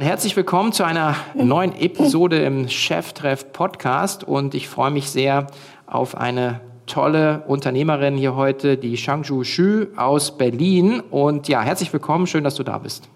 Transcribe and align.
Herzlich 0.00 0.34
willkommen 0.34 0.72
zu 0.72 0.82
einer 0.82 1.14
neuen 1.34 1.76
Episode 1.76 2.42
im 2.42 2.70
Cheftreff 2.70 3.52
Podcast 3.52 4.24
und 4.24 4.54
ich 4.54 4.66
freue 4.66 4.90
mich 4.90 5.10
sehr 5.10 5.48
auf 5.86 6.16
eine 6.16 6.62
tolle 6.86 7.42
Unternehmerin 7.46 8.16
hier 8.16 8.34
heute, 8.34 8.78
die 8.78 8.96
Shangju 8.96 9.42
Xu 9.42 9.88
aus 9.96 10.38
Berlin. 10.38 11.00
Und 11.00 11.48
ja, 11.48 11.60
herzlich 11.60 11.92
willkommen, 11.92 12.26
schön, 12.26 12.44
dass 12.44 12.54
du 12.54 12.62
da 12.62 12.78
bist. 12.78 13.10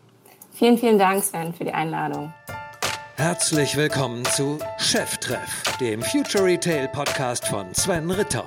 Vielen, 0.52 0.76
vielen 0.76 0.98
Dank, 0.98 1.24
Sven, 1.24 1.54
für 1.54 1.64
die 1.64 1.72
Einladung. 1.72 2.34
Herzlich 3.16 3.78
willkommen 3.78 4.22
zu 4.26 4.58
Cheftreff, 4.76 5.62
dem 5.80 6.02
Future 6.02 6.44
Retail 6.44 6.88
Podcast 6.88 7.48
von 7.48 7.72
Sven 7.72 8.10
Ritter. 8.10 8.44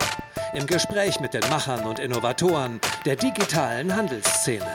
Im 0.54 0.68
Gespräch 0.68 1.20
mit 1.20 1.34
den 1.34 1.42
Machern 1.50 1.88
und 1.88 1.98
Innovatoren 1.98 2.80
der 3.04 3.16
digitalen 3.16 3.96
Handelsszene. 3.96 4.68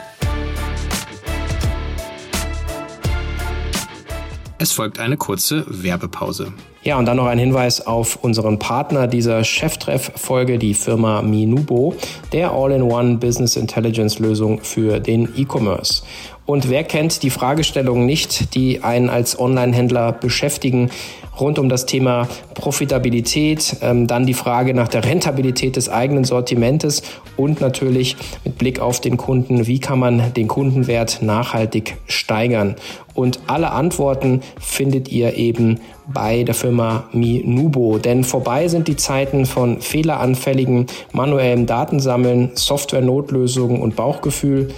Es 4.59 4.71
folgt 4.71 4.99
eine 4.99 5.17
kurze 5.17 5.65
Werbepause. 5.67 6.53
Ja, 6.83 6.97
und 6.97 7.05
dann 7.05 7.17
noch 7.17 7.27
ein 7.27 7.39
Hinweis 7.39 7.85
auf 7.85 8.17
unseren 8.17 8.59
Partner 8.59 9.07
dieser 9.07 9.43
Cheftreff-Folge, 9.43 10.59
die 10.59 10.73
Firma 10.73 11.21
Minubo, 11.21 11.95
der 12.33 12.51
All-in-One 12.51 13.17
Business 13.17 13.55
Intelligence 13.55 14.19
Lösung 14.19 14.59
für 14.61 14.99
den 14.99 15.29
E-Commerce. 15.35 16.03
Und 16.45 16.69
wer 16.69 16.83
kennt 16.83 17.23
die 17.23 17.29
Fragestellungen 17.29 18.05
nicht, 18.05 18.53
die 18.53 18.83
einen 18.83 19.09
als 19.09 19.39
Online-Händler 19.39 20.11
beschäftigen, 20.11 20.91
rund 21.39 21.59
um 21.59 21.69
das 21.69 21.85
Thema 21.85 22.27
Profitabilität, 22.53 23.77
ähm, 23.81 24.07
dann 24.07 24.25
die 24.25 24.33
Frage 24.33 24.73
nach 24.73 24.87
der 24.87 25.03
Rentabilität 25.03 25.75
des 25.75 25.89
eigenen 25.89 26.23
Sortimentes 26.23 27.03
und 27.37 27.61
natürlich 27.61 28.15
mit 28.43 28.57
Blick 28.57 28.79
auf 28.79 29.01
den 29.01 29.17
Kunden, 29.17 29.67
wie 29.67 29.79
kann 29.79 29.99
man 29.99 30.33
den 30.33 30.47
Kundenwert 30.47 31.21
nachhaltig 31.21 31.97
steigern. 32.07 32.75
Und 33.15 33.39
alle 33.47 33.71
Antworten 33.71 34.41
findet 34.59 35.09
ihr 35.09 35.35
eben 35.35 35.79
bei 36.07 36.43
der 36.43 36.55
Firma 36.55 37.05
Minubo. 37.11 37.99
Denn 37.99 38.23
vorbei 38.23 38.67
sind 38.67 38.87
die 38.87 38.95
Zeiten 38.95 39.45
von 39.45 39.81
fehleranfälligen 39.81 40.87
manuellem 41.11 41.65
Datensammeln, 41.65 42.51
Software-Notlösungen 42.55 43.81
und 43.81 43.95
Bauchgefühl. 43.95 44.69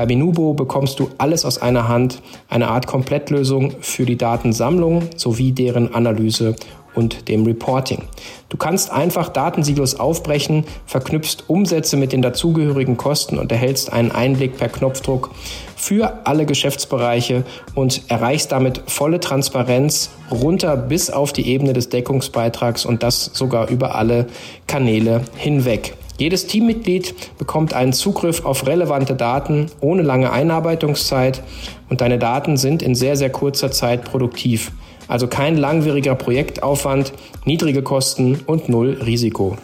Bei 0.00 0.06
Minubo 0.06 0.54
bekommst 0.54 0.98
du 0.98 1.10
alles 1.18 1.44
aus 1.44 1.60
einer 1.60 1.86
Hand, 1.86 2.22
eine 2.48 2.68
Art 2.68 2.86
Komplettlösung 2.86 3.74
für 3.82 4.06
die 4.06 4.16
Datensammlung 4.16 5.02
sowie 5.14 5.52
deren 5.52 5.94
Analyse 5.94 6.56
und 6.94 7.28
dem 7.28 7.44
Reporting. 7.44 8.04
Du 8.48 8.56
kannst 8.56 8.90
einfach 8.90 9.28
Datensilos 9.28 10.00
aufbrechen, 10.00 10.64
verknüpfst 10.86 11.44
Umsätze 11.48 11.98
mit 11.98 12.12
den 12.14 12.22
dazugehörigen 12.22 12.96
Kosten 12.96 13.38
und 13.38 13.52
erhältst 13.52 13.92
einen 13.92 14.10
Einblick 14.10 14.56
per 14.56 14.70
Knopfdruck 14.70 15.32
für 15.76 16.20
alle 16.24 16.46
Geschäftsbereiche 16.46 17.44
und 17.74 18.00
erreichst 18.08 18.52
damit 18.52 18.82
volle 18.86 19.20
Transparenz 19.20 20.08
runter 20.30 20.78
bis 20.78 21.10
auf 21.10 21.34
die 21.34 21.46
Ebene 21.46 21.74
des 21.74 21.90
Deckungsbeitrags 21.90 22.86
und 22.86 23.02
das 23.02 23.26
sogar 23.34 23.68
über 23.68 23.96
alle 23.96 24.28
Kanäle 24.66 25.20
hinweg. 25.36 25.94
Jedes 26.20 26.46
Teammitglied 26.46 27.14
bekommt 27.38 27.72
einen 27.72 27.94
Zugriff 27.94 28.44
auf 28.44 28.66
relevante 28.66 29.14
Daten 29.14 29.70
ohne 29.80 30.02
lange 30.02 30.30
Einarbeitungszeit 30.30 31.42
und 31.88 32.02
deine 32.02 32.18
Daten 32.18 32.58
sind 32.58 32.82
in 32.82 32.94
sehr, 32.94 33.16
sehr 33.16 33.30
kurzer 33.30 33.70
Zeit 33.70 34.04
produktiv. 34.04 34.70
Also 35.08 35.28
kein 35.28 35.56
langwieriger 35.56 36.14
Projektaufwand, 36.14 37.14
niedrige 37.46 37.80
Kosten 37.82 38.38
und 38.46 38.68
null 38.68 39.00
Risiko. 39.02 39.56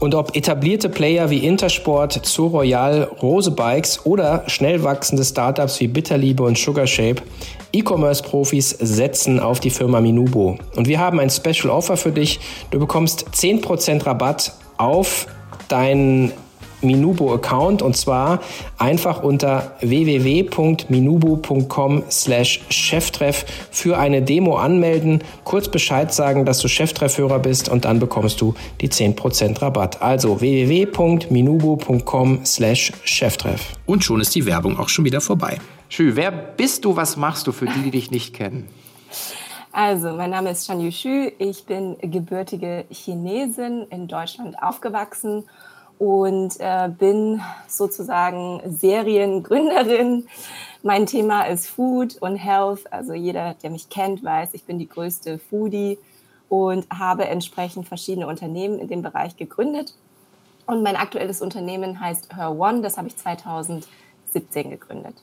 Und 0.00 0.14
ob 0.14 0.36
etablierte 0.36 0.90
Player 0.90 1.30
wie 1.30 1.46
Intersport, 1.46 2.20
Zoo 2.26 2.48
Royal, 2.48 3.04
Rose 3.22 3.50
Bikes 3.50 4.04
oder 4.04 4.44
schnell 4.48 4.84
wachsende 4.84 5.24
Startups 5.24 5.80
wie 5.80 5.88
Bitterliebe 5.88 6.42
und 6.42 6.58
Sugarshape, 6.58 7.22
E-Commerce-Profis 7.72 8.68
setzen 8.68 9.40
auf 9.40 9.60
die 9.60 9.70
Firma 9.70 10.02
Minubo. 10.02 10.58
Und 10.76 10.88
wir 10.88 11.00
haben 11.00 11.18
ein 11.20 11.30
Special 11.30 11.70
Offer 11.70 11.96
für 11.96 12.12
dich. 12.12 12.38
Du 12.70 12.78
bekommst 12.78 13.28
10% 13.34 14.04
Rabatt 14.04 14.52
auf 14.76 15.26
deinen 15.72 16.32
Minubo-Account 16.82 17.82
und 17.82 17.96
zwar 17.96 18.40
einfach 18.78 19.22
unter 19.22 19.76
www.minubo.com 19.80 22.02
slash 22.10 22.60
Cheftreff 22.68 23.44
für 23.70 23.96
eine 23.98 24.22
Demo 24.22 24.56
anmelden, 24.56 25.22
kurz 25.44 25.68
Bescheid 25.68 26.12
sagen, 26.12 26.44
dass 26.44 26.58
du 26.58 26.66
Cheftreffhörer 26.68 27.38
bist 27.38 27.68
und 27.68 27.84
dann 27.84 28.00
bekommst 28.00 28.40
du 28.40 28.54
die 28.80 28.88
10% 28.88 29.62
Rabatt. 29.62 30.02
Also 30.02 30.40
www.minubo.com 30.40 32.40
slash 32.44 32.92
Cheftreff. 33.04 33.74
Und 33.86 34.02
schon 34.04 34.20
ist 34.20 34.34
die 34.34 34.44
Werbung 34.46 34.76
auch 34.78 34.88
schon 34.88 35.04
wieder 35.04 35.20
vorbei. 35.20 35.58
Schü, 35.88 36.16
wer 36.16 36.32
bist 36.32 36.84
du, 36.84 36.96
was 36.96 37.16
machst 37.16 37.46
du 37.46 37.52
für 37.52 37.66
die, 37.66 37.82
die 37.84 37.92
dich 37.92 38.10
nicht 38.10 38.34
kennen? 38.34 38.66
Also, 39.74 40.12
mein 40.12 40.28
Name 40.28 40.50
ist 40.50 40.66
Shan 40.66 40.82
Yushu. 40.82 41.30
Ich 41.38 41.64
bin 41.64 41.96
gebürtige 41.98 42.84
Chinesin, 42.90 43.86
in 43.88 44.06
Deutschland 44.06 44.62
aufgewachsen 44.62 45.48
und 45.98 46.60
äh, 46.60 46.90
bin 46.90 47.40
sozusagen 47.68 48.60
Seriengründerin. 48.66 50.26
Mein 50.82 51.06
Thema 51.06 51.44
ist 51.44 51.68
Food 51.68 52.16
und 52.20 52.36
Health. 52.36 52.92
Also 52.92 53.14
jeder, 53.14 53.54
der 53.62 53.70
mich 53.70 53.88
kennt, 53.88 54.22
weiß, 54.22 54.50
ich 54.52 54.64
bin 54.64 54.78
die 54.78 54.88
größte 54.88 55.38
Foodie 55.38 55.98
und 56.50 56.86
habe 56.90 57.24
entsprechend 57.24 57.88
verschiedene 57.88 58.26
Unternehmen 58.26 58.78
in 58.78 58.88
dem 58.88 59.00
Bereich 59.00 59.38
gegründet. 59.38 59.94
Und 60.66 60.82
mein 60.82 60.96
aktuelles 60.96 61.40
Unternehmen 61.40 61.98
heißt 61.98 62.36
Her 62.36 62.50
One. 62.50 62.82
Das 62.82 62.98
habe 62.98 63.08
ich 63.08 63.16
2017 63.16 64.68
gegründet. 64.68 65.14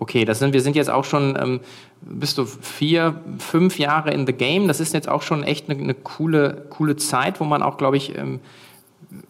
Okay, 0.00 0.24
das 0.24 0.38
sind, 0.38 0.52
wir 0.52 0.60
sind 0.60 0.76
jetzt 0.76 0.90
auch 0.90 1.04
schon, 1.04 1.36
ähm, 1.42 1.60
bist 2.00 2.38
du 2.38 2.44
vier, 2.44 3.20
fünf 3.38 3.80
Jahre 3.80 4.12
in 4.12 4.28
the 4.28 4.32
game. 4.32 4.68
Das 4.68 4.78
ist 4.78 4.94
jetzt 4.94 5.08
auch 5.08 5.22
schon 5.22 5.42
echt 5.42 5.68
eine, 5.68 5.80
eine 5.80 5.94
coole, 5.94 6.66
coole 6.70 6.94
Zeit, 6.94 7.40
wo 7.40 7.44
man 7.44 7.62
auch, 7.62 7.78
glaube 7.78 7.96
ich, 7.96 8.16
ähm, 8.16 8.38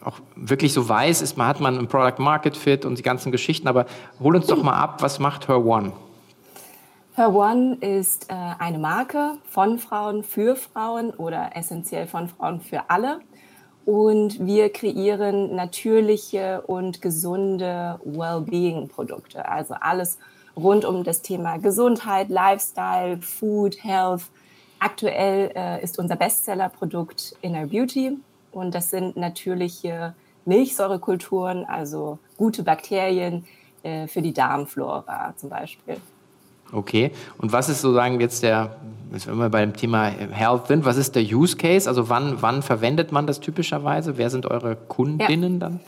auch 0.04 0.18
wirklich 0.36 0.74
so 0.74 0.86
weiß, 0.86 1.22
ist, 1.22 1.38
man 1.38 1.46
hat 1.46 1.60
man 1.60 1.78
ein 1.78 1.88
Product 1.88 2.18
Market 2.22 2.54
Fit 2.54 2.84
und 2.84 2.98
die 2.98 3.02
ganzen 3.02 3.32
Geschichten. 3.32 3.66
Aber 3.66 3.86
hol 4.20 4.36
uns 4.36 4.46
doch 4.46 4.62
mal 4.62 4.74
ab, 4.74 5.00
was 5.00 5.18
macht 5.18 5.48
Her 5.48 5.64
One? 5.64 5.92
Her 7.14 7.34
One 7.34 7.78
ist 7.80 8.30
äh, 8.30 8.34
eine 8.58 8.78
Marke 8.78 9.38
von 9.48 9.78
Frauen 9.78 10.22
für 10.22 10.54
Frauen 10.54 11.10
oder 11.10 11.56
essentiell 11.56 12.06
von 12.06 12.28
Frauen 12.28 12.60
für 12.60 12.90
alle. 12.90 13.20
Und 13.86 14.44
wir 14.44 14.70
kreieren 14.70 15.56
natürliche 15.56 16.60
und 16.66 17.00
gesunde 17.00 17.98
Wellbeing-Produkte. 18.04 19.48
Also 19.48 19.74
alles 19.80 20.18
rund 20.58 20.84
um 20.84 21.04
das 21.04 21.22
Thema 21.22 21.58
Gesundheit, 21.58 22.28
Lifestyle, 22.28 23.18
Food, 23.22 23.82
Health. 23.82 24.22
Aktuell 24.80 25.52
äh, 25.54 25.82
ist 25.82 25.98
unser 25.98 26.16
Bestseller-Produkt 26.16 27.36
Inner 27.40 27.66
Beauty 27.66 28.16
und 28.52 28.74
das 28.74 28.90
sind 28.90 29.16
natürliche 29.16 30.14
Milchsäurekulturen, 30.44 31.64
also 31.64 32.18
gute 32.36 32.62
Bakterien 32.62 33.44
äh, 33.82 34.06
für 34.06 34.22
die 34.22 34.32
Darmflora 34.32 35.34
zum 35.36 35.50
Beispiel. 35.50 35.96
Okay, 36.70 37.12
und 37.38 37.52
was 37.52 37.68
ist 37.68 37.80
sozusagen 37.80 38.20
jetzt 38.20 38.42
der, 38.42 38.76
wenn 39.10 39.38
wir 39.38 39.48
beim 39.48 39.74
Thema 39.74 40.06
Health 40.06 40.66
sind, 40.66 40.84
was 40.84 40.96
ist 40.98 41.16
der 41.16 41.22
Use 41.22 41.56
Case? 41.56 41.88
Also 41.88 42.10
wann, 42.10 42.42
wann 42.42 42.62
verwendet 42.62 43.10
man 43.10 43.26
das 43.26 43.40
typischerweise? 43.40 44.18
Wer 44.18 44.28
sind 44.28 44.46
eure 44.46 44.76
Kundinnen 44.76 45.54
ja. 45.54 45.58
dann? 45.58 45.80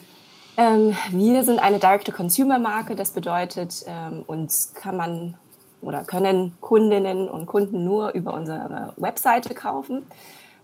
Ähm, 0.60 0.94
wir 1.10 1.43
sind 1.43 1.59
eine 1.59 1.78
Direct-to-Consumer-Marke. 1.78 2.94
Das 2.94 3.12
bedeutet, 3.12 3.82
ähm, 3.87 4.25
uns 4.26 4.75
kann 4.75 4.94
man 4.94 5.34
oder 5.81 6.04
können 6.04 6.53
Kundinnen 6.60 7.31
und 7.31 7.47
Kunden 7.47 7.82
nur 7.82 8.10
über 8.10 8.34
unsere 8.34 8.93
Webseite 8.98 9.54
kaufen. 9.54 10.03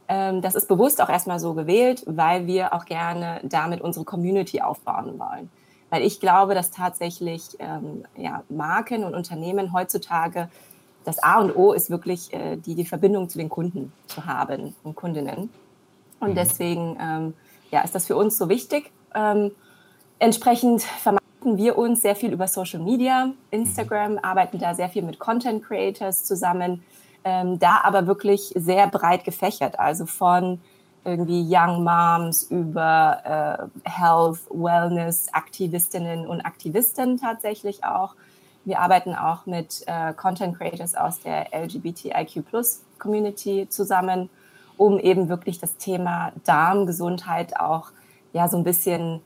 Ähm, 0.07 0.43
das 0.43 0.55
ist 0.55 0.69
bewusst 0.69 1.01
auch 1.01 1.09
erstmal 1.09 1.41
so 1.41 1.55
gewählt, 1.55 2.03
weil 2.05 2.47
wir 2.47 2.75
auch 2.75 2.85
gerne 2.85 3.41
damit 3.43 3.81
unsere 3.81 4.05
Community 4.05 4.61
aufbauen 4.61 5.19
wollen. 5.19 5.49
Weil 5.89 6.03
ich 6.03 6.21
glaube, 6.21 6.55
dass 6.55 6.71
tatsächlich 6.71 7.57
ähm, 7.59 8.05
ja, 8.19 8.43
Marken 8.51 9.03
und 9.03 9.15
Unternehmen 9.15 9.73
heutzutage 9.73 10.51
das 11.07 11.23
A 11.23 11.41
und 11.41 11.57
O 11.57 11.73
ist 11.73 11.89
wirklich 11.89 12.35
äh, 12.35 12.57
die, 12.57 12.75
die 12.75 12.85
Verbindung 12.85 13.31
zu 13.31 13.39
den 13.39 13.49
Kunden 13.49 13.95
zu 14.09 14.27
haben 14.27 14.77
und 14.83 14.95
Kundinnen. 14.95 15.49
Und 16.21 16.31
mhm. 16.33 16.35
deswegen 16.35 16.99
ähm, 17.01 17.35
ja, 17.71 17.81
ist 17.81 17.95
das 17.95 18.07
für 18.07 18.17
uns 18.17 18.37
so 18.37 18.51
wichtig. 18.51 18.93
Ähm, 19.15 19.53
Entsprechend 20.19 20.83
vermarkten 20.83 21.59
wir 21.59 21.77
uns 21.77 22.01
sehr 22.01 22.17
viel 22.17 22.33
über 22.33 22.49
Social 22.49 22.81
Media, 22.81 23.33
Instagram, 23.51 24.19
arbeiten 24.23 24.59
da 24.59 24.75
sehr 24.75 24.89
viel 24.89 25.03
mit 25.03 25.19
Content 25.19 25.63
Creators 25.63 26.25
zusammen, 26.25 26.83
ähm, 27.23 27.59
da 27.59 27.81
aber 27.83 28.07
wirklich 28.07 28.53
sehr 28.55 28.87
breit 28.87 29.25
gefächert, 29.25 29.79
also 29.79 30.07
von 30.07 30.61
irgendwie 31.05 31.47
Young 31.49 31.85
Moms 31.85 32.45
über 32.45 33.71
äh, 33.85 33.89
Health, 33.89 34.41
Wellness, 34.51 35.29
Aktivistinnen 35.33 36.27
und 36.27 36.41
Aktivisten 36.41 37.19
tatsächlich 37.21 37.85
auch. 37.85 38.17
Wir 38.65 38.81
arbeiten 38.81 39.15
auch 39.15 39.47
mit 39.47 39.85
äh, 39.87 40.15
Content 40.15 40.59
Creators 40.59 40.95
aus 40.97 41.21
der 41.21 41.53
LGBTIQ 41.53 42.43
Community 42.99 43.69
zusammen, 43.69 44.31
um 44.79 44.99
eben 44.99 45.29
wirklich 45.29 45.61
das 45.61 45.77
Thema 45.77 46.33
Darmgesundheit 46.45 47.61
auch 47.61 47.91
ja 48.33 48.49
so 48.49 48.57
ein 48.57 48.65
bisschen 48.65 49.21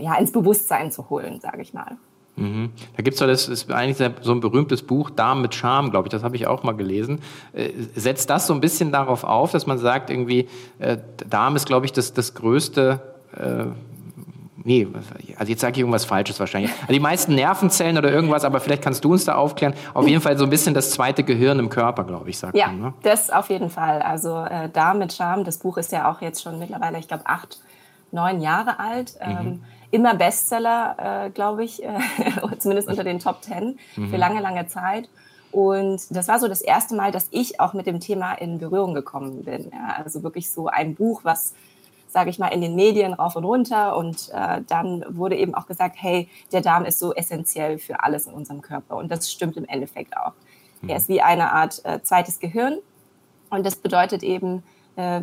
ja, 0.00 0.16
ins 0.16 0.32
Bewusstsein 0.32 0.90
zu 0.90 1.08
holen, 1.10 1.40
sage 1.40 1.62
ich 1.62 1.72
mal. 1.72 1.96
Mhm. 2.40 2.70
Da 2.96 3.02
gibt 3.02 3.14
es 3.14 3.20
doch 3.20 3.26
das 3.26 3.48
ist 3.48 3.70
eigentlich 3.70 4.10
so 4.22 4.32
ein 4.32 4.40
berühmtes 4.40 4.82
Buch, 4.82 5.10
Darm 5.10 5.42
mit 5.42 5.54
Charme, 5.54 5.90
glaube 5.90 6.08
ich, 6.08 6.10
das 6.10 6.22
habe 6.22 6.36
ich 6.36 6.46
auch 6.46 6.62
mal 6.62 6.72
gelesen. 6.72 7.20
Äh, 7.52 7.70
setzt 7.94 8.30
das 8.30 8.46
so 8.46 8.54
ein 8.54 8.60
bisschen 8.60 8.92
darauf 8.92 9.24
auf, 9.24 9.52
dass 9.52 9.66
man 9.66 9.78
sagt, 9.78 10.10
irgendwie, 10.10 10.48
äh, 10.78 10.96
Darm 11.28 11.56
ist, 11.56 11.66
glaube 11.66 11.86
ich, 11.86 11.92
das, 11.92 12.14
das 12.14 12.34
größte. 12.34 13.00
Äh, 13.36 13.66
nee, 14.64 14.86
also 15.36 15.50
jetzt 15.50 15.60
sage 15.60 15.72
ich 15.72 15.78
irgendwas 15.80 16.06
Falsches 16.06 16.40
wahrscheinlich. 16.40 16.72
Also 16.80 16.92
die 16.92 17.00
meisten 17.00 17.34
Nervenzellen 17.34 17.98
oder 17.98 18.10
irgendwas, 18.10 18.44
aber 18.44 18.60
vielleicht 18.60 18.82
kannst 18.82 19.04
du 19.04 19.12
uns 19.12 19.26
da 19.26 19.34
aufklären. 19.34 19.74
Auf 19.92 20.08
jeden 20.08 20.22
Fall 20.22 20.38
so 20.38 20.44
ein 20.44 20.50
bisschen 20.50 20.72
das 20.72 20.90
zweite 20.92 21.24
Gehirn 21.24 21.58
im 21.58 21.68
Körper, 21.68 22.04
glaube 22.04 22.30
ich, 22.30 22.38
sagt 22.38 22.56
ja, 22.56 22.68
man. 22.68 22.78
Ja, 22.78 22.86
ne? 22.86 22.94
das 23.02 23.28
auf 23.30 23.50
jeden 23.50 23.68
Fall. 23.68 24.00
Also 24.00 24.44
äh, 24.44 24.70
Darm 24.70 24.98
mit 24.98 25.12
Charme, 25.12 25.44
das 25.44 25.58
Buch 25.58 25.76
ist 25.76 25.92
ja 25.92 26.10
auch 26.10 26.22
jetzt 26.22 26.42
schon 26.42 26.58
mittlerweile, 26.58 26.98
ich 26.98 27.08
glaube, 27.08 27.24
acht, 27.26 27.58
neun 28.12 28.40
Jahre 28.40 28.78
alt. 28.78 29.14
Mhm. 29.24 29.62
Immer 29.90 30.14
Bestseller, 30.14 31.26
äh, 31.26 31.30
glaube 31.30 31.64
ich, 31.64 31.82
äh, 31.82 31.98
zumindest 32.58 32.88
unter 32.88 33.04
den 33.04 33.18
Top 33.18 33.42
Ten 33.42 33.78
mhm. 33.96 34.10
für 34.10 34.16
lange, 34.16 34.40
lange 34.40 34.66
Zeit. 34.68 35.08
Und 35.52 36.02
das 36.10 36.28
war 36.28 36.38
so 36.38 36.46
das 36.46 36.60
erste 36.60 36.94
Mal, 36.94 37.10
dass 37.10 37.26
ich 37.30 37.60
auch 37.60 37.72
mit 37.72 37.86
dem 37.86 37.98
Thema 37.98 38.34
in 38.34 38.58
Berührung 38.58 38.94
gekommen 38.94 39.44
bin. 39.44 39.70
Ja, 39.72 39.96
also 39.96 40.22
wirklich 40.22 40.50
so 40.50 40.68
ein 40.68 40.94
Buch, 40.94 41.22
was, 41.24 41.54
sage 42.08 42.30
ich 42.30 42.38
mal, 42.38 42.48
in 42.48 42.60
den 42.60 42.76
Medien 42.76 43.12
rauf 43.14 43.34
und 43.34 43.44
runter. 43.44 43.96
Und 43.96 44.30
äh, 44.32 44.60
dann 44.68 45.04
wurde 45.08 45.36
eben 45.36 45.54
auch 45.54 45.66
gesagt, 45.66 45.96
hey, 45.98 46.28
der 46.52 46.60
Darm 46.60 46.84
ist 46.84 47.00
so 47.00 47.12
essentiell 47.14 47.78
für 47.78 48.04
alles 48.04 48.26
in 48.26 48.32
unserem 48.32 48.62
Körper. 48.62 48.96
Und 48.96 49.10
das 49.10 49.30
stimmt 49.30 49.56
im 49.56 49.64
Endeffekt 49.64 50.16
auch. 50.16 50.34
Mhm. 50.82 50.90
Er 50.90 50.96
ist 50.96 51.08
wie 51.08 51.20
eine 51.20 51.52
Art 51.52 51.84
äh, 51.84 52.00
zweites 52.02 52.38
Gehirn. 52.38 52.78
Und 53.50 53.66
das 53.66 53.74
bedeutet 53.74 54.22
eben, 54.22 54.62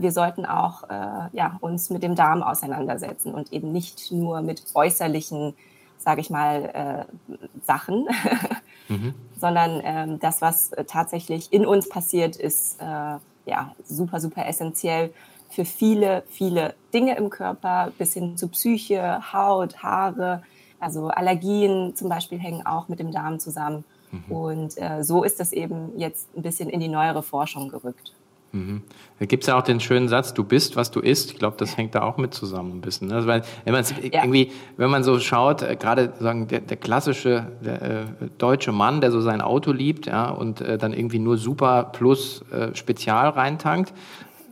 wir 0.02 0.12
sollten 0.12 0.46
auch 0.46 0.84
äh, 0.84 1.30
ja, 1.34 1.58
uns 1.62 1.90
mit 1.90 2.04
dem 2.04 2.16
Darm 2.16 2.44
auseinandersetzen 2.44 3.34
und 3.34 3.52
eben 3.54 3.72
nicht 3.72 4.12
nur 4.12 4.42
mit 4.42 4.64
äußerlichen, 4.74 5.54
sage 5.98 6.22
ich 6.22 6.30
mal, 6.30 7.08
äh, 7.30 7.38
Sachen, 7.66 8.08
mhm. 8.88 9.14
sondern 9.40 9.82
ähm, 9.84 10.20
das, 10.20 10.42
was 10.42 10.72
tatsächlich 10.88 11.52
in 11.52 11.66
uns 11.66 11.90
passiert, 11.90 12.36
ist 12.36 12.82
äh, 12.82 13.18
ja 13.46 13.76
super, 13.84 14.20
super 14.20 14.46
essentiell 14.48 15.12
für 15.50 15.66
viele, 15.66 16.24
viele 16.28 16.76
Dinge 16.94 17.16
im 17.18 17.30
Körper, 17.30 17.92
bis 17.98 18.14
hin 18.14 18.38
zu 18.38 18.48
Psyche, 18.50 19.34
Haut, 19.34 19.82
Haare. 19.82 20.44
Also 20.80 21.08
Allergien 21.08 21.96
zum 21.96 22.10
Beispiel 22.10 22.40
hängen 22.40 22.66
auch 22.66 22.88
mit 22.88 23.00
dem 23.00 23.12
Darm 23.12 23.40
zusammen. 23.40 23.84
Mhm. 24.12 24.32
Und 24.32 24.78
äh, 24.78 25.04
so 25.04 25.24
ist 25.24 25.40
das 25.40 25.54
eben 25.54 25.98
jetzt 25.98 26.36
ein 26.36 26.42
bisschen 26.42 26.70
in 26.70 26.80
die 26.80 26.88
neuere 26.88 27.24
Forschung 27.24 27.70
gerückt. 27.70 28.14
Mhm. 28.52 28.82
Da 29.20 29.26
gibt 29.26 29.44
es 29.44 29.48
ja 29.48 29.58
auch 29.58 29.64
den 29.64 29.80
schönen 29.80 30.08
Satz, 30.08 30.34
du 30.34 30.44
bist, 30.44 30.76
was 30.76 30.92
du 30.92 31.00
isst. 31.00 31.32
Ich 31.32 31.40
glaube, 31.40 31.58
das 31.58 31.76
hängt 31.76 31.96
da 31.96 32.04
auch 32.04 32.18
mit 32.18 32.34
zusammen 32.34 32.78
ein 32.78 32.82
bisschen. 32.82 33.08
Ne? 33.08 33.16
Also 33.16 33.28
weil, 33.28 33.42
wenn 33.66 33.74
man 33.74 33.84
ja. 33.84 34.24
irgendwie, 34.24 34.52
wenn 34.78 34.90
man 34.90 35.04
so 35.04 35.20
schaut, 35.20 35.64
äh, 35.64 35.76
gerade 35.76 36.14
sagen 36.20 36.48
der, 36.48 36.62
der 36.62 36.78
klassische 36.78 37.48
der, 37.64 37.82
äh, 37.82 38.06
deutsche 38.38 38.72
Mann, 38.72 39.02
der 39.02 39.12
so 39.12 39.22
sein 39.22 39.42
Auto 39.42 39.72
liebt, 39.72 40.06
ja, 40.06 40.30
und 40.30 40.62
äh, 40.62 40.78
dann 40.78 40.94
irgendwie 40.94 41.20
nur 41.20 41.38
Super 41.38 41.90
Plus 41.94 42.44
äh, 42.52 42.76
Spezial 42.76 43.30
reintankt, 43.30 43.94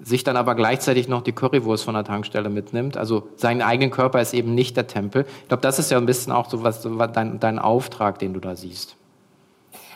sich 0.03 0.23
dann 0.23 0.35
aber 0.35 0.55
gleichzeitig 0.55 1.07
noch 1.07 1.21
die 1.21 1.31
Currywurst 1.31 1.83
von 1.83 1.93
der 1.93 2.03
Tankstelle 2.03 2.49
mitnimmt. 2.49 2.97
Also 2.97 3.29
sein 3.37 3.61
eigenen 3.61 3.91
Körper 3.91 4.19
ist 4.19 4.33
eben 4.33 4.55
nicht 4.55 4.75
der 4.77 4.87
Tempel. 4.87 5.25
Ich 5.43 5.47
glaube, 5.47 5.61
das 5.61 5.79
ist 5.79 5.89
ja 5.91 5.97
ein 5.97 6.05
bisschen 6.05 6.33
auch 6.33 6.49
so 6.49 6.63
was, 6.63 6.81
so 6.81 6.95
dein, 6.95 7.39
dein 7.39 7.59
Auftrag, 7.59 8.19
den 8.19 8.33
du 8.33 8.39
da 8.39 8.55
siehst. 8.55 8.95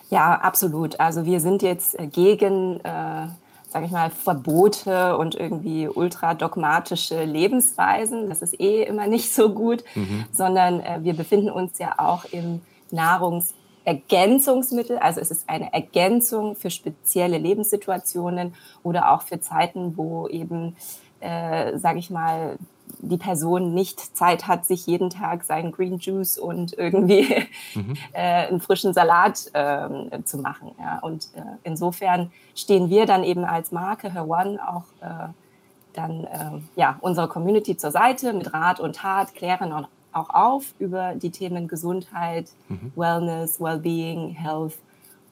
Ja, 0.09 0.35
absolut. 0.35 0.99
Also 0.99 1.25
wir 1.25 1.39
sind 1.39 1.61
jetzt 1.61 1.99
äh, 1.99 2.07
gegen 2.07 2.79
äh 2.81 3.27
sage 3.69 3.85
ich 3.85 3.91
mal, 3.91 4.09
Verbote 4.09 5.15
und 5.17 5.35
irgendwie 5.35 5.87
ultradogmatische 5.87 7.23
Lebensweisen. 7.23 8.27
Das 8.29 8.41
ist 8.41 8.59
eh 8.59 8.81
immer 8.83 9.07
nicht 9.07 9.33
so 9.33 9.53
gut, 9.53 9.85
mhm. 9.95 10.25
sondern 10.31 10.81
äh, 10.81 10.99
wir 11.01 11.13
befinden 11.13 11.51
uns 11.51 11.77
ja 11.77 11.93
auch 11.97 12.25
im 12.25 12.61
Nahrungsergänzungsmittel. 12.91 14.97
Also 14.97 15.21
es 15.21 15.31
ist 15.31 15.47
eine 15.47 15.71
Ergänzung 15.71 16.55
für 16.55 16.71
spezielle 16.71 17.37
Lebenssituationen 17.37 18.55
oder 18.83 19.11
auch 19.11 19.21
für 19.21 19.39
Zeiten, 19.39 19.95
wo 19.97 20.27
eben, 20.27 20.75
äh, 21.19 21.77
sage 21.77 21.99
ich 21.99 22.09
mal, 22.09 22.57
die 23.01 23.17
Person 23.17 23.73
nicht 23.73 24.15
Zeit 24.15 24.47
hat, 24.47 24.65
sich 24.65 24.85
jeden 24.85 25.09
Tag 25.09 25.43
seinen 25.43 25.71
Green 25.71 25.97
Juice 25.97 26.37
und 26.37 26.77
irgendwie 26.77 27.47
mhm. 27.75 27.95
äh, 28.13 28.47
einen 28.47 28.61
frischen 28.61 28.93
Salat 28.93 29.49
äh, 29.53 30.23
zu 30.23 30.37
machen. 30.39 30.71
Ja. 30.79 30.99
Und 30.99 31.29
äh, 31.35 31.41
insofern 31.63 32.31
stehen 32.55 32.89
wir 32.89 33.05
dann 33.05 33.23
eben 33.23 33.45
als 33.45 33.71
Marke 33.71 34.11
Her 34.11 34.27
One 34.27 34.59
auch 34.65 34.83
äh, 35.01 35.29
dann 35.93 36.23
äh, 36.25 36.61
ja, 36.75 36.97
unserer 37.01 37.27
Community 37.27 37.75
zur 37.77 37.91
Seite 37.91 38.33
mit 38.33 38.53
Rat 38.53 38.79
und 38.79 38.97
Tat, 38.97 39.33
klären 39.33 39.71
auch, 39.71 39.87
auch 40.11 40.29
auf 40.29 40.73
über 40.77 41.15
die 41.15 41.31
Themen 41.31 41.67
Gesundheit, 41.67 42.49
mhm. 42.67 42.91
Wellness, 42.95 43.59
Wellbeing, 43.59 44.29
Health 44.29 44.77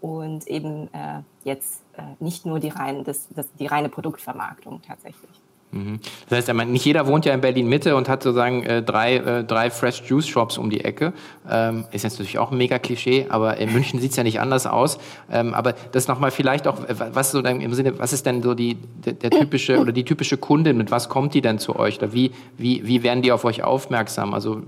und 0.01 0.47
eben 0.47 0.93
äh, 0.93 1.21
jetzt 1.43 1.83
nicht 2.19 2.45
nur 2.45 2.59
die, 2.59 2.69
rein, 2.69 3.03
das, 3.03 3.27
das, 3.31 3.47
die 3.53 3.65
reine 3.65 3.89
Produktvermarktung 3.89 4.83
tatsächlich. 4.83 5.41
Mhm. 5.71 5.99
Das 6.29 6.47
heißt, 6.47 6.67
nicht 6.67 6.85
jeder 6.85 7.07
wohnt 7.07 7.25
ja 7.25 7.33
in 7.33 7.41
Berlin 7.41 7.67
Mitte 7.67 7.95
und 7.97 8.07
hat 8.07 8.23
sozusagen 8.23 8.63
äh, 8.63 8.81
drei, 8.81 9.17
äh, 9.17 9.43
drei 9.43 9.69
Fresh 9.69 10.03
Juice 10.07 10.27
Shops 10.27 10.57
um 10.57 10.69
die 10.69 10.83
Ecke. 10.83 11.11
Ähm, 11.49 11.83
ist 11.91 12.03
jetzt 12.03 12.13
natürlich 12.13 12.39
auch 12.39 12.51
ein 12.51 12.57
mega 12.57 12.79
Klischee, 12.79 13.27
aber 13.29 13.57
in 13.57 13.73
München 13.73 13.99
sieht 13.99 14.11
es 14.11 14.17
ja 14.17 14.23
nicht 14.23 14.39
anders 14.39 14.65
aus. 14.65 14.97
Ähm, 15.29 15.53
aber 15.53 15.73
das 15.91 16.07
nochmal 16.07 16.31
vielleicht 16.31 16.67
auch, 16.67 16.77
was 17.11 17.31
so 17.31 17.39
im 17.39 17.73
Sinne, 17.73 17.99
was 17.99 18.13
ist 18.13 18.25
denn 18.25 18.41
so 18.41 18.53
die, 18.53 18.75
der, 19.05 19.13
der, 19.13 19.29
typische 19.29 19.79
oder 19.79 19.91
die 19.91 20.05
typische 20.05 20.37
Kundin, 20.37 20.77
mit 20.77 20.89
was 20.89 21.09
kommt 21.09 21.33
die 21.33 21.41
denn 21.41 21.59
zu 21.59 21.75
euch? 21.75 21.97
Oder 21.97 22.13
wie, 22.13 22.31
wie, 22.57 22.87
wie 22.87 23.03
werden 23.03 23.21
die 23.21 23.33
auf 23.33 23.43
euch 23.43 23.63
aufmerksam? 23.63 24.33
Also 24.33 24.61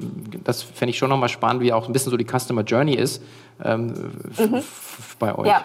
das 0.44 0.64
fände 0.64 0.92
ich 0.92 0.98
schon 0.98 1.10
nochmal 1.10 1.30
spannend, 1.30 1.64
wie 1.64 1.72
auch 1.72 1.88
ein 1.88 1.94
bisschen 1.94 2.12
so 2.12 2.18
die 2.18 2.26
Customer 2.26 2.64
Journey 2.64 2.96
ist 2.96 3.24
ähm, 3.64 3.94
mhm. 4.38 4.62
bei 5.18 5.38
euch. 5.38 5.48
Ja, 5.48 5.64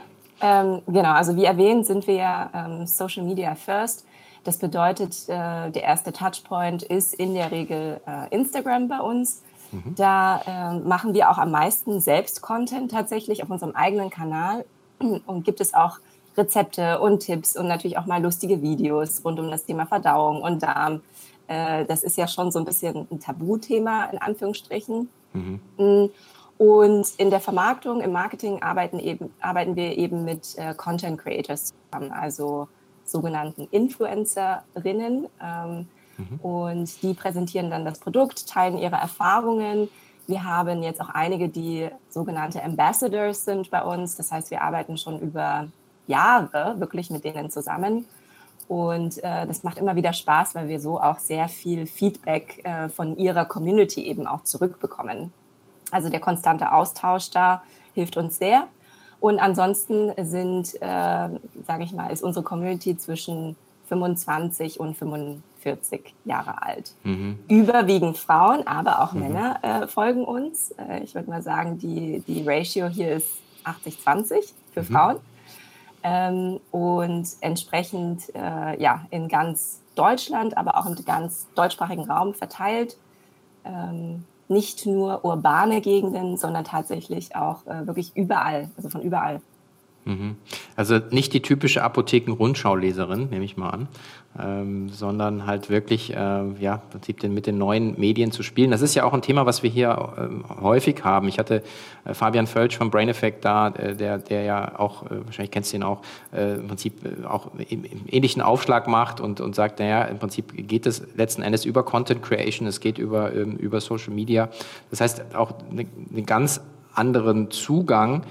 genau. 0.87 1.13
Also 1.13 1.37
wie 1.37 1.45
erwähnt 1.45 1.87
sind 1.87 2.07
wir 2.07 2.15
ja 2.15 2.85
Social 2.87 3.25
Media 3.25 3.55
First. 3.55 4.05
Das 4.45 4.59
bedeutet, 4.59 5.25
äh, 5.29 5.71
der 5.71 5.83
erste 5.83 6.13
Touchpoint 6.13 6.83
ist 6.83 7.15
in 7.15 7.35
der 7.35 7.51
Regel 7.51 8.01
äh, 8.07 8.29
Instagram 8.31 8.89
bei 8.89 9.01
uns. 9.01 9.43
Mhm. 9.73 9.95
Da 9.97 10.43
äh, 10.47 10.79
machen 10.81 11.15
wir 11.15 11.31
auch 11.31 11.39
am 11.39 11.51
meisten 11.51 11.99
Selbst-Content 11.99 12.91
tatsächlich 12.91 13.43
auf 13.43 13.51
unserem 13.51 13.75
eigenen 13.75 14.11
Kanal 14.11 14.67
und 15.27 15.45
gibt 15.45 15.61
es 15.61 15.73
auch 15.73 15.99
Rezepte 16.37 17.01
und 17.01 17.21
Tipps 17.21 17.57
und 17.57 17.69
natürlich 17.69 17.97
auch 17.97 18.07
mal 18.07 18.23
lustige 18.23 18.61
Videos 18.61 19.25
rund 19.25 19.41
um 19.41 19.51
das 19.51 19.65
Thema 19.65 19.87
Verdauung 19.87 20.43
und 20.43 20.63
Darm. 20.63 21.01
Äh, 21.47 21.87
das 21.87 22.05
ist 22.05 22.19
ja 22.19 22.29
schon 22.29 22.53
so 22.53 22.59
ein 22.59 22.67
bisschen 22.67 23.09
ein 23.11 23.21
Tabuthema 23.21 24.05
in 24.07 24.19
Anführungsstrichen. 24.19 25.09
Mhm. 25.33 25.61
Mm, 25.79 26.11
und 26.57 27.09
in 27.17 27.31
der 27.31 27.41
Vermarktung, 27.41 28.01
im 28.01 28.13
Marketing 28.13 28.63
arbeiten, 28.63 29.01
eben, 29.01 29.33
arbeiten 29.41 29.75
wir 29.75 29.99
eben 29.99 30.25
mit 30.25 30.57
Content 30.77 31.19
Creators 31.19 31.73
zusammen. 31.91 32.13
Also 32.13 32.69
sogenannten 33.05 33.69
Influencerinnen. 33.71 35.27
Ähm, 35.43 35.89
mhm. 36.17 36.41
Und 36.41 37.03
die 37.03 37.15
präsentieren 37.15 37.71
dann 37.71 37.85
das 37.85 37.99
Produkt, 37.99 38.49
teilen 38.49 38.79
ihre 38.79 38.97
Erfahrungen. 38.97 39.89
Wir 40.27 40.45
haben 40.45 40.83
jetzt 40.83 41.01
auch 41.01 41.11
einige, 41.11 41.49
die 41.49 41.89
sogenannte 42.09 42.63
Ambassadors 42.63 43.45
sind 43.45 43.71
bei 43.71 43.83
uns. 43.83 44.17
Das 44.17 44.33
heißt, 44.33 44.51
wir 44.51 44.63
arbeiten 44.63 44.97
schon 44.97 45.21
über 45.21 45.69
Jahre 46.07 46.75
wirklich 46.79 47.11
mit 47.11 47.25
denen 47.25 47.51
zusammen. 47.51 48.07
Und 48.67 49.23
äh, 49.23 49.47
das 49.47 49.63
macht 49.63 49.79
immer 49.79 49.95
wieder 49.95 50.13
Spaß, 50.13 50.55
weil 50.55 50.69
wir 50.69 50.81
so 50.81 50.99
auch 50.99 51.19
sehr 51.19 51.49
viel 51.49 51.87
Feedback 51.87 52.65
äh, 52.65 52.89
von 52.89 53.17
ihrer 53.17 53.45
Community 53.45 54.07
eben 54.07 54.27
auch 54.27 54.43
zurückbekommen. 54.45 55.33
Also 55.91 56.09
der 56.09 56.21
konstante 56.21 56.73
Austausch 56.73 57.31
da 57.31 57.63
hilft 57.95 58.17
uns 58.17 58.39
sehr. 58.39 58.69
Und 59.25 59.39
ansonsten 59.39 60.13
sind, 60.23 60.75
äh, 60.83 61.31
sage 61.67 61.85
ich 61.85 61.93
mal, 61.93 62.09
ist 62.09 62.23
unsere 62.23 62.45
Community 62.45 62.95
zwischen 62.99 63.57
25 63.89 64.79
und 64.79 64.99
45 64.99 66.15
Jahre 66.27 66.61
alt. 66.61 66.93
Mhm. 67.05 67.39
Überwiegend 67.49 68.19
Frauen, 68.19 68.67
aber 68.67 69.01
auch 69.01 69.15
mhm. 69.15 69.21
Männer 69.21 69.59
äh, 69.63 69.87
folgen 69.87 70.27
uns. 70.27 70.73
Äh, 70.73 71.05
ich 71.05 71.15
würde 71.15 71.31
mal 71.31 71.41
sagen, 71.41 71.79
die, 71.79 72.23
die 72.29 72.47
Ratio 72.47 72.87
hier 72.89 73.17
ist 73.17 73.29
80-20 73.65 74.53
für 74.75 74.83
mhm. 74.83 74.85
Frauen. 74.85 75.17
Ähm, 76.03 76.61
und 76.71 77.27
entsprechend 77.41 78.25
äh, 78.35 78.79
ja, 78.79 79.07
in 79.09 79.29
ganz 79.29 79.81
Deutschland, 79.95 80.55
aber 80.55 80.77
auch 80.77 80.85
im 80.85 81.03
ganz 81.03 81.47
deutschsprachigen 81.55 82.11
Raum 82.11 82.35
verteilt. 82.35 82.99
Ähm, 83.65 84.27
nicht 84.49 84.87
nur 84.87 85.25
urbane 85.25 85.81
Gegenden, 85.81 86.37
sondern 86.37 86.65
tatsächlich 86.65 87.35
auch 87.37 87.67
äh, 87.67 87.87
wirklich 87.87 88.13
überall, 88.15 88.71
also 88.77 88.89
von 88.89 89.03
überall. 89.03 89.41
Mhm. 90.05 90.37
Also 90.77 90.99
nicht 91.11 91.33
die 91.33 91.41
typische 91.41 91.83
Apotheken-Rundschauleserin, 91.83 93.31
nehme 93.31 93.45
ich 93.45 93.57
mal 93.57 93.71
an, 93.71 93.89
ähm, 94.39 94.89
sondern 94.91 95.47
halt 95.47 95.71
wirklich, 95.71 96.13
äh, 96.13 96.17
ja, 96.17 96.75
im 96.75 96.91
Prinzip 96.91 97.23
mit 97.23 97.47
den 97.47 97.57
neuen 97.57 97.99
Medien 97.99 98.31
zu 98.31 98.43
spielen. 98.43 98.71
Das 98.71 98.83
ist 98.83 98.95
ja 98.95 99.05
auch 99.05 99.15
ein 99.15 99.23
Thema, 99.23 99.47
was 99.47 99.63
wir 99.63 99.71
hier 99.71 100.13
ähm, 100.19 100.45
häufig 100.61 101.05
haben. 101.05 101.29
Ich 101.29 101.39
hatte 101.39 101.63
äh, 102.05 102.13
Fabian 102.13 102.47
Völsch 102.47 102.77
vom 102.77 102.91
Brain 102.91 103.09
Effect 103.09 103.45
da, 103.45 103.69
äh, 103.69 103.97
der, 103.97 104.19
der 104.19 104.43
ja 104.43 104.79
auch, 104.79 105.07
äh, 105.07 105.25
wahrscheinlich 105.25 105.53
kennst 105.53 105.73
du 105.73 105.77
ihn 105.77 105.83
auch, 105.83 106.03
äh, 106.33 106.57
im 106.57 106.69
Prinzip 106.69 107.05
äh, 107.05 107.25
auch 107.25 107.53
im, 107.57 107.85
im 107.85 108.07
ähnlichen 108.07 108.43
Aufschlag 108.43 108.89
macht 108.89 109.21
und, 109.21 109.41
und 109.41 109.55
sagt, 109.55 109.79
naja, 109.79 110.03
im 110.03 110.19
Prinzip 110.19 110.53
geht 110.69 110.85
es 110.87 111.03
letzten 111.17 111.43
Endes 111.43 111.65
über 111.65 111.83
Content 111.83 112.23
Creation, 112.23 112.69
es 112.69 112.81
geht 112.81 112.99
über, 112.99 113.33
ähm, 113.35 113.57
über 113.57 113.81
Social 113.81 114.13
Media. 114.13 114.51
Das 114.91 115.01
heißt, 115.01 115.35
auch 115.35 115.55
eine, 115.71 115.87
eine 116.13 116.23
ganz 116.25 116.61
anderen 116.93 117.51
Zugang, 117.51 118.23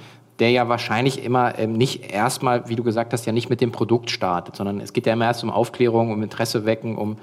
der 0.44 0.52
ja 0.52 0.68
wahrscheinlich 0.68 1.24
immer 1.24 1.58
ähm, 1.58 1.72
nicht 1.72 2.12
erstmal, 2.12 2.68
wie 2.68 2.76
du 2.76 2.84
gesagt 2.84 3.14
hast, 3.14 3.26
ja 3.26 3.32
nicht 3.32 3.50
mit 3.50 3.62
dem 3.62 3.72
Produkt 3.72 4.12
startet, 4.12 4.58
sondern 4.58 4.82
es 4.82 4.92
geht 4.92 5.06
ja 5.06 5.14
immer 5.14 5.24
erst 5.24 5.42
um 5.42 5.50
Aufklärung, 5.50 6.12
um 6.12 6.22
Interesse 6.22 6.66
wecken, 6.66 6.98
um 6.98 7.16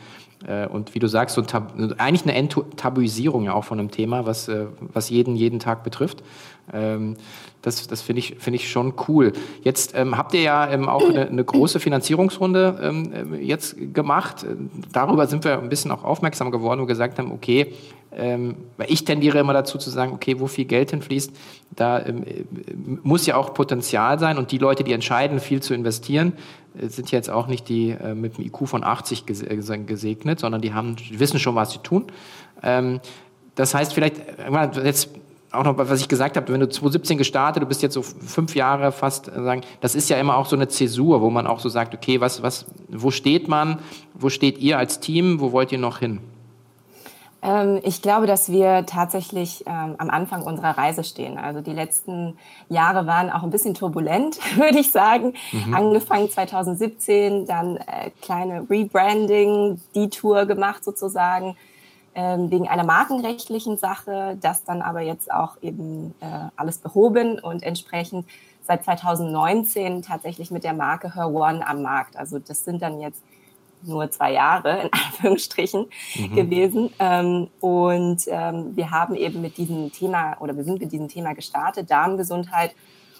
äh, 0.48 0.66
und 0.66 0.94
wie 0.94 1.00
du 1.00 1.06
sagst, 1.06 1.34
so 1.34 1.42
Tab 1.42 1.74
eigentlich 1.98 2.22
eine 2.22 2.32
Enttabuisierung 2.32 3.44
ja 3.44 3.52
auch 3.52 3.64
von 3.64 3.78
einem 3.78 3.90
Thema, 3.90 4.24
was, 4.24 4.48
äh, 4.48 4.68
was 4.78 5.10
jeden, 5.10 5.36
jeden 5.36 5.58
Tag 5.58 5.84
betrifft. 5.84 6.22
Ähm, 6.72 7.16
das 7.62 7.86
das 7.88 8.00
finde 8.00 8.20
ich, 8.20 8.36
find 8.38 8.56
ich 8.56 8.70
schon 8.70 8.94
cool. 9.08 9.32
Jetzt 9.62 9.94
ähm, 9.94 10.16
habt 10.16 10.34
ihr 10.34 10.42
ja 10.42 10.70
ähm, 10.70 10.88
auch 10.88 11.06
eine, 11.08 11.26
eine, 11.26 11.44
große 11.44 11.78
Finanzierungsrunde 11.80 12.78
ähm, 12.82 13.34
äh, 13.34 13.36
jetzt 13.36 13.76
gemacht. 13.92 14.46
Darüber 14.92 15.26
sind 15.26 15.44
wir 15.44 15.58
ein 15.58 15.68
bisschen 15.68 15.90
auch 15.90 16.04
aufmerksam 16.04 16.50
geworden 16.50 16.80
und 16.80 16.86
gesagt 16.86 17.18
haben, 17.18 17.32
okay, 17.32 17.74
ähm, 18.12 18.56
weil 18.76 18.90
ich 18.90 19.04
tendiere 19.04 19.38
immer 19.38 19.52
dazu 19.52 19.78
zu 19.78 19.90
sagen, 19.90 20.12
okay, 20.12 20.40
wo 20.40 20.46
viel 20.46 20.64
Geld 20.64 20.90
hinfließt, 20.90 21.32
da 21.76 22.04
ähm, 22.04 22.24
muss 23.02 23.26
ja 23.26 23.36
auch 23.36 23.54
Potenzial 23.54 24.18
sein 24.18 24.36
und 24.38 24.50
die 24.50 24.58
Leute, 24.58 24.82
die 24.82 24.92
entscheiden, 24.92 25.38
viel 25.38 25.62
zu 25.62 25.74
investieren, 25.74 26.32
äh, 26.78 26.88
sind 26.88 27.10
jetzt 27.12 27.30
auch 27.30 27.46
nicht 27.46 27.68
die 27.68 27.90
äh, 27.90 28.14
mit 28.14 28.36
einem 28.36 28.46
IQ 28.46 28.66
von 28.68 28.82
80 28.82 29.24
äh, 29.28 29.78
gesegnet, 29.86 30.40
sondern 30.40 30.60
die 30.60 30.72
haben, 30.74 30.96
die 30.96 31.20
wissen 31.20 31.38
schon, 31.38 31.54
was 31.54 31.72
sie 31.72 31.78
tun. 31.78 32.06
Das 33.54 33.74
heißt, 33.74 33.94
vielleicht, 33.94 34.16
jetzt 34.84 35.08
auch 35.52 35.64
noch, 35.64 35.76
was 35.76 36.00
ich 36.00 36.08
gesagt 36.08 36.36
habe, 36.36 36.52
wenn 36.52 36.60
du 36.60 36.68
2017 36.68 37.18
gestartet, 37.18 37.62
du 37.62 37.66
bist 37.66 37.82
jetzt 37.82 37.94
so 37.94 38.02
fünf 38.02 38.54
Jahre 38.54 38.92
fast, 38.92 39.26
sagen, 39.26 39.62
das 39.80 39.94
ist 39.94 40.08
ja 40.08 40.18
immer 40.18 40.36
auch 40.36 40.46
so 40.46 40.56
eine 40.56 40.68
Zäsur, 40.68 41.20
wo 41.20 41.30
man 41.30 41.46
auch 41.46 41.60
so 41.60 41.68
sagt, 41.68 41.94
okay, 41.94 42.20
was, 42.20 42.42
was, 42.42 42.66
wo 42.88 43.10
steht 43.10 43.48
man, 43.48 43.80
wo 44.14 44.28
steht 44.28 44.58
ihr 44.58 44.78
als 44.78 45.00
Team, 45.00 45.40
wo 45.40 45.52
wollt 45.52 45.72
ihr 45.72 45.78
noch 45.78 45.98
hin? 45.98 46.20
Ähm, 47.42 47.80
ich 47.82 48.02
glaube, 48.02 48.26
dass 48.26 48.50
wir 48.50 48.84
tatsächlich 48.86 49.64
ähm, 49.66 49.94
am 49.98 50.10
Anfang 50.10 50.42
unserer 50.42 50.76
Reise 50.76 51.04
stehen. 51.04 51.38
Also 51.38 51.60
die 51.60 51.72
letzten 51.72 52.36
Jahre 52.68 53.06
waren 53.06 53.30
auch 53.30 53.42
ein 53.42 53.50
bisschen 53.50 53.74
turbulent, 53.74 54.38
würde 54.56 54.78
ich 54.78 54.90
sagen. 54.90 55.34
Mhm. 55.52 55.74
Angefangen 55.74 56.30
2017, 56.30 57.46
dann 57.46 57.76
äh, 57.76 58.10
kleine 58.20 58.66
Rebranding, 58.68 59.80
die 59.94 60.10
Tour 60.10 60.46
gemacht 60.46 60.84
sozusagen 60.84 61.56
ähm, 62.14 62.50
wegen 62.50 62.68
einer 62.68 62.84
markenrechtlichen 62.84 63.76
Sache, 63.76 64.36
das 64.40 64.64
dann 64.64 64.82
aber 64.82 65.00
jetzt 65.00 65.32
auch 65.32 65.56
eben 65.62 66.14
äh, 66.20 66.26
alles 66.56 66.78
behoben 66.78 67.38
und 67.38 67.62
entsprechend 67.62 68.26
seit 68.62 68.84
2019 68.84 70.02
tatsächlich 70.02 70.50
mit 70.50 70.64
der 70.64 70.74
Marke 70.74 71.14
Her 71.14 71.28
One 71.28 71.66
am 71.66 71.82
Markt. 71.82 72.16
Also 72.16 72.38
das 72.38 72.64
sind 72.64 72.82
dann 72.82 73.00
jetzt 73.00 73.22
nur 73.82 74.10
zwei 74.10 74.32
Jahre 74.32 74.82
in 74.82 74.90
Anführungsstrichen 75.06 75.86
mhm. 76.16 76.34
gewesen. 76.34 76.90
Ähm, 76.98 77.48
und 77.60 78.22
ähm, 78.26 78.76
wir 78.76 78.90
haben 78.90 79.14
eben 79.14 79.40
mit 79.40 79.56
diesem 79.56 79.92
Thema 79.92 80.36
oder 80.40 80.56
wir 80.56 80.64
sind 80.64 80.80
mit 80.80 80.92
diesem 80.92 81.08
Thema 81.08 81.34
gestartet, 81.34 81.90
Darmgesundheit. 81.90 82.74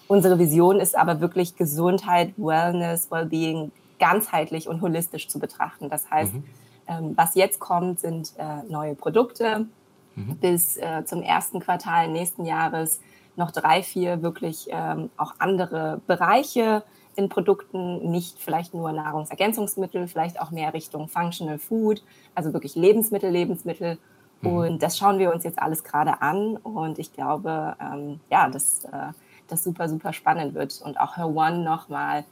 Unsere 0.07 0.37
Vision 0.37 0.79
ist 0.79 0.97
aber 0.97 1.21
wirklich 1.21 1.55
Gesundheit, 1.55 2.33
Wellness, 2.37 3.09
Wellbeing 3.09 3.71
ganzheitlich 3.99 4.67
und 4.67 4.81
holistisch 4.81 5.27
zu 5.29 5.39
betrachten. 5.39 5.89
Das 5.89 6.09
heißt, 6.09 6.33
mhm. 6.33 6.43
Ähm, 6.91 7.13
was 7.15 7.35
jetzt 7.35 7.59
kommt, 7.59 7.99
sind 7.99 8.33
äh, 8.37 8.63
neue 8.69 8.95
Produkte. 8.95 9.67
Mhm. 10.15 10.37
Bis 10.37 10.77
äh, 10.77 11.05
zum 11.05 11.21
ersten 11.21 11.59
Quartal 11.59 12.09
nächsten 12.09 12.45
Jahres 12.45 12.99
noch 13.35 13.51
drei, 13.51 13.81
vier 13.81 14.21
wirklich 14.21 14.67
ähm, 14.69 15.09
auch 15.17 15.35
andere 15.39 16.01
Bereiche 16.05 16.83
in 17.15 17.29
Produkten, 17.29 18.09
nicht 18.09 18.39
vielleicht 18.39 18.73
nur 18.73 18.91
Nahrungsergänzungsmittel, 18.91 20.07
vielleicht 20.07 20.39
auch 20.39 20.51
mehr 20.51 20.73
Richtung 20.73 21.07
Functional 21.07 21.57
Food, 21.57 22.03
also 22.35 22.53
wirklich 22.53 22.75
Lebensmittel, 22.75 23.29
Lebensmittel. 23.29 23.97
Mhm. 24.41 24.49
Und 24.49 24.83
das 24.83 24.97
schauen 24.97 25.19
wir 25.19 25.33
uns 25.33 25.43
jetzt 25.43 25.61
alles 25.61 25.83
gerade 25.83 26.21
an. 26.21 26.57
Und 26.57 26.99
ich 26.99 27.13
glaube, 27.13 27.75
ähm, 27.79 28.19
ja, 28.29 28.49
dass 28.49 28.85
äh, 28.85 29.13
das 29.47 29.63
super, 29.63 29.89
super 29.89 30.13
spannend 30.13 30.53
wird 30.53 30.81
und 30.83 30.99
auch 30.99 31.17
Her 31.17 31.27
One 31.27 31.59
nochmal 31.59 32.25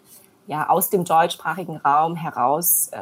ja, 0.50 0.68
aus 0.68 0.90
dem 0.90 1.06
deutschsprachigen 1.06 1.78
Raum 1.78 2.16
heraus 2.16 2.90
äh, 2.92 2.98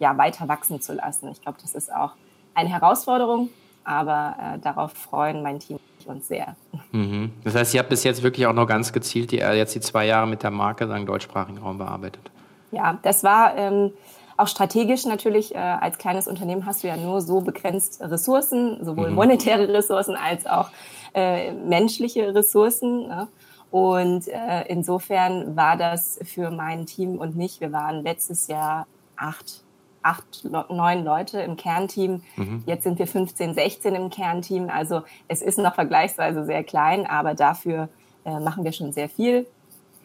ja, 0.00 0.18
weiter 0.18 0.48
wachsen 0.48 0.80
zu 0.80 0.94
lassen. 0.94 1.30
Ich 1.30 1.40
glaube, 1.40 1.58
das 1.62 1.76
ist 1.76 1.94
auch 1.94 2.10
eine 2.54 2.68
Herausforderung, 2.68 3.50
aber 3.84 4.34
äh, 4.40 4.58
darauf 4.58 4.92
freuen 4.92 5.42
mein 5.42 5.60
Team 5.60 5.78
uns 6.06 6.26
sehr. 6.26 6.56
Mhm. 6.90 7.32
Das 7.44 7.54
heißt, 7.54 7.74
ihr 7.74 7.80
habt 7.80 7.90
bis 7.90 8.02
jetzt 8.02 8.22
wirklich 8.24 8.46
auch 8.46 8.52
noch 8.52 8.66
ganz 8.66 8.92
gezielt 8.92 9.30
die, 9.30 9.38
äh, 9.38 9.52
jetzt 9.54 9.76
die 9.76 9.80
zwei 9.80 10.06
Jahre 10.06 10.26
mit 10.26 10.42
der 10.42 10.50
Marke 10.50 10.88
sagen, 10.88 11.06
deutschsprachigen 11.06 11.58
Raum 11.58 11.78
bearbeitet. 11.78 12.32
Ja, 12.72 12.98
das 13.02 13.22
war 13.22 13.56
ähm, 13.56 13.92
auch 14.36 14.48
strategisch 14.48 15.04
natürlich. 15.04 15.54
Äh, 15.54 15.58
als 15.58 15.98
kleines 15.98 16.26
Unternehmen 16.26 16.66
hast 16.66 16.82
du 16.82 16.88
ja 16.88 16.96
nur 16.96 17.20
so 17.20 17.42
begrenzt 17.42 18.00
Ressourcen, 18.00 18.84
sowohl 18.84 19.10
mhm. 19.10 19.14
monetäre 19.14 19.68
Ressourcen 19.68 20.16
als 20.16 20.46
auch 20.46 20.70
äh, 21.14 21.52
menschliche 21.52 22.34
Ressourcen. 22.34 23.06
Ne? 23.06 23.28
Und 23.70 24.28
äh, 24.28 24.64
insofern 24.68 25.56
war 25.56 25.76
das 25.76 26.18
für 26.24 26.50
mein 26.50 26.86
Team 26.86 27.18
und 27.18 27.36
mich, 27.36 27.60
wir 27.60 27.72
waren 27.72 28.02
letztes 28.02 28.46
Jahr 28.46 28.86
acht 29.16 29.62
acht, 30.02 30.44
neun 30.44 31.04
Leute 31.04 31.40
im 31.40 31.56
Kernteam. 31.56 32.22
Mhm. 32.36 32.62
Jetzt 32.66 32.84
sind 32.84 32.98
wir 32.98 33.06
15, 33.06 33.54
16 33.54 33.94
im 33.94 34.10
Kernteam. 34.10 34.70
Also 34.70 35.02
es 35.26 35.42
ist 35.42 35.58
noch 35.58 35.74
vergleichsweise 35.74 36.44
sehr 36.44 36.64
klein, 36.64 37.06
aber 37.06 37.34
dafür 37.34 37.88
äh, 38.24 38.40
machen 38.40 38.64
wir 38.64 38.72
schon 38.72 38.92
sehr 38.92 39.08
viel. 39.08 39.46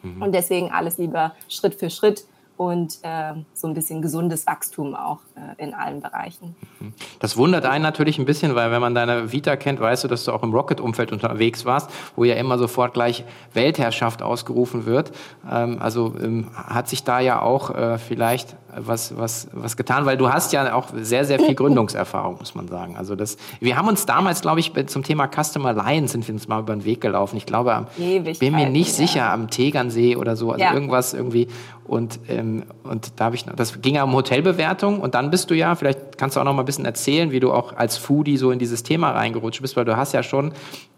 Mhm. 0.02 0.22
Und 0.22 0.32
deswegen 0.32 0.70
alles 0.70 0.98
lieber 0.98 1.34
Schritt 1.48 1.74
für 1.74 1.90
Schritt 1.90 2.26
und 2.56 2.98
äh, 3.02 3.34
so 3.52 3.66
ein 3.66 3.74
bisschen 3.74 4.02
gesundes 4.02 4.46
Wachstum 4.46 4.94
auch 4.94 5.20
äh, 5.34 5.62
in 5.62 5.74
allen 5.74 6.00
Bereichen. 6.00 6.54
Mhm. 6.80 6.92
Das 7.18 7.36
wundert 7.36 7.66
einen 7.66 7.82
natürlich 7.82 8.18
ein 8.18 8.24
bisschen, 8.24 8.54
weil 8.54 8.70
wenn 8.70 8.80
man 8.80 8.94
deine 8.94 9.32
Vita 9.32 9.56
kennt, 9.56 9.80
weißt 9.80 10.04
du, 10.04 10.08
dass 10.08 10.24
du 10.24 10.32
auch 10.32 10.42
im 10.42 10.52
Rocket-Umfeld 10.52 11.12
unterwegs 11.12 11.64
warst, 11.64 11.90
wo 12.16 12.24
ja 12.24 12.34
immer 12.34 12.58
sofort 12.58 12.94
gleich 12.94 13.24
Weltherrschaft 13.52 14.22
ausgerufen 14.22 14.86
wird. 14.86 15.12
Ähm, 15.50 15.78
also 15.80 16.14
ähm, 16.20 16.50
hat 16.54 16.88
sich 16.88 17.04
da 17.04 17.20
ja 17.20 17.42
auch 17.42 17.70
äh, 17.70 17.98
vielleicht 17.98 18.56
was, 18.76 19.16
was, 19.16 19.48
was 19.52 19.76
getan, 19.76 20.06
weil 20.06 20.16
du 20.16 20.32
hast 20.32 20.52
ja 20.52 20.74
auch 20.74 20.88
sehr, 20.94 21.24
sehr 21.24 21.38
viel 21.38 21.54
Gründungserfahrung, 21.56 22.36
muss 22.38 22.54
man 22.54 22.68
sagen. 22.68 22.96
Also 22.96 23.16
das, 23.16 23.36
wir 23.60 23.76
haben 23.76 23.88
uns 23.88 24.06
damals, 24.06 24.40
glaube 24.40 24.60
ich, 24.60 24.72
zum 24.86 25.02
Thema 25.02 25.28
Customer 25.28 25.70
Alliance 25.70 26.12
sind 26.12 26.26
wir 26.26 26.34
uns 26.34 26.48
mal 26.48 26.60
über 26.60 26.74
den 26.74 26.84
Weg 26.84 27.00
gelaufen. 27.00 27.36
Ich 27.36 27.46
glaube, 27.46 27.86
bin 27.96 28.54
mir 28.54 28.68
nicht 28.68 28.98
ja. 28.98 29.06
sicher, 29.06 29.32
am 29.32 29.50
Tegernsee 29.50 30.16
oder 30.16 30.36
so, 30.36 30.52
also 30.52 30.62
ja. 30.62 30.74
irgendwas 30.74 31.14
irgendwie. 31.14 31.48
Und, 31.86 32.20
ähm, 32.28 32.64
und 32.82 33.12
da 33.16 33.26
habe 33.26 33.36
ich, 33.36 33.44
das 33.44 33.80
ging 33.82 33.96
ja 33.96 34.04
um 34.04 34.12
Hotelbewertung 34.12 35.00
und 35.00 35.14
dann 35.14 35.30
bist 35.30 35.50
du 35.50 35.54
ja, 35.54 35.74
vielleicht 35.74 36.16
kannst 36.16 36.36
du 36.36 36.40
auch 36.40 36.44
noch 36.44 36.54
mal 36.54 36.62
ein 36.62 36.66
bisschen 36.66 36.86
erzählen, 36.86 37.30
wie 37.30 37.40
du 37.40 37.52
auch 37.52 37.76
als 37.76 37.96
Foodie 37.96 38.38
so 38.38 38.50
in 38.50 38.58
dieses 38.58 38.82
Thema 38.82 39.10
reingerutscht 39.10 39.60
bist, 39.60 39.76
weil 39.76 39.84
du 39.84 39.96
hast 39.96 40.12
ja 40.12 40.22
schon 40.22 40.52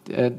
äh, 0.09 0.31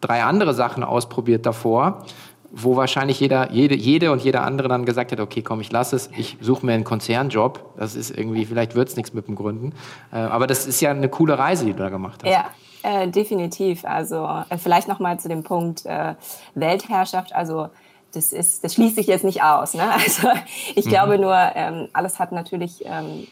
drei 0.00 0.22
andere 0.22 0.54
Sachen 0.54 0.84
ausprobiert 0.84 1.44
davor 1.44 2.04
wo 2.52 2.76
wahrscheinlich 2.76 3.20
jeder, 3.20 3.52
jede, 3.52 3.76
jede 3.76 4.10
und 4.10 4.22
jeder 4.22 4.42
andere 4.42 4.68
dann 4.68 4.84
gesagt 4.84 5.12
hat, 5.12 5.20
okay, 5.20 5.42
komm, 5.42 5.60
ich 5.60 5.70
lasse 5.70 5.96
es, 5.96 6.10
ich 6.16 6.36
suche 6.40 6.66
mir 6.66 6.72
einen 6.72 6.84
Konzernjob. 6.84 7.76
Das 7.76 7.94
ist 7.94 8.10
irgendwie, 8.10 8.44
vielleicht 8.44 8.74
wird 8.74 8.88
es 8.88 8.96
nichts 8.96 9.12
mit 9.12 9.28
dem 9.28 9.36
Gründen. 9.36 9.72
Äh, 10.12 10.16
aber 10.16 10.46
das 10.46 10.66
ist 10.66 10.80
ja 10.80 10.90
eine 10.90 11.08
coole 11.08 11.38
Reise, 11.38 11.64
die 11.64 11.72
du 11.72 11.78
da 11.78 11.88
gemacht 11.88 12.22
hast. 12.24 12.30
Ja, 12.30 12.50
äh, 12.82 13.08
definitiv. 13.08 13.84
Also 13.84 14.28
äh, 14.48 14.58
vielleicht 14.58 14.88
noch 14.88 14.98
mal 14.98 15.18
zu 15.20 15.28
dem 15.28 15.44
Punkt 15.44 15.86
äh, 15.86 16.14
Weltherrschaft. 16.54 17.34
Also 17.34 17.68
das 18.12 18.32
ist, 18.32 18.64
das 18.64 18.74
schließt 18.74 18.96
sich 18.96 19.06
jetzt 19.06 19.24
nicht 19.24 19.42
aus. 19.42 19.74
Ne? 19.74 19.82
Also 19.92 20.28
ich 20.74 20.86
mhm. 20.86 20.90
glaube 20.90 21.18
nur, 21.18 21.36
ähm, 21.54 21.88
alles 21.92 22.18
hat 22.18 22.32
natürlich 22.32 22.84
ähm, 22.84 23.28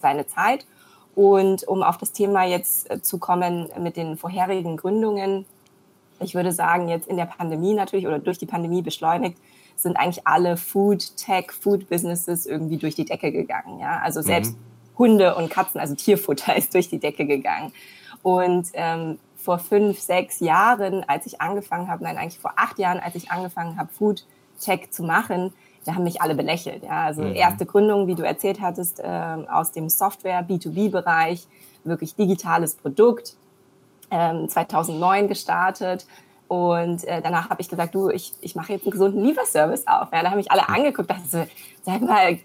seine 0.00 0.26
Zeit. 0.26 0.66
Und 1.14 1.66
um 1.66 1.82
auf 1.82 1.98
das 1.98 2.12
Thema 2.12 2.44
jetzt 2.44 2.90
äh, 2.90 3.02
zu 3.02 3.18
kommen 3.18 3.68
mit 3.80 3.96
den 3.96 4.16
vorherigen 4.16 4.76
Gründungen, 4.76 5.46
ich 6.20 6.34
würde 6.34 6.52
sagen, 6.52 6.88
jetzt 6.88 7.08
in 7.08 7.16
der 7.16 7.26
Pandemie 7.26 7.74
natürlich 7.74 8.06
oder 8.06 8.18
durch 8.18 8.38
die 8.38 8.46
Pandemie 8.46 8.82
beschleunigt, 8.82 9.38
sind 9.76 9.96
eigentlich 9.96 10.26
alle 10.26 10.56
Food, 10.56 11.16
Tech, 11.16 11.52
Food 11.52 11.88
Businesses 11.88 12.46
irgendwie 12.46 12.78
durch 12.78 12.94
die 12.94 13.04
Decke 13.04 13.30
gegangen. 13.30 13.78
Ja? 13.78 14.00
Also 14.00 14.22
selbst 14.22 14.52
mhm. 14.52 14.98
Hunde 14.98 15.34
und 15.36 15.50
Katzen, 15.50 15.80
also 15.80 15.94
Tierfutter 15.94 16.56
ist 16.56 16.74
durch 16.74 16.88
die 16.88 16.98
Decke 16.98 17.26
gegangen. 17.26 17.72
Und 18.22 18.68
ähm, 18.74 19.18
vor 19.36 19.58
fünf, 19.58 20.00
sechs 20.00 20.40
Jahren, 20.40 21.04
als 21.08 21.26
ich 21.26 21.40
angefangen 21.40 21.88
habe, 21.88 22.02
nein, 22.02 22.18
eigentlich 22.18 22.40
vor 22.40 22.52
acht 22.56 22.78
Jahren, 22.78 22.98
als 22.98 23.14
ich 23.14 23.30
angefangen 23.30 23.78
habe, 23.78 23.88
Food 23.92 24.26
Tech 24.60 24.90
zu 24.90 25.04
machen, 25.04 25.52
da 25.84 25.94
haben 25.94 26.04
mich 26.04 26.20
alle 26.20 26.34
belächelt. 26.34 26.82
Ja? 26.82 27.04
Also 27.04 27.22
mhm. 27.22 27.34
erste 27.34 27.64
Gründung, 27.64 28.08
wie 28.08 28.14
du 28.14 28.22
erzählt 28.24 28.60
hattest, 28.60 29.00
äh, 29.00 29.06
aus 29.06 29.72
dem 29.72 29.88
Software, 29.88 30.46
B2B-Bereich, 30.46 31.46
wirklich 31.84 32.16
digitales 32.16 32.74
Produkt, 32.74 33.36
2009 34.10 35.20
ähm, 35.22 35.28
gestartet. 35.28 36.06
Und 36.48 37.04
äh, 37.04 37.20
danach 37.20 37.50
habe 37.50 37.60
ich 37.60 37.68
gesagt, 37.68 37.94
du, 37.94 38.08
ich, 38.08 38.32
ich 38.40 38.54
mache 38.54 38.72
jetzt 38.72 38.84
einen 38.84 38.92
gesunden 38.92 39.22
Lieferservice 39.22 39.86
auf. 39.86 40.08
Ja, 40.12 40.22
da 40.22 40.30
haben 40.30 40.38
mich 40.38 40.50
alle 40.50 40.68
angeguckt, 40.68 41.10
dachte 41.10 41.28
so, 41.28 41.46
sag 41.82 42.00
mal, 42.00 42.38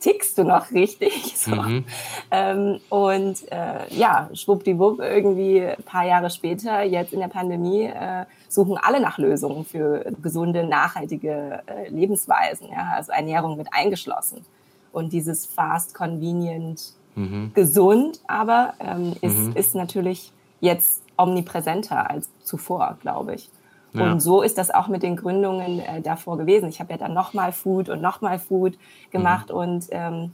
tickst 0.00 0.38
du 0.38 0.44
noch 0.44 0.70
richtig? 0.72 1.34
So. 1.40 1.56
Mhm. 1.56 1.84
Ähm, 2.30 2.80
und 2.90 3.50
äh, 3.50 3.92
ja, 3.94 4.28
schwuppdiwupp, 4.34 5.00
irgendwie 5.00 5.62
ein 5.62 5.82
paar 5.84 6.04
Jahre 6.04 6.28
später, 6.28 6.82
jetzt 6.82 7.14
in 7.14 7.20
der 7.20 7.28
Pandemie, 7.28 7.84
äh, 7.84 8.26
suchen 8.48 8.76
alle 8.76 9.00
nach 9.00 9.16
Lösungen 9.16 9.64
für 9.64 10.04
gesunde, 10.20 10.64
nachhaltige 10.64 11.62
äh, 11.66 11.88
Lebensweisen. 11.88 12.68
Ja? 12.68 12.92
Also 12.94 13.12
Ernährung 13.12 13.56
mit 13.56 13.72
eingeschlossen. 13.72 14.44
Und 14.92 15.12
dieses 15.12 15.46
fast, 15.46 15.94
convenient, 15.94 16.92
mhm. 17.14 17.52
gesund, 17.54 18.20
aber 18.26 18.74
ähm, 18.80 19.14
ist, 19.22 19.36
mhm. 19.36 19.52
ist 19.56 19.74
natürlich 19.74 20.32
jetzt 20.60 21.02
omnipräsenter 21.16 22.10
als 22.10 22.30
zuvor, 22.42 22.96
glaube 23.00 23.34
ich. 23.34 23.50
Ja. 23.92 24.12
Und 24.12 24.20
so 24.20 24.42
ist 24.42 24.56
das 24.56 24.70
auch 24.70 24.88
mit 24.88 25.02
den 25.02 25.16
Gründungen 25.16 25.80
äh, 25.80 26.00
davor 26.00 26.38
gewesen. 26.38 26.68
Ich 26.68 26.80
habe 26.80 26.92
ja 26.92 26.98
dann 26.98 27.12
nochmal 27.12 27.52
Food 27.52 27.88
und 27.88 28.00
nochmal 28.00 28.38
Food 28.38 28.78
gemacht 29.10 29.50
mhm. 29.50 29.56
und 29.56 29.86
ähm, 29.90 30.32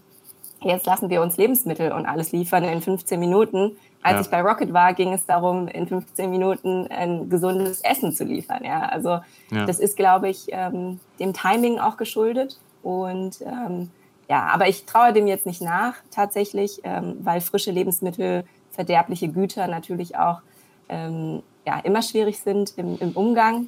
jetzt 0.62 0.86
lassen 0.86 1.08
wir 1.10 1.22
uns 1.22 1.36
Lebensmittel 1.36 1.92
und 1.92 2.06
alles 2.06 2.32
liefern 2.32 2.64
in 2.64 2.82
15 2.82 3.18
Minuten. 3.18 3.72
Als 4.02 4.14
ja. 4.14 4.20
ich 4.20 4.30
bei 4.30 4.42
Rocket 4.42 4.72
war, 4.72 4.94
ging 4.94 5.12
es 5.12 5.26
darum, 5.26 5.68
in 5.68 5.86
15 5.86 6.30
Minuten 6.30 6.86
ein 6.88 7.28
gesundes 7.28 7.80
Essen 7.80 8.12
zu 8.12 8.24
liefern. 8.24 8.62
Ja, 8.62 8.82
also 8.82 9.20
ja. 9.50 9.64
das 9.66 9.80
ist, 9.80 9.96
glaube 9.96 10.28
ich, 10.28 10.46
ähm, 10.50 11.00
dem 11.18 11.32
Timing 11.32 11.78
auch 11.78 11.96
geschuldet. 11.96 12.58
Und 12.82 13.40
ähm, 13.40 13.90
ja, 14.28 14.48
aber 14.52 14.68
ich 14.68 14.86
traue 14.86 15.12
dem 15.12 15.26
jetzt 15.26 15.46
nicht 15.46 15.60
nach, 15.60 15.94
tatsächlich, 16.10 16.80
ähm, 16.84 17.16
weil 17.20 17.40
frische 17.40 17.70
Lebensmittel, 17.70 18.44
verderbliche 18.76 19.28
Güter 19.28 19.66
natürlich 19.66 20.16
auch 20.16 20.40
ähm, 20.88 21.42
ja, 21.66 21.80
immer 21.80 22.02
schwierig 22.02 22.38
sind 22.38 22.74
im, 22.76 22.96
im 23.00 23.12
Umgang. 23.12 23.66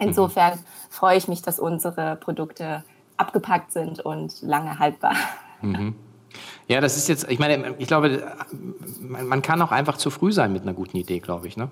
Insofern 0.00 0.54
mhm. 0.54 0.64
freue 0.90 1.16
ich 1.16 1.28
mich, 1.28 1.42
dass 1.42 1.60
unsere 1.60 2.16
Produkte 2.16 2.82
abgepackt 3.16 3.72
sind 3.72 4.00
und 4.00 4.42
lange 4.42 4.78
haltbar. 4.78 5.14
Mhm. 5.60 5.94
Ja, 6.66 6.80
das 6.80 6.96
ist 6.96 7.08
jetzt, 7.08 7.30
ich 7.30 7.38
meine, 7.38 7.74
ich 7.78 7.86
glaube, 7.86 8.34
man 9.00 9.42
kann 9.42 9.60
auch 9.62 9.70
einfach 9.70 9.96
zu 9.96 10.10
früh 10.10 10.32
sein 10.32 10.52
mit 10.52 10.62
einer 10.62 10.72
guten 10.72 10.96
Idee, 10.96 11.20
glaube 11.20 11.46
ich, 11.46 11.56
ne? 11.56 11.68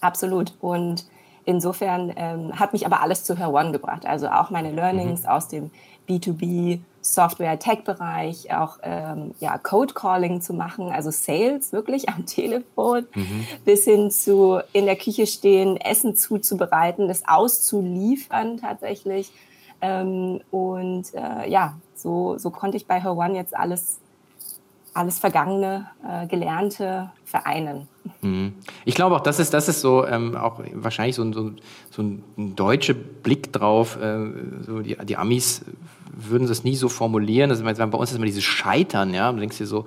Absolut. 0.00 0.54
Und 0.60 1.06
insofern 1.44 2.12
ähm, 2.16 2.58
hat 2.58 2.72
mich 2.72 2.84
aber 2.84 3.00
alles 3.00 3.24
zu 3.24 3.36
Her 3.36 3.52
One 3.52 3.72
gebracht. 3.72 4.06
Also 4.06 4.28
auch 4.28 4.50
meine 4.50 4.72
Learnings 4.72 5.22
mhm. 5.22 5.28
aus 5.28 5.48
dem 5.48 5.70
B2B 6.08 6.80
Software-Tech-Bereich, 7.02 8.54
auch 8.54 8.78
ähm, 8.82 9.34
ja, 9.40 9.56
Code-Calling 9.58 10.40
zu 10.40 10.52
machen, 10.52 10.90
also 10.90 11.10
Sales 11.10 11.72
wirklich 11.72 12.08
am 12.08 12.26
Telefon, 12.26 13.06
mhm. 13.14 13.46
bis 13.64 13.84
hin 13.84 14.10
zu 14.10 14.60
in 14.72 14.86
der 14.86 14.96
Küche 14.96 15.26
stehen, 15.26 15.76
Essen 15.76 16.16
zuzubereiten, 16.16 17.08
das 17.08 17.22
auszuliefern 17.26 18.58
tatsächlich. 18.58 19.32
Ähm, 19.80 20.40
und 20.50 21.14
äh, 21.14 21.48
ja, 21.48 21.78
so, 21.94 22.36
so 22.38 22.50
konnte 22.50 22.76
ich 22.76 22.86
bei 22.86 23.00
Her 23.02 23.16
One 23.16 23.34
jetzt 23.34 23.56
alles 23.56 23.98
alles 24.94 25.18
Vergangene, 25.18 25.86
äh, 26.06 26.26
Gelernte 26.26 27.10
vereinen. 27.24 27.88
Mhm. 28.22 28.54
Ich 28.84 28.94
glaube 28.94 29.16
auch, 29.16 29.20
das 29.20 29.38
ist, 29.38 29.54
das 29.54 29.68
ist 29.68 29.80
so 29.80 30.06
ähm, 30.06 30.36
auch 30.36 30.60
wahrscheinlich 30.74 31.16
so, 31.16 31.32
so, 31.32 31.52
so 31.90 32.02
ein 32.02 32.56
deutscher 32.56 32.94
Blick 32.94 33.52
drauf. 33.52 33.98
Äh, 34.00 34.30
so 34.66 34.80
die, 34.80 34.96
die 34.96 35.16
Amis 35.16 35.62
würden 36.12 36.48
das 36.48 36.64
nie 36.64 36.76
so 36.76 36.88
formulieren. 36.88 37.50
Also, 37.50 37.64
bei 37.64 37.84
uns 37.84 38.10
ist 38.10 38.16
immer 38.16 38.26
dieses 38.26 38.44
Scheitern, 38.44 39.14
ja. 39.14 39.32
Du 39.32 39.38
denkst 39.38 39.58
dir 39.58 39.66
so, 39.66 39.86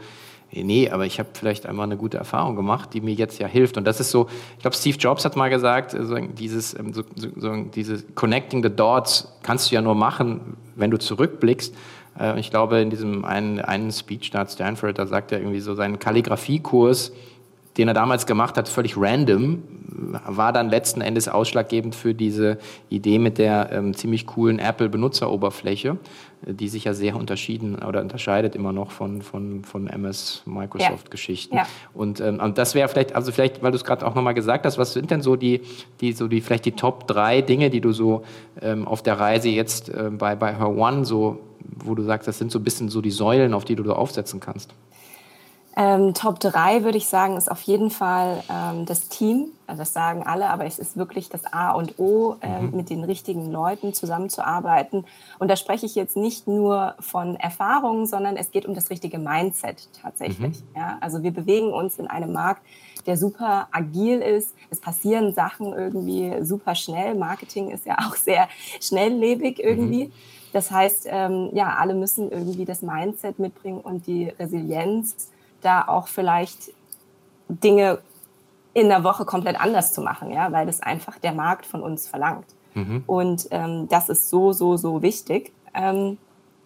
nee, 0.51 0.89
aber 0.89 1.05
ich 1.05 1.19
habe 1.19 1.29
vielleicht 1.33 1.65
einmal 1.65 1.85
eine 1.85 1.97
gute 1.97 2.17
Erfahrung 2.17 2.55
gemacht, 2.55 2.93
die 2.93 3.01
mir 3.01 3.13
jetzt 3.13 3.39
ja 3.39 3.47
hilft. 3.47 3.77
Und 3.77 3.85
das 3.85 3.99
ist 3.99 4.11
so, 4.11 4.27
ich 4.55 4.61
glaube, 4.61 4.75
Steve 4.75 4.97
Jobs 4.97 5.25
hat 5.25 5.35
mal 5.35 5.49
gesagt, 5.49 5.91
so 5.99 6.15
dieses, 6.15 6.77
ähm, 6.77 6.93
so, 6.93 7.03
so, 7.35 7.55
dieses 7.63 8.05
Connecting 8.15 8.63
the 8.63 8.69
Dots 8.69 9.33
kannst 9.41 9.71
du 9.71 9.75
ja 9.75 9.81
nur 9.81 9.95
machen, 9.95 10.57
wenn 10.75 10.91
du 10.91 10.97
zurückblickst. 10.97 11.75
Äh, 12.19 12.39
ich 12.39 12.49
glaube, 12.49 12.79
in 12.79 12.89
diesem 12.89 13.25
einen, 13.25 13.59
einen 13.59 13.91
Speech 13.91 14.31
da 14.31 14.47
Stanford, 14.47 14.97
da 14.97 15.07
sagt 15.07 15.31
er 15.31 15.39
irgendwie 15.39 15.59
so 15.59 15.75
seinen 15.75 15.99
Kalligrafiekurs, 15.99 17.11
den 17.77 17.87
er 17.87 17.93
damals 17.93 18.25
gemacht 18.25 18.57
hat, 18.57 18.69
völlig 18.69 18.95
random, 18.97 19.63
war 20.25 20.53
dann 20.53 20.69
letzten 20.69 21.01
Endes 21.01 21.27
ausschlaggebend 21.27 21.95
für 21.95 22.13
diese 22.13 22.57
Idee 22.89 23.19
mit 23.19 23.37
der 23.37 23.71
ähm, 23.71 23.93
ziemlich 23.93 24.27
coolen 24.27 24.59
Apple-Benutzeroberfläche, 24.59 25.97
die 26.45 26.67
sich 26.67 26.83
ja 26.83 26.93
sehr 26.93 27.15
unterschieden 27.15 27.75
oder 27.75 28.01
unterscheidet 28.01 28.55
immer 28.55 28.73
noch 28.73 28.91
von, 28.91 29.21
von, 29.21 29.63
von 29.63 29.87
MS 29.87 30.43
Microsoft-Geschichten. 30.45 31.55
Ja. 31.55 31.61
Ja. 31.63 31.67
Und, 31.93 32.19
ähm, 32.19 32.39
und 32.39 32.57
das 32.57 32.75
wäre 32.75 32.89
vielleicht, 32.89 33.15
also 33.15 33.31
vielleicht, 33.31 33.63
weil 33.63 33.71
du 33.71 33.77
es 33.77 33.83
gerade 33.83 34.05
auch 34.05 34.15
nochmal 34.15 34.33
gesagt 34.33 34.65
hast, 34.65 34.77
was 34.77 34.93
sind 34.93 35.09
denn 35.09 35.21
so 35.21 35.35
die, 35.35 35.61
die, 36.01 36.13
so 36.13 36.27
die, 36.27 36.41
vielleicht 36.41 36.65
die 36.65 36.73
Top 36.73 37.07
drei 37.07 37.41
Dinge, 37.41 37.69
die 37.69 37.81
du 37.81 37.91
so 37.91 38.23
ähm, 38.61 38.87
auf 38.87 39.01
der 39.01 39.19
Reise 39.19 39.49
jetzt 39.49 39.89
äh, 39.89 40.09
bei, 40.11 40.35
bei 40.35 40.57
Her 40.57 40.75
One 40.75 41.05
so, 41.05 41.39
wo 41.83 41.95
du 41.95 42.03
sagst, 42.03 42.27
das 42.27 42.37
sind 42.37 42.51
so 42.51 42.59
ein 42.59 42.63
bisschen 42.63 42.89
so 42.89 43.01
die 43.01 43.11
Säulen, 43.11 43.53
auf 43.53 43.65
die 43.65 43.75
du 43.75 43.83
da 43.83 43.93
aufsetzen 43.93 44.39
kannst? 44.39 44.73
Ähm, 45.75 46.13
Top 46.13 46.39
3 46.39 46.83
würde 46.83 46.99
ich 46.99 47.07
sagen, 47.07 47.35
ist 47.35 47.49
auf 47.49 47.61
jeden 47.63 47.89
Fall 47.89 48.43
ähm, 48.47 48.85
das 48.85 49.09
Team. 49.09 49.47
Also 49.65 49.81
das 49.81 49.91
sagen 49.91 50.21
alle, 50.23 50.49
aber 50.49 50.65
es 50.65 50.77
ist 50.77 50.97
wirklich 50.97 51.29
das 51.29 51.51
A 51.51 51.71
und 51.71 51.97
O, 51.97 52.35
ähm, 52.41 52.67
mhm. 52.67 52.77
mit 52.77 52.89
den 52.91 53.03
richtigen 53.03 53.51
Leuten 53.51 53.93
zusammenzuarbeiten. 53.93 55.03
Und 55.39 55.47
da 55.47 55.55
spreche 55.55 55.87
ich 55.87 55.95
jetzt 55.95 56.15
nicht 56.15 56.47
nur 56.47 56.93
von 56.99 57.35
Erfahrungen, 57.37 58.05
sondern 58.05 58.37
es 58.37 58.51
geht 58.51 58.67
um 58.67 58.75
das 58.75 58.91
richtige 58.91 59.17
Mindset 59.17 59.89
tatsächlich. 59.99 60.59
Mhm. 60.59 60.67
Ja, 60.75 60.97
also 61.01 61.23
wir 61.23 61.31
bewegen 61.31 61.73
uns 61.73 61.97
in 61.97 62.05
einem 62.05 62.33
Markt, 62.33 62.61
der 63.07 63.17
super 63.17 63.67
agil 63.71 64.19
ist. 64.19 64.53
Es 64.69 64.79
passieren 64.79 65.33
Sachen 65.33 65.73
irgendwie 65.73 66.45
super 66.45 66.75
schnell. 66.75 67.15
Marketing 67.15 67.71
ist 67.71 67.87
ja 67.87 67.97
auch 67.97 68.15
sehr 68.15 68.47
schnelllebig 68.79 69.59
irgendwie. 69.59 70.05
Mhm. 70.05 70.13
Das 70.53 70.71
heißt, 70.71 71.07
ähm, 71.09 71.49
ja, 71.53 71.75
alle 71.79 71.95
müssen 71.95 72.31
irgendwie 72.31 72.63
das 72.63 72.81
Mindset 72.81 73.39
mitbringen 73.39 73.81
und 73.81 74.07
die 74.07 74.29
Resilienz, 74.29 75.29
da 75.61 75.87
auch 75.87 76.07
vielleicht 76.07 76.71
Dinge 77.49 77.99
in 78.73 78.89
der 78.89 79.03
Woche 79.03 79.25
komplett 79.25 79.59
anders 79.59 79.93
zu 79.93 80.01
machen, 80.01 80.31
ja, 80.31 80.51
weil 80.51 80.65
das 80.65 80.81
einfach 80.81 81.19
der 81.19 81.33
Markt 81.33 81.65
von 81.65 81.81
uns 81.81 82.07
verlangt. 82.07 82.45
Mhm. 82.73 83.03
Und 83.05 83.47
ähm, 83.51 83.87
das 83.89 84.09
ist 84.09 84.29
so, 84.29 84.51
so, 84.51 84.77
so 84.77 85.01
wichtig. 85.01 85.51
Ähm, 85.73 86.17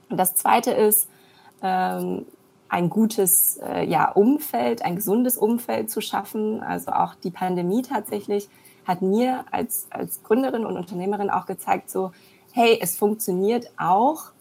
das 0.10 0.36
Zweite 0.36 0.72
ist, 0.72 1.10
ähm, 1.62 2.26
ein 2.70 2.90
gutes 2.90 3.58
äh, 3.58 3.86
ja, 3.86 4.12
Umfeld, 4.12 4.84
ein 4.84 4.98
gesundes 4.98 5.38
Umfeld 5.38 5.90
zu 5.90 6.02
schaffen. 6.02 6.62
Also 6.62 6.92
auch 6.92 7.16
die 7.16 7.32
Pandemie 7.32 7.82
tatsächlich 7.82 8.50
hat 8.86 9.02
mir 9.02 9.46
als, 9.52 9.88
als 9.90 10.24
Gründerin 10.24 10.66
und 10.66 10.78
Unternehmerin 10.78 11.30
auch 11.30 11.46
gezeigt, 11.46 11.90
so, 11.90 12.12
hey, 12.58 12.80
es 12.82 12.98
funktioniert 12.98 13.70
auch, 13.78 14.32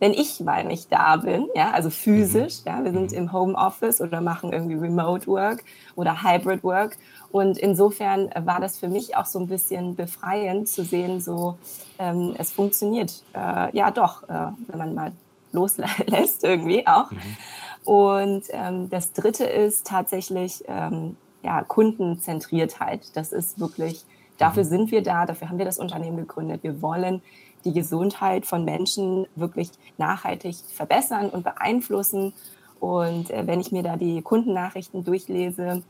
wenn 0.00 0.12
ich 0.12 0.40
mal 0.40 0.64
nicht 0.64 0.90
da 0.90 1.16
bin, 1.16 1.48
ja, 1.54 1.72
also 1.72 1.90
physisch, 1.90 2.60
mhm. 2.64 2.70
ja, 2.70 2.84
wir 2.84 2.92
sind 2.92 3.12
mhm. 3.12 3.18
im 3.18 3.32
Homeoffice 3.32 4.00
oder 4.00 4.22
machen 4.22 4.54
irgendwie 4.54 4.76
Remote 4.76 5.26
Work 5.26 5.64
oder 5.94 6.22
Hybrid 6.22 6.64
Work 6.64 6.96
und 7.30 7.58
insofern 7.58 8.30
war 8.42 8.58
das 8.58 8.78
für 8.78 8.88
mich 8.88 9.16
auch 9.16 9.26
so 9.26 9.38
ein 9.38 9.48
bisschen 9.48 9.96
befreiend 9.96 10.68
zu 10.68 10.82
sehen, 10.82 11.20
so 11.20 11.58
ähm, 11.98 12.34
es 12.38 12.52
funktioniert, 12.52 13.22
äh, 13.34 13.76
ja 13.76 13.90
doch, 13.90 14.22
äh, 14.30 14.52
wenn 14.68 14.78
man 14.78 14.94
mal 14.94 15.12
loslässt 15.52 16.44
irgendwie 16.44 16.86
auch. 16.86 17.10
Mhm. 17.10 17.18
Und 17.84 18.44
ähm, 18.50 18.88
das 18.88 19.12
Dritte 19.12 19.44
ist 19.44 19.86
tatsächlich 19.86 20.64
ähm, 20.68 21.16
ja 21.42 21.62
Kundenzentriertheit. 21.64 23.14
Das 23.14 23.32
ist 23.32 23.58
wirklich 23.58 24.04
Dafür 24.38 24.64
mhm. 24.64 24.68
sind 24.68 24.90
wir 24.92 25.02
da, 25.02 25.26
dafür 25.26 25.50
haben 25.50 25.58
wir 25.58 25.64
das 25.64 25.78
Unternehmen 25.78 26.16
gegründet. 26.16 26.62
Wir 26.62 26.80
wollen 26.80 27.22
die 27.68 27.78
Gesundheit 27.78 28.46
von 28.46 28.64
Menschen 28.64 29.26
wirklich 29.36 29.70
nachhaltig 29.98 30.56
verbessern 30.72 31.28
und 31.28 31.44
beeinflussen. 31.44 32.32
Und 32.80 33.30
äh, 33.30 33.46
wenn 33.46 33.60
ich 33.60 33.72
mir 33.72 33.82
da 33.82 33.96
die 33.96 34.22
Kundennachrichten 34.22 35.04
durchlese, 35.04 35.82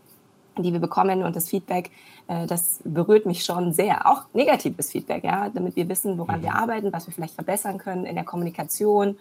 die 0.57 0.73
wir 0.73 0.81
bekommen 0.81 1.23
und 1.23 1.37
das 1.37 1.49
Feedback, 1.49 1.91
äh, 2.27 2.47
das 2.47 2.81
berührt 2.85 3.27
mich 3.27 3.45
schon 3.45 3.73
sehr. 3.73 4.07
Auch 4.11 4.25
negatives 4.33 4.91
Feedback, 4.91 5.25
ja, 5.25 5.49
damit 5.51 5.77
wir 5.77 5.88
wissen, 5.88 6.19
woran 6.19 6.43
wir 6.43 6.51
mhm. 6.51 6.57
arbeiten, 6.57 6.93
was 6.93 7.07
wir 7.07 7.14
vielleicht 7.14 7.35
verbessern 7.35 7.79
können 7.79 8.05
in 8.05 8.17
der 8.17 8.25
Kommunikation 8.25 9.17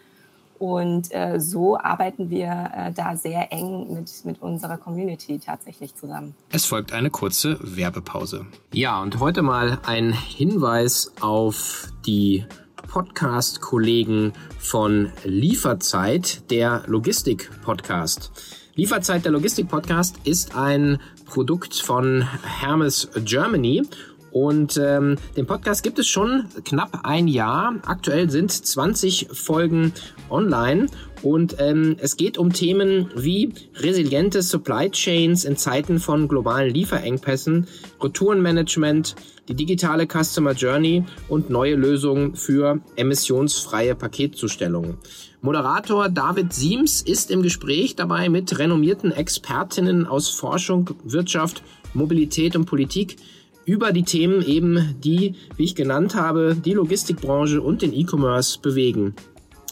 und 0.59 1.13
äh, 1.13 1.39
so 1.39 1.77
arbeiten 1.77 2.29
wir 2.29 2.71
äh, 2.75 2.91
da 2.91 3.15
sehr 3.15 3.51
eng 3.51 3.93
mit, 3.93 4.25
mit 4.25 4.41
unserer 4.41 4.77
Community 4.77 5.39
tatsächlich 5.39 5.95
zusammen. 5.95 6.35
Es 6.51 6.65
folgt 6.65 6.93
eine 6.93 7.09
kurze 7.09 7.57
Werbepause. 7.61 8.45
Ja, 8.73 9.01
und 9.01 9.19
heute 9.19 9.41
mal 9.41 9.79
ein 9.85 10.11
Hinweis 10.13 11.11
auf 11.21 11.91
die 12.05 12.45
Podcast-Kollegen 12.87 14.33
von 14.59 15.11
Lieferzeit, 15.23 16.49
der 16.49 16.83
Logistik-Podcast. 16.87 18.31
Lieferzeit, 18.75 19.25
der 19.25 19.31
Logistik-Podcast 19.31 20.17
ist 20.23 20.55
ein 20.55 20.99
Produkt 21.25 21.75
von 21.75 22.27
Hermes 22.61 23.09
Germany 23.25 23.83
und 24.31 24.77
ähm, 24.77 25.15
den 25.35 25.45
Podcast 25.45 25.83
gibt 25.83 25.99
es 25.99 26.07
schon 26.07 26.45
knapp 26.65 26.99
ein 27.03 27.27
Jahr. 27.27 27.75
Aktuell 27.85 28.29
sind 28.29 28.51
20 28.51 29.29
Folgen 29.31 29.93
online. 30.29 30.87
Und 31.23 31.55
ähm, 31.59 31.95
es 31.99 32.15
geht 32.17 32.37
um 32.37 32.53
Themen 32.53 33.09
wie 33.15 33.53
resiliente 33.75 34.43
Supply 34.43 34.91
Chains 34.91 35.45
in 35.45 35.57
Zeiten 35.57 35.99
von 35.99 36.27
globalen 36.27 36.71
Lieferengpässen, 36.71 37.67
Retourenmanagement, 38.01 39.15
die 39.47 39.55
digitale 39.55 40.05
Customer 40.05 40.51
Journey 40.51 41.05
und 41.27 41.49
neue 41.49 41.75
Lösungen 41.75 42.35
für 42.35 42.81
emissionsfreie 42.97 43.95
Paketzustellungen. 43.95 44.97
Moderator 45.41 46.09
David 46.09 46.53
Siems 46.53 47.01
ist 47.01 47.31
im 47.31 47.41
Gespräch 47.41 47.95
dabei 47.95 48.29
mit 48.29 48.59
renommierten 48.59 49.11
Expertinnen 49.11 50.05
aus 50.05 50.29
Forschung, 50.29 50.91
Wirtschaft, 51.03 51.63
Mobilität 51.93 52.55
und 52.55 52.65
Politik 52.65 53.17
über 53.67 53.91
die 53.91 54.03
Themen 54.03 54.41
eben, 54.43 54.95
die, 55.03 55.35
wie 55.57 55.65
ich 55.65 55.75
genannt 55.75 56.15
habe, 56.15 56.55
die 56.55 56.73
Logistikbranche 56.73 57.61
und 57.61 57.81
den 57.81 57.93
E-Commerce 57.93 58.59
bewegen. 58.59 59.13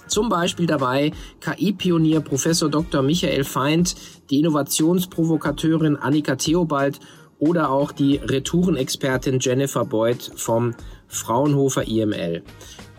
Zum 0.08 0.28
Beispiel 0.28 0.68
dabei 0.68 1.14
KI-Pionier 1.40 2.20
Professor 2.20 2.70
Dr. 2.70 3.02
Michael 3.02 3.46
Feind, 3.46 3.96
die 4.30 4.40
Innovationsprovokateurin 4.40 5.96
Annika 5.96 6.36
Theobald 6.36 7.00
oder 7.40 7.72
auch 7.72 7.94
die 7.94 8.18
Retourenexpertin 8.18 9.40
Jennifer 9.40 9.86
Boyd 9.86 10.32
vom 10.36 10.76
Fraunhofer 11.08 11.88
IML. 11.88 12.44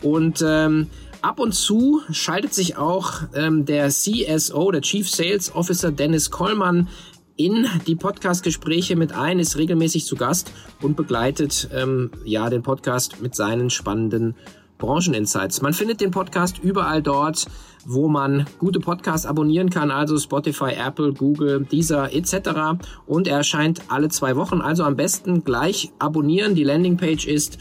Und 0.01 0.43
ähm, 0.47 0.89
ab 1.21 1.39
und 1.39 1.55
zu 1.55 2.01
schaltet 2.11 2.55
sich 2.55 2.79
auch 2.79 3.23
ähm, 3.35 3.67
der 3.67 3.91
CSO, 3.91 4.71
der 4.71 4.81
Chief 4.81 5.09
Sales 5.09 5.55
Officer 5.55 5.93
Dennis 5.93 6.31
Kollmann 6.31 6.89
in 7.37 7.67
die 7.87 7.97
Podcast-Gespräche 7.97 8.97
mit 8.97 9.13
ein, 9.13 9.39
ist 9.39 9.57
regelmäßig 9.57 10.07
zu 10.07 10.17
Gast 10.17 10.53
und 10.81 10.97
begleitet 10.97 11.69
ähm, 11.75 12.11
ja 12.25 12.49
den 12.49 12.63
Podcast 12.63 13.21
mit 13.21 13.35
seinen 13.35 13.71
spannenden 13.71 14.35
Brancheninsights. 14.79 15.63
Man 15.63 15.73
findet 15.73 16.01
den 16.01 16.11
Podcast 16.11 16.59
überall 16.63 17.03
dort, 17.03 17.47
wo 17.87 18.09
man 18.09 18.47
gute 18.59 18.81
Podcasts 18.81 19.27
abonnieren 19.27 19.71
kann, 19.71 19.91
also 19.91 20.19
Spotify, 20.19 20.73
Apple, 20.73 21.13
Google, 21.13 21.65
Deezer 21.65 22.13
etc. 22.13 22.81
Und 23.07 23.29
er 23.29 23.39
erscheint 23.39 23.83
alle 23.89 24.09
zwei 24.09 24.37
Wochen, 24.37 24.61
also 24.61 24.85
am 24.85 24.97
besten 24.97 25.45
gleich 25.45 25.93
abonnieren. 25.99 26.55
Die 26.55 26.65
Landingpage 26.65 27.27
ist 27.27 27.59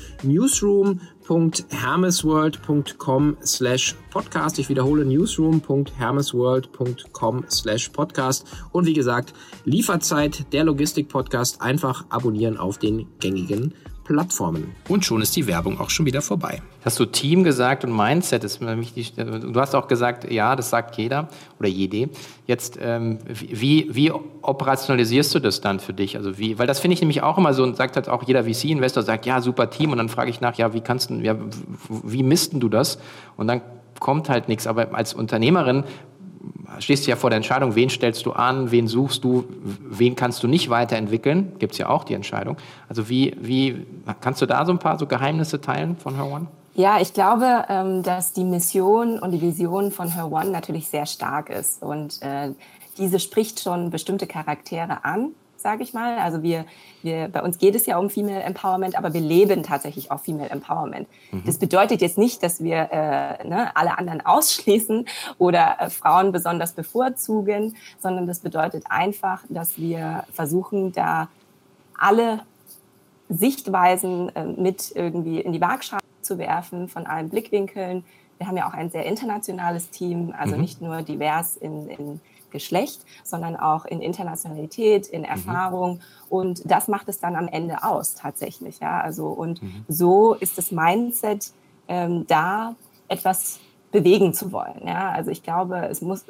newsroom.hermesworld.com 1.26 3.38
slash 3.44 3.96
podcast. 4.12 4.60
Ich 4.60 4.70
wiederhole 4.70 5.04
newsroom.hermesworld.com 5.06 7.46
slash 7.50 7.90
podcast. 7.90 8.46
Und 8.72 8.86
wie 8.86 8.94
gesagt, 8.94 9.34
Lieferzeit, 9.66 10.54
der 10.54 10.64
Logistik-Podcast, 10.66 11.62
einfach 11.62 12.06
abonnieren 12.10 12.58
auf 12.58 12.78
den 12.78 13.08
gängigen 13.20 13.74
Plattformen. 14.06 14.76
Und 14.88 15.04
schon 15.04 15.22
ist 15.22 15.36
die 15.36 15.48
Werbung 15.48 15.80
auch 15.80 15.90
schon 15.90 16.06
wieder 16.06 16.22
vorbei. 16.22 16.62
Hast 16.86 17.00
du 17.00 17.06
Team 17.06 17.44
gesagt 17.44 17.84
und 17.84 17.96
Mindset 17.96 18.44
ist 18.44 18.62
wichtig. 18.62 19.16
Du 19.16 19.60
hast 19.60 19.76
auch 19.76 19.88
gesagt, 19.88 20.32
ja, 20.32 20.56
das 20.56 20.70
sagt 20.70 20.96
jeder 20.98 21.28
oder 21.60 21.68
jede. 21.68 22.10
Jetzt, 22.46 22.78
ähm, 22.80 23.18
wie, 23.28 23.88
wie 23.90 24.12
operationalisierst 24.12 25.34
du 25.36 25.40
das 25.40 25.60
dann 25.60 25.80
für 25.80 25.94
dich? 25.94 26.16
Also 26.18 26.38
wie, 26.38 26.58
weil 26.60 26.68
das 26.68 26.80
finde 26.80 26.94
ich 26.94 27.02
nämlich 27.02 27.24
auch 27.24 27.38
immer 27.40 27.54
so 27.54 27.64
und 27.64 27.76
sagt 27.76 27.96
halt 27.96 28.08
auch 28.08 28.24
jeder 28.24 28.44
VC-Investor 28.44 29.04
sagt, 29.04 29.26
ja, 29.26 29.42
super 29.42 29.72
Team. 29.72 29.92
Und 29.92 29.98
dann 29.98 30.10
frage 30.10 30.30
ich 30.30 30.40
nach, 30.40 30.56
ja, 30.56 30.74
wie 30.74 30.82
kannst 30.82 31.10
du, 31.10 31.16
ja, 31.16 31.36
wie 31.90 32.24
missten 32.24 32.60
du 32.60 32.70
das? 32.70 33.00
Und 33.36 33.48
dann 33.48 33.62
kommt 34.00 34.30
halt 34.30 34.48
nichts. 34.48 34.68
Aber 34.68 34.94
als 34.94 35.16
Unternehmerin 35.16 35.84
stehst 36.80 37.06
du 37.06 37.12
ja 37.12 37.16
vor 37.16 37.30
der 37.30 37.38
Entscheidung, 37.38 37.76
wen 37.76 37.90
stellst 37.90 38.26
du 38.26 38.32
an, 38.32 38.72
wen 38.72 38.88
suchst 38.88 39.24
du, 39.24 39.46
wen 39.64 40.16
kannst 40.16 40.44
du 40.44 40.48
nicht 40.48 40.70
weiterentwickeln, 40.70 41.54
gibt 41.60 41.74
es 41.74 41.78
ja 41.78 41.90
auch 41.90 42.04
die 42.04 42.14
Entscheidung. 42.14 42.58
Also 42.90 43.10
wie, 43.10 43.36
wie 43.40 43.86
kannst 44.22 44.42
du 44.42 44.46
da 44.46 44.66
so 44.66 44.72
ein 44.72 44.80
paar 44.80 44.98
so 45.00 45.06
Geheimnisse 45.06 45.62
teilen 45.62 45.98
von 45.98 46.16
Her 46.16 46.26
One? 46.26 46.48
Ja, 46.74 47.00
ich 47.00 47.14
glaube, 47.14 47.66
ähm, 47.70 48.04
dass 48.04 48.34
die 48.34 48.44
Mission 48.44 49.20
und 49.20 49.32
die 49.32 49.42
Vision 49.42 49.92
von 49.92 50.14
Her 50.14 50.32
One 50.32 50.50
natürlich 50.50 50.88
sehr 50.90 51.06
stark 51.06 51.50
ist 51.50 51.82
und 51.82 52.22
äh, 52.22 52.52
diese 52.98 53.20
spricht 53.20 53.62
schon 53.62 53.90
bestimmte 53.90 54.28
Charaktere 54.28 55.06
an 55.06 55.32
sage 55.66 55.82
ich 55.82 55.96
mal. 55.96 56.20
Also 56.20 56.44
wir, 56.44 56.64
wir, 57.02 57.28
bei 57.28 57.42
uns 57.42 57.58
geht 57.58 57.74
es 57.74 57.88
ja 57.88 57.98
um 57.98 58.12
Female 58.12 58.44
Empowerment, 58.44 58.96
aber 58.96 59.16
wir 59.16 59.22
leben 59.22 59.64
tatsächlich 59.64 60.12
auch 60.12 60.20
Female 60.20 60.52
Empowerment. 60.52 61.08
Mhm. 61.32 61.42
Das 61.44 61.58
bedeutet 61.58 62.02
jetzt 62.02 62.20
nicht, 62.20 62.44
dass 62.44 62.64
wir 62.64 62.88
äh, 62.92 63.48
ne, 63.48 63.76
alle 63.76 63.98
anderen 63.98 64.22
ausschließen 64.26 65.08
oder 65.40 65.78
äh, 65.80 65.90
Frauen 65.90 66.32
besonders 66.32 66.74
bevorzugen, 66.74 67.76
sondern 68.00 68.28
das 68.28 68.42
bedeutet 68.42 68.84
einfach, 68.90 69.42
dass 69.50 69.80
wir 69.80 70.26
versuchen, 70.32 70.92
da 70.92 71.30
alle 71.98 72.42
Sichtweisen 73.30 74.30
äh, 74.36 74.44
mit 74.46 74.92
irgendwie 74.94 75.40
in 75.42 75.52
die 75.52 75.62
Waagschale 75.62 76.04
zu 76.22 76.38
werfen 76.38 76.90
von 76.90 77.08
allen 77.08 77.30
Blickwinkeln. 77.30 78.06
Wir 78.38 78.46
haben 78.46 78.58
ja 78.58 78.68
auch 78.70 78.74
ein 78.74 78.92
sehr 78.92 79.06
internationales 79.08 79.90
Team, 79.90 80.32
also 80.38 80.54
mhm. 80.54 80.62
nicht 80.62 80.80
nur 80.80 81.02
divers 81.02 81.58
in, 81.58 81.90
in 81.90 82.22
Geschlecht, 82.56 83.02
sondern 83.24 83.58
auch 83.58 83.84
in 83.86 84.02
Internationalität, 84.02 85.08
in 85.08 85.22
mhm. 85.22 85.28
Erfahrung. 85.28 85.96
Mhm. 85.96 86.02
Und 86.30 86.72
das 86.72 86.88
macht 86.88 87.10
es 87.10 87.20
dann 87.20 87.36
am 87.36 87.50
Ende 87.50 87.84
aus, 87.84 88.16
tatsächlich. 88.16 88.80
Ja, 88.80 89.02
also, 89.02 89.28
und 89.28 89.62
mhm. 89.62 89.86
so 89.90 90.34
ist 90.34 90.58
das 90.58 90.72
Mindset 90.72 91.52
ähm, 91.90 92.26
da, 92.28 92.76
etwas 93.10 93.60
bewegen 93.92 94.34
zu 94.34 94.52
wollen. 94.52 94.82
Ja, 94.86 95.12
also 95.12 95.32
ich 95.32 95.44
glaube, 95.44 95.88
es 95.90 96.02
muss 96.02 96.26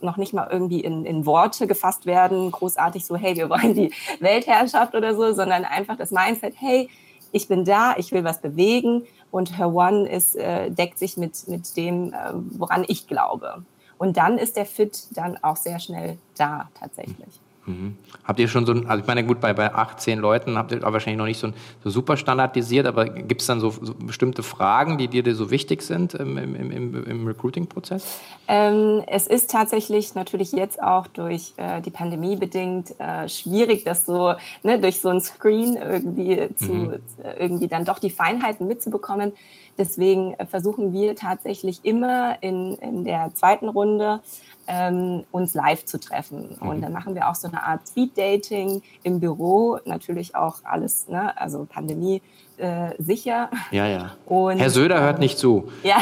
noch 0.00 0.16
nicht 0.16 0.32
mal 0.32 0.48
irgendwie 0.50 0.80
in, 0.80 1.04
in 1.04 1.26
Worte 1.26 1.66
gefasst 1.66 2.06
werden, 2.06 2.50
großartig 2.50 3.04
so, 3.04 3.16
hey, 3.16 3.36
wir 3.36 3.50
wollen 3.50 3.74
die 3.74 3.92
Weltherrschaft 4.20 4.94
oder 4.94 5.14
so, 5.14 5.32
sondern 5.32 5.64
einfach 5.64 5.96
das 5.96 6.10
Mindset, 6.10 6.54
hey, 6.58 6.88
ich 7.32 7.48
bin 7.48 7.64
da, 7.64 7.94
ich 7.96 8.12
will 8.12 8.24
was 8.24 8.40
bewegen 8.40 9.02
und 9.30 9.58
Her 9.58 9.72
One 9.72 10.08
ist, 10.08 10.36
äh, 10.36 10.70
deckt 10.70 10.98
sich 10.98 11.16
mit, 11.16 11.46
mit 11.46 11.76
dem, 11.76 12.12
äh, 12.12 12.16
woran 12.32 12.84
ich 12.88 13.06
glaube. 13.06 13.64
Und 14.00 14.16
dann 14.16 14.38
ist 14.38 14.56
der 14.56 14.64
Fit 14.64 15.08
dann 15.10 15.36
auch 15.42 15.56
sehr 15.56 15.78
schnell 15.78 16.16
da 16.34 16.70
tatsächlich. 16.80 17.38
Mhm. 17.66 17.98
Habt 18.24 18.40
ihr 18.40 18.48
schon 18.48 18.64
so, 18.64 18.72
ein, 18.72 18.86
also 18.86 19.02
ich 19.02 19.06
meine, 19.06 19.26
gut, 19.26 19.42
bei, 19.42 19.52
bei 19.52 19.74
18 19.74 20.18
Leuten 20.18 20.56
habt 20.56 20.72
ihr 20.72 20.80
wahrscheinlich 20.80 21.18
noch 21.18 21.26
nicht 21.26 21.38
so, 21.38 21.48
ein, 21.48 21.54
so 21.84 21.90
super 21.90 22.16
standardisiert, 22.16 22.86
aber 22.86 23.04
gibt 23.04 23.42
es 23.42 23.46
dann 23.46 23.60
so, 23.60 23.68
so, 23.68 23.92
bestimmte 23.92 24.42
Fragen, 24.42 24.96
die 24.96 25.08
dir 25.08 25.34
so 25.34 25.50
wichtig 25.50 25.82
sind 25.82 26.14
im, 26.14 26.38
im, 26.38 26.70
im, 26.70 27.04
im 27.04 27.26
Recruiting-Prozess? 27.26 28.20
Ähm, 28.48 29.02
es 29.06 29.26
ist 29.26 29.50
tatsächlich 29.50 30.14
natürlich 30.14 30.52
jetzt 30.52 30.82
auch 30.82 31.06
durch 31.06 31.52
äh, 31.58 31.82
die 31.82 31.90
Pandemie 31.90 32.36
bedingt 32.36 32.98
äh, 32.98 33.28
schwierig, 33.28 33.84
das 33.84 34.06
so 34.06 34.32
ne, 34.62 34.80
durch 34.80 34.98
so 34.98 35.10
ein 35.10 35.20
Screen 35.20 35.76
irgendwie 35.76 36.48
zu, 36.56 36.72
mhm. 36.72 36.94
irgendwie 37.38 37.68
dann 37.68 37.84
doch 37.84 37.98
die 37.98 38.10
Feinheiten 38.10 38.66
mitzubekommen. 38.66 39.32
Deswegen 39.80 40.36
versuchen 40.50 40.92
wir 40.92 41.16
tatsächlich 41.16 41.80
immer 41.84 42.36
in, 42.42 42.74
in 42.74 43.02
der 43.04 43.30
zweiten 43.34 43.66
Runde 43.66 44.20
ähm, 44.68 45.24
uns 45.32 45.54
live 45.54 45.86
zu 45.86 45.98
treffen. 45.98 46.58
Mhm. 46.60 46.68
Und 46.68 46.80
dann 46.82 46.92
machen 46.92 47.14
wir 47.14 47.30
auch 47.30 47.34
so 47.34 47.48
eine 47.48 47.62
Art 47.64 47.88
Speed-Dating 47.88 48.82
im 49.04 49.20
Büro, 49.20 49.78
natürlich 49.86 50.36
auch 50.36 50.56
alles, 50.64 51.08
ne, 51.08 51.32
also 51.40 51.64
Pandemie 51.64 52.20
äh, 52.58 52.90
sicher. 52.98 53.48
Ja, 53.70 53.86
ja. 53.86 54.12
Und, 54.26 54.58
Herr 54.58 54.68
Söder 54.68 55.00
hört 55.00 55.18
nicht 55.18 55.38
zu. 55.38 55.72
Ja. 55.82 55.96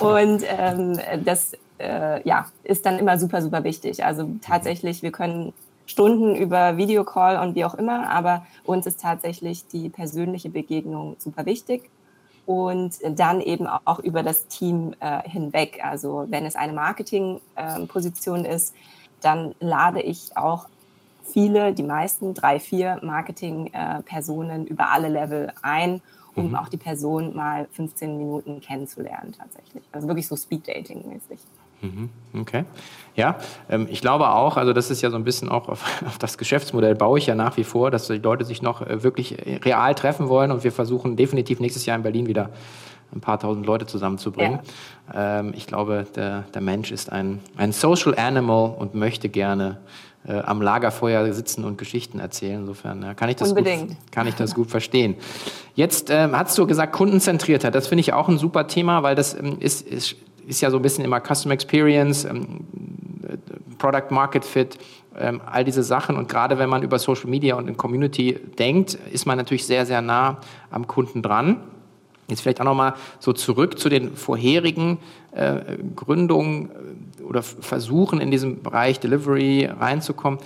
und 0.00 0.42
ähm, 0.44 0.98
das 1.24 1.52
äh, 1.78 2.26
ja, 2.28 2.46
ist 2.64 2.84
dann 2.84 2.98
immer 2.98 3.16
super, 3.16 3.42
super 3.42 3.62
wichtig. 3.62 4.04
Also 4.04 4.28
tatsächlich, 4.44 5.02
wir 5.04 5.12
können 5.12 5.52
Stunden 5.86 6.34
über 6.34 6.76
Videocall 6.76 7.38
und 7.38 7.54
wie 7.54 7.64
auch 7.64 7.74
immer, 7.74 8.10
aber 8.10 8.44
uns 8.64 8.86
ist 8.86 9.00
tatsächlich 9.00 9.66
die 9.68 9.88
persönliche 9.88 10.50
Begegnung 10.50 11.16
super 11.18 11.46
wichtig 11.46 11.88
und 12.44 12.94
dann 13.08 13.40
eben 13.40 13.66
auch 13.66 13.98
über 13.98 14.22
das 14.22 14.46
Team 14.46 14.94
äh, 15.00 15.28
hinweg. 15.28 15.80
Also 15.84 16.26
wenn 16.28 16.44
es 16.46 16.54
eine 16.54 16.72
Marketingposition 16.72 18.44
äh, 18.44 18.54
ist, 18.54 18.74
dann 19.20 19.54
lade 19.60 20.00
ich 20.00 20.36
auch 20.36 20.66
viele, 21.24 21.74
die 21.74 21.82
meisten, 21.82 22.34
drei, 22.34 22.60
vier 22.60 23.00
Marketingpersonen 23.02 24.66
äh, 24.66 24.70
über 24.70 24.90
alle 24.90 25.08
Level 25.08 25.52
ein, 25.62 26.00
um 26.36 26.50
mhm. 26.50 26.56
auch 26.56 26.68
die 26.68 26.76
Person 26.76 27.34
mal 27.34 27.66
15 27.72 28.16
Minuten 28.16 28.60
kennenzulernen 28.60 29.34
tatsächlich. 29.36 29.82
Also 29.90 30.06
wirklich 30.06 30.28
so 30.28 30.36
Speed-Dating-mäßig. 30.36 31.40
Mhm. 31.82 32.10
Okay. 32.40 32.64
Ja, 33.14 33.36
ähm, 33.70 33.88
ich 33.90 34.00
glaube 34.00 34.28
auch, 34.28 34.56
also 34.56 34.72
das 34.72 34.90
ist 34.90 35.00
ja 35.00 35.10
so 35.10 35.16
ein 35.16 35.24
bisschen 35.24 35.48
auch 35.48 35.68
auf, 35.68 35.84
auf, 36.06 36.18
das 36.18 36.38
Geschäftsmodell 36.38 36.94
baue 36.94 37.18
ich 37.18 37.26
ja 37.26 37.34
nach 37.34 37.56
wie 37.56 37.64
vor, 37.64 37.90
dass 37.90 38.06
die 38.06 38.18
Leute 38.18 38.44
sich 38.44 38.62
noch 38.62 38.82
äh, 38.82 39.02
wirklich 39.02 39.36
real 39.64 39.94
treffen 39.94 40.28
wollen 40.28 40.50
und 40.50 40.64
wir 40.64 40.72
versuchen 40.72 41.16
definitiv 41.16 41.60
nächstes 41.60 41.86
Jahr 41.86 41.96
in 41.96 42.02
Berlin 42.02 42.26
wieder 42.26 42.50
ein 43.14 43.20
paar 43.20 43.38
tausend 43.38 43.66
Leute 43.66 43.86
zusammenzubringen. 43.86 44.60
Ja. 45.12 45.40
Ähm, 45.40 45.52
ich 45.56 45.66
glaube, 45.66 46.06
der, 46.16 46.42
der 46.52 46.60
Mensch 46.60 46.90
ist 46.90 47.10
ein, 47.10 47.40
ein 47.56 47.72
Social 47.72 48.14
Animal 48.16 48.74
und 48.76 48.94
möchte 48.94 49.28
gerne 49.28 49.78
äh, 50.26 50.40
am 50.40 50.60
Lagerfeuer 50.60 51.32
sitzen 51.32 51.64
und 51.64 51.78
Geschichten 51.78 52.18
erzählen. 52.18 52.60
Insofern 52.60 53.02
ja, 53.02 53.14
kann, 53.14 53.28
ich 53.28 53.36
das 53.36 53.54
gut, 53.54 53.68
kann 54.10 54.26
ich 54.26 54.34
das 54.34 54.54
gut 54.54 54.70
verstehen. 54.70 55.14
Jetzt 55.74 56.10
ähm, 56.10 56.36
hast 56.36 56.58
du 56.58 56.66
gesagt, 56.66 56.92
Kundenzentriertheit. 56.92 57.74
Das 57.74 57.86
finde 57.86 58.00
ich 58.00 58.12
auch 58.12 58.28
ein 58.28 58.38
super 58.38 58.66
Thema, 58.66 59.02
weil 59.02 59.14
das 59.14 59.34
ähm, 59.34 59.58
ist, 59.60 59.86
ist 59.86 60.16
ist 60.46 60.60
ja 60.60 60.70
so 60.70 60.76
ein 60.76 60.82
bisschen 60.82 61.04
immer 61.04 61.20
Custom 61.20 61.50
Experience, 61.50 62.24
ähm, 62.24 62.64
Product 63.78 64.10
Market 64.10 64.44
Fit, 64.44 64.78
ähm, 65.18 65.40
all 65.44 65.64
diese 65.64 65.82
Sachen. 65.82 66.16
Und 66.16 66.28
gerade 66.28 66.58
wenn 66.58 66.68
man 66.68 66.82
über 66.82 66.98
Social 66.98 67.28
Media 67.28 67.56
und 67.56 67.68
in 67.68 67.76
Community 67.76 68.38
denkt, 68.58 68.94
ist 69.12 69.26
man 69.26 69.36
natürlich 69.36 69.66
sehr, 69.66 69.86
sehr 69.86 70.02
nah 70.02 70.38
am 70.70 70.86
Kunden 70.86 71.22
dran. 71.22 71.62
Jetzt 72.28 72.40
vielleicht 72.40 72.60
auch 72.60 72.64
nochmal 72.64 72.94
so 73.20 73.32
zurück 73.32 73.78
zu 73.78 73.88
den 73.88 74.16
vorherigen 74.16 74.98
äh, 75.32 75.60
Gründungen 75.94 76.70
äh, 77.20 77.22
oder 77.22 77.42
Versuchen 77.42 78.20
in 78.20 78.30
diesem 78.30 78.62
Bereich 78.62 78.98
Delivery 78.98 79.66
reinzukommen. 79.66 80.40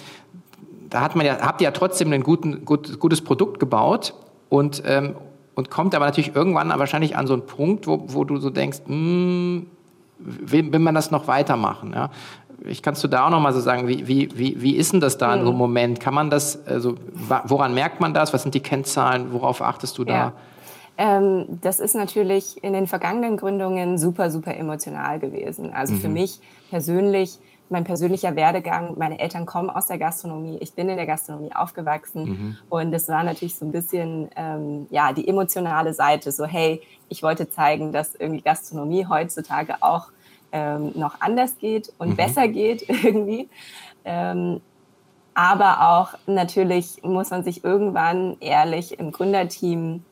Da 0.91 1.01
hat 1.01 1.17
man 1.17 1.25
ja, 1.25 1.41
habt 1.41 1.61
ihr 1.61 1.67
ja 1.67 1.71
trotzdem 1.71 2.13
ein 2.13 2.23
gut, 2.23 2.65
gutes 2.65 3.21
Produkt 3.21 3.61
gebaut 3.61 4.15
und, 4.49 4.83
ähm, 4.85 5.15
und 5.55 5.71
kommt 5.71 5.95
aber 5.95 6.05
natürlich 6.05 6.35
irgendwann 6.35 6.69
wahrscheinlich 6.69 7.17
an 7.17 7.27
so 7.27 7.33
einen 7.33 7.47
Punkt, 7.47 7.87
wo, 7.87 8.05
wo 8.09 8.25
du 8.25 8.39
so 8.39 8.51
denkst, 8.51 8.81
mh, 8.87 8.95
hm, 8.95 9.67
will, 10.23 10.73
will 10.73 10.81
man 10.81 10.95
das 10.95 11.11
noch 11.11 11.27
weitermachen? 11.27 11.93
Ja? 11.95 12.11
Ich 12.65 12.83
kannst 12.83 13.03
du 13.03 13.09
da 13.09 13.27
auch 13.27 13.31
noch 13.31 13.41
mal 13.41 13.53
so 13.53 13.61
sagen, 13.61 13.89
wie, 13.89 14.07
wie, 14.07 14.29
wie, 14.37 14.61
wie 14.61 14.77
ist 14.77 14.93
denn 14.93 15.01
das 15.01 15.19
da 15.19 15.35
in 15.35 15.43
so 15.43 15.49
einem 15.49 15.59
Moment? 15.59 16.01
Kann 16.01 16.15
man 16.15 16.31
das, 16.31 16.67
also 16.67 16.97
woran 17.45 17.73
merkt 17.75 18.01
man 18.01 18.13
das? 18.13 18.35
Was 18.35 18.43
sind 18.43 18.55
die 18.55 18.61
Kennzahlen? 18.61 19.33
Worauf 19.33 19.63
achtest 19.63 19.97
du 19.97 20.05
da? 20.05 20.15
Ja. 20.15 20.33
Ähm, 20.99 21.47
das 21.63 21.81
ist 21.81 21.95
natürlich 21.95 22.63
in 22.63 22.75
den 22.75 22.87
vergangenen 22.87 23.39
Gründungen 23.39 23.97
super, 23.97 24.31
super 24.31 24.55
emotional 24.55 25.19
gewesen. 25.19 25.73
Also 25.73 25.95
mhm. 25.95 26.01
für 26.01 26.09
mich 26.09 26.41
persönlich 26.69 27.39
mein 27.71 27.85
persönlicher 27.85 28.37
Werdegang, 28.37 28.99
meine 28.99 29.19
Eltern 29.19 29.47
kommen 29.47 29.71
aus 29.71 29.87
der 29.87 29.99
Gastronomie, 29.99 30.59
ich 30.61 30.75
bin 30.75 30.89
in 30.89 30.97
der 30.97 31.07
Gastronomie 31.07 31.55
aufgewachsen 31.55 32.25
mhm. 32.25 32.57
und 32.69 32.93
es 32.93 33.09
war 33.09 33.23
natürlich 33.23 33.55
so 33.55 33.65
ein 33.65 33.73
bisschen 33.73 34.29
ähm, 34.37 34.87
ja 34.91 35.13
die 35.13 35.27
emotionale 35.29 35.95
Seite, 35.95 36.33
so 36.33 36.45
hey, 36.45 36.83
ich 37.09 37.23
wollte 37.23 37.49
zeigen, 37.49 37.93
dass 37.93 38.15
irgendwie 38.15 38.43
Gastronomie 38.43 39.07
heutzutage 39.07 39.77
auch 39.81 40.09
ähm, 40.53 40.93
noch 40.95 41.21
anders 41.21 41.59
geht 41.59 41.93
und 41.99 42.11
mhm. 42.11 42.17
besser 42.17 42.49
geht 42.49 42.89
irgendwie. 42.89 43.49
Ähm, 44.05 44.61
aber 45.35 45.89
auch 45.89 46.15
natürlich 46.27 47.03
muss 47.03 47.31
man 47.31 47.45
sich 47.45 47.65
irgendwann 47.65 48.37
ehrlich 48.41 48.99
im 48.99 49.13
Gründerteam 49.13 50.05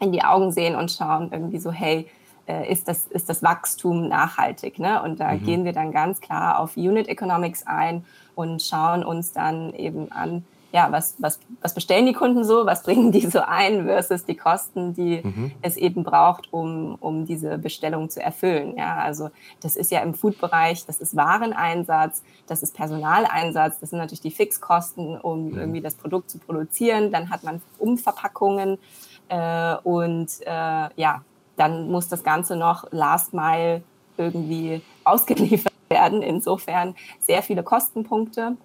in 0.00 0.12
die 0.12 0.22
Augen 0.22 0.52
sehen 0.52 0.76
und 0.76 0.90
schauen 0.90 1.30
irgendwie 1.32 1.58
so, 1.58 1.70
hey, 1.70 2.08
äh, 2.50 2.70
ist 2.70 2.88
das, 2.88 3.06
ist 3.06 3.28
das 3.28 3.42
Wachstum 3.42 4.08
nachhaltig? 4.08 4.78
Ne? 4.78 5.02
Und 5.02 5.20
da 5.20 5.32
mhm. 5.32 5.44
gehen 5.44 5.64
wir 5.64 5.72
dann 5.72 5.92
ganz 5.92 6.20
klar 6.20 6.58
auf 6.58 6.76
Unit 6.76 7.08
Economics 7.08 7.66
ein 7.66 8.04
und 8.34 8.62
schauen 8.62 9.04
uns 9.04 9.32
dann 9.32 9.72
eben 9.74 10.10
an, 10.10 10.44
ja, 10.72 10.90
was, 10.92 11.16
was, 11.18 11.40
was 11.62 11.74
bestellen 11.74 12.06
die 12.06 12.12
Kunden 12.12 12.44
so, 12.44 12.66
was 12.66 12.82
bringen 12.84 13.12
die 13.12 13.26
so 13.26 13.40
ein 13.40 13.86
versus 13.86 14.24
die 14.24 14.36
Kosten, 14.36 14.94
die 14.94 15.20
mhm. 15.22 15.52
es 15.62 15.76
eben 15.76 16.02
braucht, 16.02 16.52
um, 16.52 16.96
um 17.00 17.24
diese 17.24 17.58
Bestellung 17.58 18.08
zu 18.10 18.22
erfüllen. 18.22 18.76
Ja, 18.76 18.96
also 18.96 19.30
das 19.60 19.76
ist 19.76 19.90
ja 19.90 20.00
im 20.00 20.14
Food-Bereich, 20.14 20.86
das 20.86 21.00
ist 21.00 21.16
Wareneinsatz, 21.16 22.22
das 22.46 22.62
ist 22.62 22.74
Personaleinsatz, 22.74 23.78
das 23.80 23.90
sind 23.90 23.98
natürlich 23.98 24.22
die 24.22 24.30
Fixkosten, 24.30 25.20
um 25.20 25.50
mhm. 25.50 25.58
irgendwie 25.58 25.80
das 25.80 25.94
Produkt 25.94 26.30
zu 26.30 26.38
produzieren. 26.38 27.12
Dann 27.12 27.30
hat 27.30 27.44
man 27.44 27.62
Umverpackungen 27.78 28.78
äh, 29.28 29.76
und 29.84 30.28
äh, 30.46 30.88
ja, 30.96 31.22
dann 31.60 31.90
muss 31.90 32.08
das 32.08 32.24
Ganze 32.24 32.56
noch 32.56 32.90
Last 32.90 33.34
Mile 33.34 33.82
irgendwie 34.16 34.82
ausgeliefert 35.04 35.72
werden. 35.88 36.22
Insofern 36.22 36.94
sehr 37.20 37.42
viele 37.42 37.62
Kostenpunkte 37.62 38.56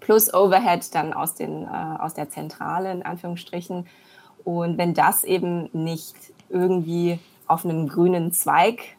plus 0.00 0.32
Overhead 0.32 0.94
dann 0.94 1.12
aus, 1.12 1.34
den, 1.34 1.64
äh, 1.64 1.66
aus 1.98 2.14
der 2.14 2.30
Zentrale 2.30 2.92
in 2.92 3.02
Anführungsstrichen. 3.02 3.86
Und 4.44 4.78
wenn 4.78 4.94
das 4.94 5.24
eben 5.24 5.68
nicht 5.72 6.14
irgendwie 6.48 7.18
auf 7.46 7.64
einen 7.64 7.88
grünen 7.88 8.32
Zweig 8.32 8.96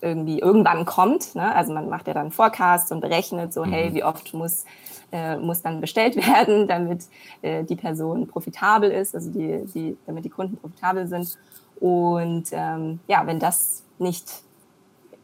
irgendwie 0.00 0.40
irgendwann 0.40 0.84
kommt, 0.84 1.36
ne? 1.36 1.54
also 1.54 1.72
man 1.72 1.88
macht 1.88 2.08
ja 2.08 2.14
dann 2.14 2.32
Forecast 2.32 2.90
und 2.90 3.00
berechnet 3.00 3.52
so, 3.52 3.64
mhm. 3.64 3.70
hey, 3.70 3.94
wie 3.94 4.02
oft 4.02 4.34
muss, 4.34 4.64
äh, 5.12 5.36
muss 5.36 5.62
dann 5.62 5.80
bestellt 5.80 6.16
werden, 6.28 6.66
damit 6.66 7.04
äh, 7.42 7.62
die 7.62 7.76
Person 7.76 8.26
profitabel 8.26 8.90
ist, 8.90 9.14
also 9.14 9.30
die, 9.30 9.64
die, 9.72 9.96
damit 10.06 10.24
die 10.24 10.30
Kunden 10.30 10.56
profitabel 10.56 11.06
sind. 11.06 11.38
Und 11.82 12.44
ähm, 12.52 13.00
ja, 13.08 13.26
wenn 13.26 13.40
das 13.40 13.82
nicht 13.98 14.44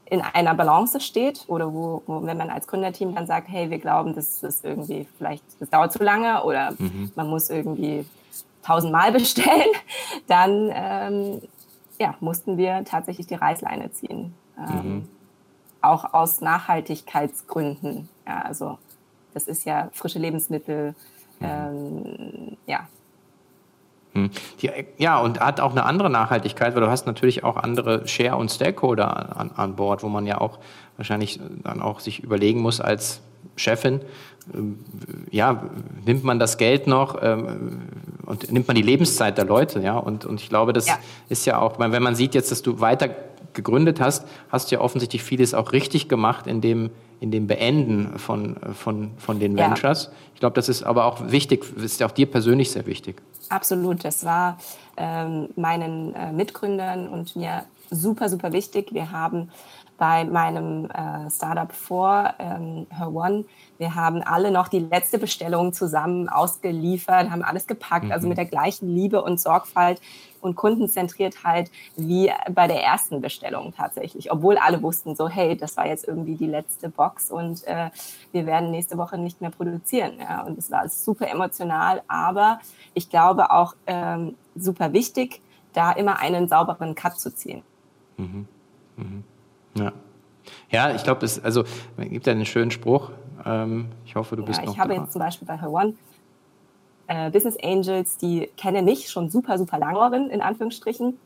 in 0.07 0.21
einer 0.21 0.55
Balance 0.55 1.01
steht 1.01 1.45
oder 1.47 1.73
wo, 1.73 2.03
wo, 2.07 2.25
wenn 2.25 2.37
man 2.37 2.51
als 2.51 2.67
Gründerteam 2.67 3.15
dann 3.15 3.29
sagt, 3.29 3.49
hey, 3.49 3.71
wir 3.71 3.79
glauben, 3.79 4.13
das 4.13 4.43
ist 4.43 4.65
irgendwie 4.65 5.07
vielleicht, 5.17 5.45
das 5.61 5.71
dauert 5.71 5.93
zu 5.93 6.03
lange 6.03 6.43
oder 6.43 6.73
mhm. 6.77 7.13
man 7.15 7.29
muss 7.29 7.49
irgendwie 7.49 8.05
tausendmal 8.65 9.13
bestellen, 9.13 9.71
dann 10.27 10.71
ähm, 10.75 11.43
ja, 12.01 12.17
mussten 12.19 12.57
wir 12.57 12.85
tatsächlich 12.85 13.29
die 13.29 13.37
Reißleine 13.37 13.93
ziehen. 13.93 14.35
Ähm, 14.59 14.95
mhm. 14.95 15.09
Auch 15.81 16.13
aus 16.13 16.41
Nachhaltigkeitsgründen. 16.41 18.09
Ja, 18.27 18.41
also 18.41 18.79
das 19.33 19.47
ist 19.47 19.65
ja 19.65 19.91
frische 19.93 20.19
Lebensmittel, 20.19 20.97
mhm. 21.39 21.47
ähm, 21.47 22.57
ja. 22.67 22.89
Die, 24.61 24.71
ja, 24.99 25.19
und 25.19 25.41
hat 25.41 25.61
auch 25.61 25.73
eine 25.73 25.85
andere 25.85 26.11
Nachhaltigkeit, 26.11 26.75
weil 26.75 26.83
du 26.83 26.91
hast 26.91 27.07
natürlich 27.07 27.45
auch 27.45 27.57
andere 27.57 28.07
Share- 28.07 28.37
und 28.37 28.51
Stakeholder 28.51 29.37
an, 29.37 29.51
an 29.55 29.77
Bord, 29.77 30.03
wo 30.03 30.09
man 30.09 30.27
ja 30.27 30.41
auch 30.41 30.59
wahrscheinlich 30.97 31.41
dann 31.63 31.81
auch 31.81 32.01
sich 32.01 32.23
überlegen 32.23 32.61
muss 32.61 32.81
als 32.81 33.21
Chefin, 33.57 34.01
ähm, 34.55 34.79
ja, 35.31 35.63
nimmt 36.05 36.25
man 36.25 36.39
das 36.39 36.59
Geld 36.59 36.87
noch 36.87 37.19
ähm, 37.23 37.81
und 38.27 38.51
nimmt 38.53 38.67
man 38.67 38.75
die 38.75 38.83
Lebenszeit 38.83 39.39
der 39.39 39.45
Leute, 39.45 39.81
ja, 39.81 39.97
und, 39.97 40.25
und 40.25 40.41
ich 40.41 40.49
glaube, 40.49 40.73
das 40.73 40.87
ja. 40.87 40.99
ist 41.29 41.47
ja 41.47 41.59
auch, 41.59 41.79
wenn 41.79 42.03
man 42.03 42.15
sieht 42.15 42.35
jetzt, 42.35 42.51
dass 42.51 42.63
du 42.63 42.81
weiter 42.81 43.11
gegründet 43.53 44.01
hast, 44.01 44.27
hast 44.51 44.71
du 44.71 44.77
ja 44.77 44.81
offensichtlich 44.81 45.23
vieles 45.23 45.55
auch 45.55 45.73
richtig 45.73 46.09
gemacht 46.09 46.47
in 46.47 46.61
dem, 46.61 46.91
in 47.21 47.31
dem 47.31 47.47
Beenden 47.47 48.19
von, 48.19 48.57
von, 48.75 49.11
von 49.17 49.41
den 49.41 49.57
Ventures. 49.57 50.05
Ja. 50.05 50.13
Ich 50.35 50.41
glaube, 50.41 50.55
das 50.55 50.69
ist 50.69 50.83
aber 50.83 51.05
auch 51.05 51.31
wichtig, 51.31 51.65
ist 51.77 52.01
ja 52.01 52.07
auch 52.07 52.13
dir 52.13 52.27
persönlich 52.27 52.71
sehr 52.71 52.87
wichtig. 52.87 53.21
Absolut, 53.49 54.05
das 54.05 54.25
war 54.25 54.59
ähm, 54.97 55.49
meinen 55.57 56.15
äh, 56.15 56.33
Mitgründern 56.33 57.09
und 57.09 57.35
mir 57.35 57.65
super, 57.91 58.29
super 58.29 58.53
wichtig. 58.53 58.93
Wir 58.93 59.11
haben 59.11 59.51
bei 59.99 60.25
meinem 60.25 60.89
äh, 60.91 61.29
Startup 61.29 61.71
vor, 61.73 62.33
ähm, 62.39 62.87
Her 62.89 63.13
One, 63.13 63.45
wir 63.79 63.95
haben 63.97 64.23
alle 64.23 64.51
noch 64.51 64.69
die 64.69 64.79
letzte 64.79 65.19
Bestellung 65.19 65.73
zusammen 65.73 66.29
ausgeliefert, 66.29 67.31
haben 67.31 67.43
alles 67.43 67.67
gepackt, 67.67 68.05
also 68.05 68.07
mhm. 68.07 68.13
also 68.13 68.29
mit 68.29 68.39
der 68.39 68.45
gleichen 68.47 68.89
Liebe 68.89 69.23
und 69.23 69.41
Sorgfalt 69.41 70.01
und 70.41 70.55
Kundenzentriertheit 70.55 71.71
wie 71.97 72.31
bei 72.53 72.69
der 72.69 72.83
ersten 72.83 73.21
Bestellung 73.21 73.75
tatsächlich. 73.77 74.31
Obwohl 74.31 74.57
alle 74.57 74.81
wussten 74.83 75.17
so, 75.17 75.29
hey, 75.29 75.57
das 75.57 75.77
war 75.77 75.87
jetzt 75.87 76.07
irgendwie 76.07 76.37
die 76.37 76.47
letzte 76.47 76.89
Box 76.89 77.31
und 77.31 77.67
äh, 77.67 77.91
wir 78.31 78.47
werden 78.47 78.71
nächste 78.71 78.99
Woche 78.99 79.19
nicht 79.19 79.41
mehr 79.41 79.51
produzieren. 79.51 80.13
Ja? 80.21 80.43
Und 80.43 80.59
es 80.59 80.71
war 80.71 80.89
super 80.89 81.29
emotional, 81.29 82.03
aber 82.07 82.61
ich 82.95 83.11
glaube 83.11 83.51
auch 83.51 83.75
ähm, 83.89 84.37
super 84.55 84.93
wichtig, 84.93 85.41
da 85.73 85.91
immer 85.91 86.21
einen 86.21 86.47
sauberen 86.47 86.95
Cut 86.95 87.19
zu 87.19 87.35
ziehen. 87.35 87.63
Mhm. 88.17 88.47
Mhm. 88.97 89.25
Ja. 89.79 89.93
Ja, 90.71 90.95
ich 90.95 91.03
glaube, 91.03 91.25
es 91.27 91.43
also 91.43 91.65
gibt 91.99 92.27
ja 92.27 92.33
einen 92.33 92.47
schönen 92.47 92.71
Spruch. 92.71 93.11
Ähm, 93.45 93.89
ich 94.05 94.15
hoffe, 94.17 94.37
du 94.37 94.45
bist 94.45 94.61
ja, 94.61 94.67
noch. 94.67 94.73
Ich 94.73 94.79
habe 94.79 94.95
da. 94.95 95.03
jetzt 95.03 95.13
zum 95.13 95.21
Beispiel 95.21 95.47
bei 95.47 95.59
Her 95.59 95.71
One 95.71 95.95
äh, 97.09 97.31
Business 97.31 97.57
Angels, 97.63 98.17
die 98.17 98.51
kennen 98.57 98.85
mich 98.85 99.11
schon 99.11 99.31
super, 99.31 99.59
super 99.59 99.79
lange, 99.79 100.29
in 100.29 100.41
Anführungsstrichen. 100.41 101.19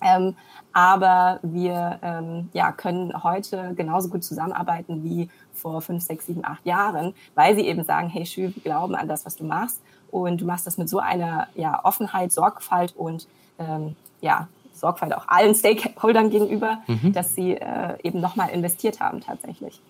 Ähm, 0.00 0.36
aber 0.72 1.40
wir 1.42 1.98
ähm, 2.02 2.50
ja, 2.52 2.70
können 2.70 3.22
heute 3.22 3.72
genauso 3.74 4.08
gut 4.08 4.22
zusammenarbeiten 4.22 5.02
wie 5.02 5.28
vor 5.52 5.80
fünf, 5.80 6.04
sechs, 6.04 6.26
sieben, 6.26 6.44
acht 6.44 6.64
Jahren, 6.66 7.14
weil 7.34 7.56
sie 7.56 7.66
eben 7.66 7.82
sagen, 7.82 8.08
hey 8.08 8.24
Schü, 8.24 8.54
wir 8.54 8.62
glauben 8.62 8.94
an 8.94 9.08
das, 9.08 9.26
was 9.26 9.34
du 9.34 9.44
machst 9.44 9.80
und 10.10 10.40
du 10.40 10.44
machst 10.44 10.66
das 10.66 10.78
mit 10.78 10.88
so 10.88 11.00
einer 11.00 11.48
ja, 11.54 11.84
Offenheit, 11.84 12.32
Sorgfalt 12.32 12.94
und 12.96 13.26
ähm, 13.58 13.96
ja, 14.20 14.48
Sorgfalt 14.78 15.14
auch 15.14 15.28
allen 15.28 15.54
Stakeholdern 15.54 16.30
gegenüber, 16.30 16.78
mhm. 16.86 17.12
dass 17.12 17.34
sie 17.34 17.52
äh, 17.52 17.96
eben 18.02 18.20
nochmal 18.20 18.50
investiert 18.50 19.00
haben 19.00 19.20
tatsächlich. 19.20 19.80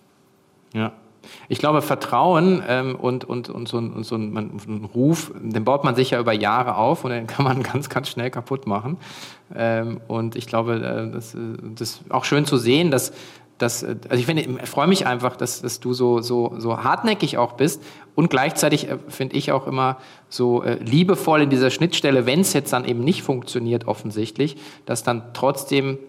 Ja, 0.73 0.91
ich 1.47 1.59
glaube, 1.59 1.81
Vertrauen 1.81 2.63
ähm, 2.67 2.95
und, 2.95 3.25
und, 3.25 3.49
und 3.49 3.67
so, 3.67 3.79
ein, 3.79 4.03
so 4.03 4.15
ein, 4.15 4.35
ein, 4.37 4.89
Ruf, 4.93 5.31
den 5.35 5.63
baut 5.63 5.83
man 5.83 5.95
sich 5.95 6.11
ja 6.11 6.19
über 6.19 6.33
Jahre 6.33 6.75
auf 6.75 7.03
und 7.03 7.11
den 7.11 7.27
kann 7.27 7.43
man 7.45 7.63
ganz, 7.63 7.89
ganz 7.89 8.09
schnell 8.09 8.29
kaputt 8.29 8.67
machen. 8.67 8.97
Ähm, 9.55 9.99
und 10.07 10.35
ich 10.35 10.47
glaube, 10.47 10.75
äh, 10.75 11.11
das, 11.11 11.35
äh, 11.35 11.39
das 11.75 11.81
ist 11.81 12.11
auch 12.11 12.25
schön 12.25 12.45
zu 12.45 12.57
sehen, 12.57 12.91
dass, 12.91 13.11
dass 13.59 13.83
äh, 13.83 13.95
also 14.09 14.19
ich, 14.19 14.25
finde, 14.25 14.41
ich 14.41 14.69
freue 14.69 14.87
mich 14.87 15.05
einfach, 15.05 15.35
dass, 15.35 15.61
dass 15.61 15.79
du 15.79 15.93
so, 15.93 16.21
so, 16.21 16.55
so 16.57 16.83
hartnäckig 16.83 17.37
auch 17.37 17.53
bist 17.53 17.81
und 18.15 18.29
gleichzeitig 18.29 18.87
finde 19.07 19.35
ich 19.35 19.51
auch 19.51 19.67
immer 19.67 19.97
so 20.27 20.63
äh, 20.63 20.75
liebevoll 20.83 21.41
in 21.43 21.49
dieser 21.49 21.69
Schnittstelle, 21.69 22.25
wenn 22.25 22.41
es 22.41 22.53
jetzt 22.53 22.73
dann 22.73 22.85
eben 22.85 23.03
nicht 23.03 23.23
funktioniert 23.23 23.87
offensichtlich, 23.87 24.57
dass 24.85 25.03
dann 25.03 25.33
trotzdem 25.33 25.99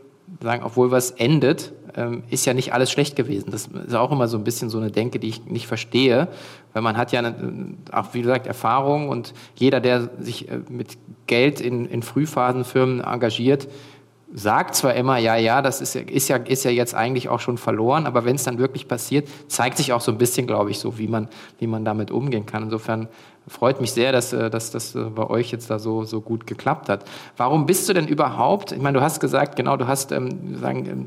sagen, 0.41 0.63
obwohl 0.65 0.91
was 0.91 1.11
endet, 1.11 1.73
ähm, 1.97 2.23
ist 2.31 2.47
ja 2.47 2.55
nicht 2.55 2.73
alles 2.73 2.91
schlecht 2.91 3.17
gewesen. 3.17 3.51
Das 3.51 3.67
ist 3.67 3.95
auch 3.95 4.13
immer 4.13 4.29
so 4.29 4.37
ein 4.39 4.45
bisschen 4.45 4.71
so 4.71 4.79
eine 4.79 4.91
Denke, 4.91 5.19
die 5.19 5.29
ich 5.29 5.47
nicht 5.47 5.67
verstehe, 5.67 6.29
weil 6.73 6.83
man 6.83 6.97
hat 6.97 7.13
ja 7.13 7.19
eine, 7.19 7.75
auch 7.91 8.15
wie 8.15 8.23
gesagt 8.23 8.47
Erfahrung 8.47 9.09
und 9.09 9.35
jeder, 9.57 9.81
der 9.81 10.11
sich 10.21 10.49
äh, 10.49 10.61
mit 10.69 10.99
Geld 11.27 11.61
in, 11.61 11.87
in 11.87 12.03
Frühphasenfirmen 12.03 13.01
engagiert, 13.01 13.69
sagt 14.33 14.75
zwar 14.77 14.95
immer, 14.95 15.19
ja, 15.19 15.37
ja, 15.37 15.61
das 15.63 15.81
ist, 15.81 15.97
ist, 15.97 16.29
ja, 16.29 16.37
ist 16.37 16.65
ja 16.65 16.71
jetzt 16.71 16.95
eigentlich 16.95 17.29
auch 17.29 17.41
schon 17.41 17.59
verloren, 17.59 18.07
aber 18.07 18.25
wenn 18.25 18.37
es 18.37 18.45
dann 18.45 18.59
wirklich 18.59 18.87
passiert, 18.87 19.29
zeigt 19.49 19.77
sich 19.77 19.93
auch 19.93 20.01
so 20.01 20.13
ein 20.13 20.19
bisschen, 20.19 20.47
glaube 20.47 20.71
ich, 20.71 20.79
so, 20.79 20.99
wie 20.99 21.09
man, 21.09 21.29
wie 21.59 21.67
man 21.67 21.85
damit 21.85 22.11
umgehen 22.11 22.47
kann. 22.47 22.65
Insofern 22.65 23.09
freut 23.49 23.81
mich 23.81 23.93
sehr, 23.93 24.13
dass, 24.13 24.33
äh, 24.33 24.51
dass 24.51 24.71
das 24.71 24.95
äh, 24.95 25.01
bei 25.01 25.29
euch 25.29 25.51
jetzt 25.51 25.71
da 25.71 25.79
so, 25.79 26.05
so 26.05 26.21
gut 26.21 26.47
geklappt 26.47 26.89
hat. 26.89 27.05
Warum 27.37 27.67
bist 27.67 27.89
du 27.89 27.93
denn 27.93 28.07
überhaupt, 28.07 28.73
ich 28.73 28.81
meine, 28.81 28.99
du 28.99 29.05
hast 29.05 29.21
gesagt, 29.21 29.57
genau, 29.57 29.77
du 29.77 29.89
hast, 29.89 30.13
ähm, 30.13 30.59
sagen, 30.59 30.87
ähm, 30.87 31.05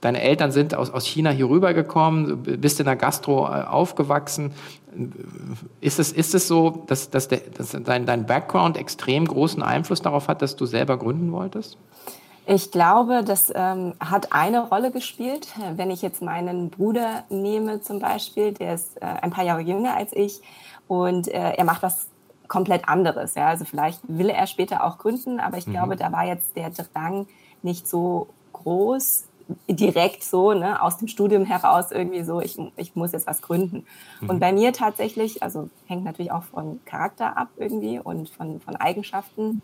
deine 0.00 0.20
Eltern 0.20 0.52
sind 0.52 0.74
aus, 0.74 0.90
aus 0.90 1.06
China 1.06 1.30
hier 1.30 1.48
rübergekommen, 1.48 2.42
bist 2.42 2.78
in 2.78 2.86
der 2.86 2.96
Gastro 2.96 3.46
äh, 3.46 3.62
aufgewachsen. 3.62 4.52
Ist 5.80 5.98
es, 5.98 6.12
ist 6.12 6.34
es 6.34 6.46
so, 6.46 6.84
dass, 6.86 7.10
dass, 7.10 7.26
der, 7.26 7.40
dass 7.56 7.70
dein, 7.70 8.06
dein 8.06 8.26
Background 8.26 8.76
extrem 8.76 9.26
großen 9.26 9.62
Einfluss 9.62 10.02
darauf 10.02 10.28
hat, 10.28 10.42
dass 10.42 10.56
du 10.56 10.66
selber 10.66 10.98
gründen 10.98 11.32
wolltest? 11.32 11.78
Ich 12.46 12.70
glaube, 12.70 13.24
das 13.24 13.50
ähm, 13.54 13.94
hat 14.00 14.32
eine 14.32 14.68
Rolle 14.68 14.90
gespielt. 14.90 15.48
Wenn 15.76 15.90
ich 15.90 16.02
jetzt 16.02 16.20
meinen 16.20 16.68
Bruder 16.68 17.24
nehme 17.30 17.80
zum 17.80 18.00
Beispiel, 18.00 18.52
der 18.52 18.74
ist 18.74 19.00
äh, 19.00 19.06
ein 19.06 19.30
paar 19.30 19.44
Jahre 19.44 19.62
jünger 19.62 19.96
als 19.96 20.12
ich 20.12 20.42
und 20.86 21.28
äh, 21.28 21.52
er 21.52 21.64
macht 21.64 21.82
was 21.82 22.08
komplett 22.48 22.86
anderes. 22.86 23.34
Ja? 23.34 23.48
Also 23.48 23.64
vielleicht 23.64 24.00
will 24.06 24.28
er 24.28 24.46
später 24.46 24.84
auch 24.84 24.98
gründen, 24.98 25.40
aber 25.40 25.56
ich 25.56 25.66
mhm. 25.66 25.72
glaube, 25.72 25.96
da 25.96 26.12
war 26.12 26.26
jetzt 26.26 26.54
der 26.56 26.70
Drang 26.70 27.26
nicht 27.62 27.88
so 27.88 28.28
groß, 28.52 29.24
direkt 29.68 30.24
so, 30.24 30.52
ne, 30.52 30.80
aus 30.82 30.98
dem 30.98 31.08
Studium 31.08 31.44
heraus 31.44 31.90
irgendwie 31.90 32.22
so, 32.22 32.40
ich, 32.40 32.58
ich 32.76 32.94
muss 32.94 33.12
jetzt 33.12 33.26
was 33.26 33.42
gründen. 33.42 33.86
Mhm. 34.20 34.30
Und 34.30 34.40
bei 34.40 34.52
mir 34.52 34.72
tatsächlich, 34.72 35.42
also 35.42 35.68
hängt 35.86 36.04
natürlich 36.04 36.32
auch 36.32 36.44
von 36.44 36.80
Charakter 36.84 37.36
ab 37.36 37.48
irgendwie 37.56 37.98
und 37.98 38.28
von, 38.30 38.60
von 38.60 38.76
Eigenschaften. 38.76 39.62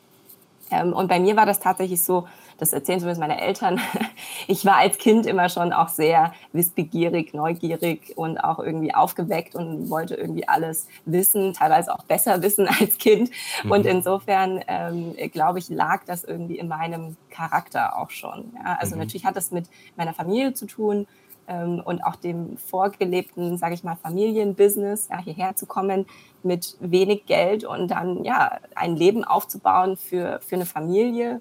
Ähm, 0.71 0.93
und 0.93 1.09
bei 1.09 1.21
mir 1.21 1.37
war 1.37 1.47
das 1.47 1.61
tatsächlich 1.61 2.03
so, 2.03 2.27
das 2.59 2.73
erzählen 2.73 3.01
zumindest 3.01 3.21
meine 3.21 3.41
Eltern, 3.41 3.81
ich 4.47 4.65
war 4.65 4.77
als 4.77 4.99
Kind 4.99 5.27
immer 5.27 5.49
schon 5.49 5.73
auch 5.73 5.89
sehr 5.89 6.33
wissbegierig, 6.53 7.35
neugierig 7.35 8.13
und 8.17 8.39
auch 8.39 8.59
irgendwie 8.59 8.95
aufgeweckt 8.95 9.55
und 9.55 9.91
wollte 9.91 10.15
irgendwie 10.15 10.47
alles 10.47 10.87
wissen, 11.05 11.55
teilweise 11.55 11.93
auch 11.95 12.05
besser 12.05 12.43
wissen 12.43 12.69
als 12.69 12.99
Kind. 12.99 13.31
Mhm. 13.65 13.71
Und 13.71 13.87
insofern, 13.87 14.61
ähm, 14.69 15.15
glaube 15.33 15.59
ich, 15.59 15.69
lag 15.69 16.05
das 16.05 16.25
irgendwie 16.25 16.59
in 16.59 16.69
meinem 16.69 17.17
Charakter 17.31 17.99
auch 17.99 18.11
schon. 18.11 18.53
Ja? 18.57 18.77
Also 18.81 18.95
mhm. 18.95 19.03
natürlich 19.03 19.25
hat 19.25 19.37
das 19.37 19.51
mit 19.51 19.67
meiner 19.97 20.15
Familie 20.15 20.55
zu 20.55 20.67
tun, 20.67 21.07
ähm, 21.51 21.83
und 21.85 22.03
auch 22.03 22.17
dem 22.17 22.57
vorgelebten, 22.57 23.59
sage 23.59 23.75
ich 23.75 23.85
mal, 23.85 23.97
Familienbusiness, 23.97 25.09
ja, 25.09 25.19
hierher 25.19 25.57
zu 25.57 25.67
kommen 25.67 26.07
mit 26.43 26.77
wenig 26.81 27.27
Geld 27.27 27.65
und 27.65 27.91
dann 27.91 28.25
ja 28.25 28.59
ein 28.75 28.97
Leben 28.97 29.25
aufzubauen 29.25 29.97
für, 29.97 30.41
für 30.41 30.55
eine 30.55 30.65
Familie, 30.65 31.41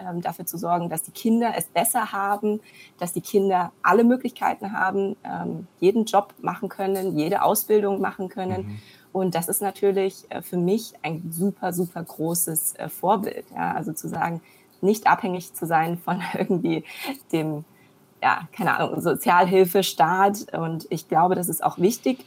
ähm, 0.00 0.20
dafür 0.20 0.44
zu 0.44 0.58
sorgen, 0.58 0.88
dass 0.88 1.04
die 1.04 1.12
Kinder 1.12 1.52
es 1.56 1.66
besser 1.66 2.12
haben, 2.12 2.60
dass 2.98 3.12
die 3.12 3.20
Kinder 3.20 3.70
alle 3.82 4.02
Möglichkeiten 4.02 4.72
haben, 4.72 5.16
ähm, 5.24 5.68
jeden 5.78 6.04
Job 6.04 6.34
machen 6.42 6.68
können, 6.68 7.16
jede 7.16 7.42
Ausbildung 7.42 8.00
machen 8.00 8.28
können. 8.28 8.66
Mhm. 8.66 8.78
Und 9.12 9.36
das 9.36 9.48
ist 9.48 9.62
natürlich 9.62 10.24
äh, 10.30 10.42
für 10.42 10.56
mich 10.56 10.94
ein 11.02 11.30
super, 11.30 11.72
super 11.72 12.02
großes 12.02 12.74
äh, 12.74 12.88
Vorbild. 12.88 13.46
Ja? 13.54 13.72
Also 13.72 13.92
zu 13.92 14.08
sagen, 14.08 14.40
nicht 14.80 15.06
abhängig 15.06 15.54
zu 15.54 15.64
sein 15.64 15.96
von 15.96 16.20
irgendwie 16.34 16.82
dem 17.30 17.64
ja, 18.24 18.48
keine 18.56 18.78
Ahnung, 18.78 19.02
Sozialhilfe, 19.02 19.82
Staat. 19.82 20.46
Und 20.54 20.86
ich 20.88 21.08
glaube, 21.08 21.34
das 21.34 21.50
ist 21.50 21.62
auch 21.62 21.78
wichtig, 21.78 22.24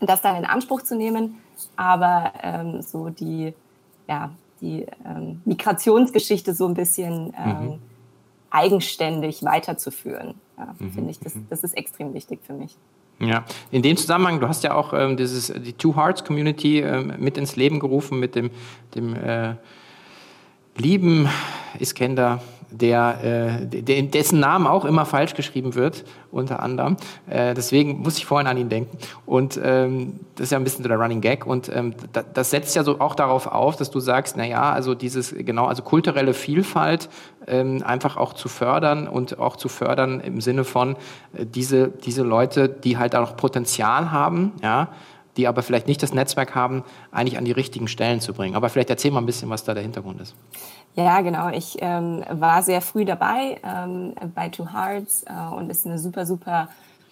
das 0.00 0.22
dann 0.22 0.36
in 0.36 0.46
Anspruch 0.46 0.82
zu 0.82 0.96
nehmen. 0.96 1.34
Aber 1.76 2.32
ähm, 2.42 2.80
so 2.80 3.10
die, 3.10 3.52
ja, 4.08 4.30
die 4.62 4.86
ähm, 5.04 5.42
Migrationsgeschichte 5.44 6.54
so 6.54 6.66
ein 6.66 6.72
bisschen 6.72 7.34
ähm, 7.36 7.66
mhm. 7.66 7.78
eigenständig 8.48 9.44
weiterzuführen, 9.44 10.34
ja, 10.56 10.74
mhm. 10.78 10.92
finde 10.92 11.10
ich, 11.10 11.20
das, 11.20 11.34
mhm. 11.34 11.46
das 11.50 11.62
ist 11.62 11.76
extrem 11.76 12.14
wichtig 12.14 12.40
für 12.42 12.54
mich. 12.54 12.74
Ja, 13.20 13.44
in 13.70 13.82
dem 13.82 13.98
Zusammenhang, 13.98 14.40
du 14.40 14.48
hast 14.48 14.64
ja 14.64 14.74
auch 14.74 14.94
ähm, 14.94 15.18
dieses, 15.18 15.52
die 15.52 15.74
Two 15.74 15.94
Hearts 15.94 16.24
Community 16.24 16.80
ähm, 16.80 17.12
mit 17.18 17.36
ins 17.36 17.56
Leben 17.56 17.80
gerufen 17.80 18.18
mit 18.18 18.34
dem, 18.34 18.50
dem 18.94 19.14
äh, 19.14 19.56
lieben 20.76 21.28
Iskender 21.78 22.40
der, 22.70 23.60
äh, 23.62 23.66
der, 23.66 24.02
dessen 24.02 24.40
Namen 24.40 24.66
auch 24.66 24.84
immer 24.84 25.06
falsch 25.06 25.34
geschrieben 25.34 25.74
wird, 25.74 26.04
unter 26.30 26.62
anderem. 26.62 26.96
Äh, 27.28 27.54
deswegen 27.54 28.00
muss 28.00 28.18
ich 28.18 28.26
vorhin 28.26 28.46
an 28.46 28.56
ihn 28.56 28.68
denken. 28.68 28.98
Und 29.26 29.58
ähm, 29.62 30.20
das 30.34 30.44
ist 30.44 30.50
ja 30.52 30.58
ein 30.58 30.64
bisschen 30.64 30.82
so 30.82 30.88
der 30.88 30.98
Running 30.98 31.20
Gag. 31.20 31.46
Und 31.46 31.70
ähm, 31.74 31.94
da, 32.12 32.22
das 32.22 32.50
setzt 32.50 32.76
ja 32.76 32.84
so 32.84 33.00
auch 33.00 33.14
darauf 33.14 33.46
auf, 33.46 33.76
dass 33.76 33.90
du 33.90 34.00
sagst, 34.00 34.36
na 34.36 34.44
ja, 34.44 34.72
also 34.72 34.94
dieses, 34.94 35.34
genau, 35.34 35.66
also 35.66 35.82
kulturelle 35.82 36.34
Vielfalt 36.34 37.08
ähm, 37.46 37.82
einfach 37.84 38.16
auch 38.16 38.34
zu 38.34 38.48
fördern 38.48 39.08
und 39.08 39.38
auch 39.38 39.56
zu 39.56 39.68
fördern 39.68 40.20
im 40.20 40.40
Sinne 40.40 40.64
von 40.64 40.96
äh, 41.34 41.46
diese, 41.46 41.88
diese 41.88 42.22
Leute, 42.22 42.68
die 42.68 42.98
halt 42.98 43.16
auch 43.16 43.36
Potenzial 43.36 44.10
haben, 44.10 44.52
ja, 44.62 44.88
die 45.38 45.46
aber 45.46 45.62
vielleicht 45.62 45.86
nicht 45.86 46.02
das 46.02 46.12
Netzwerk 46.12 46.54
haben, 46.54 46.82
eigentlich 47.12 47.38
an 47.38 47.44
die 47.44 47.52
richtigen 47.52 47.88
Stellen 47.88 48.20
zu 48.20 48.34
bringen. 48.34 48.56
Aber 48.56 48.68
vielleicht 48.68 48.90
erzähl 48.90 49.12
mal 49.12 49.20
ein 49.20 49.26
bisschen, 49.26 49.48
was 49.48 49.64
da 49.64 49.72
der 49.72 49.84
Hintergrund 49.84 50.20
ist. 50.20 50.34
Ja, 50.98 51.20
genau. 51.20 51.48
Ich 51.50 51.76
ähm, 51.80 52.24
war 52.28 52.60
sehr 52.64 52.80
früh 52.80 53.04
dabei 53.04 53.60
ähm, 53.62 54.14
bei 54.34 54.48
Two 54.48 54.72
Hearts 54.72 55.22
äh, 55.28 55.54
und 55.54 55.70
ist 55.70 55.86
eine 55.86 55.96
super, 55.96 56.26
super 56.26 56.68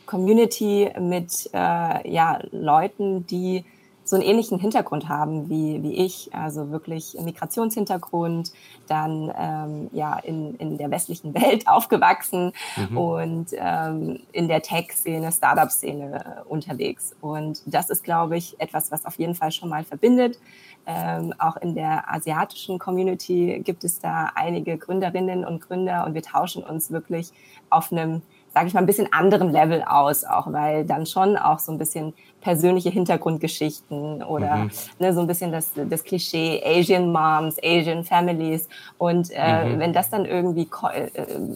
Community 0.07 0.90
mit 0.99 1.49
äh, 1.53 2.11
ja, 2.11 2.40
Leuten, 2.51 3.29
die 3.29 3.64
so 4.07 4.14
einen 4.16 4.25
ähnlichen 4.25 4.59
Hintergrund 4.59 5.09
haben 5.09 5.51
wie, 5.51 5.83
wie 5.83 5.95
ich, 6.05 6.31
also 6.33 6.71
wirklich 6.71 7.16
Migrationshintergrund, 7.21 8.53
dann 8.87 9.33
ähm, 9.37 9.90
ja 9.92 10.16
in, 10.21 10.55
in 10.57 10.79
der 10.79 10.90
westlichen 10.90 11.35
Welt 11.35 11.66
aufgewachsen 11.66 12.53
mhm. 12.77 12.97
und 12.97 13.47
ähm, 13.53 14.21
in 14.33 14.47
der 14.47 14.62
Tech-Szene, 14.62 15.33
Startup-Szene 15.33 16.45
unterwegs. 16.49 17.16
Und 17.21 17.62
das 17.66 17.90
ist, 17.90 18.05
glaube 18.05 18.37
ich, 18.37 18.59
etwas, 18.61 18.92
was 18.92 19.05
auf 19.05 19.19
jeden 19.19 19.35
Fall 19.35 19.51
schon 19.51 19.69
mal 19.69 19.83
verbindet. 19.83 20.38
Ähm, 20.87 21.35
auch 21.38 21.57
in 21.57 21.75
der 21.75 22.12
asiatischen 22.14 22.79
Community 22.79 23.61
gibt 23.64 23.83
es 23.83 23.99
da 23.99 24.31
einige 24.37 24.79
Gründerinnen 24.79 25.45
und 25.45 25.61
Gründer 25.61 26.07
und 26.07 26.14
wir 26.14 26.23
tauschen 26.23 26.62
uns 26.62 26.92
wirklich 26.92 27.33
auf 27.71 27.90
einem, 27.90 28.23
sage 28.57 28.69
ich 28.69 28.73
mal, 28.73 28.81
ein 28.81 28.87
bisschen 28.87 29.12
anderen 29.12 29.51
Level 29.51 29.83
aus, 29.83 30.25
auch 30.25 30.51
weil 30.51 30.87
dann 30.87 31.05
schon 31.05 31.37
auch 31.37 31.59
so 31.59 31.73
ein 31.73 31.77
bisschen 31.77 32.14
persönliche 32.40 32.88
Hintergrundgeschichten 32.88 34.23
oder 34.23 34.57
mhm. 34.57 34.71
ne, 34.99 35.12
so 35.12 35.21
ein 35.21 35.27
bisschen 35.27 35.53
das, 35.53 35.73
das 35.75 36.05
Klischee 36.05 36.62
Asian 36.64 37.12
Moms, 37.12 37.59
Asian 37.62 38.03
Families 38.03 38.66
und 38.97 39.29
äh, 39.35 39.66
mhm. 39.66 39.79
wenn 39.79 39.92
das 39.92 40.09
dann 40.09 40.25
irgendwie 40.25 40.71
äh, 40.95 41.11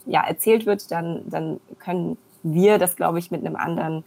ja, 0.05 0.25
erzählt 0.27 0.67
wird, 0.67 0.91
dann, 0.91 1.23
dann 1.25 1.59
können 1.79 2.19
wir 2.43 2.77
das, 2.77 2.97
glaube 2.97 3.19
ich, 3.19 3.31
mit 3.31 3.47
einem 3.47 3.57
anderen 3.57 4.05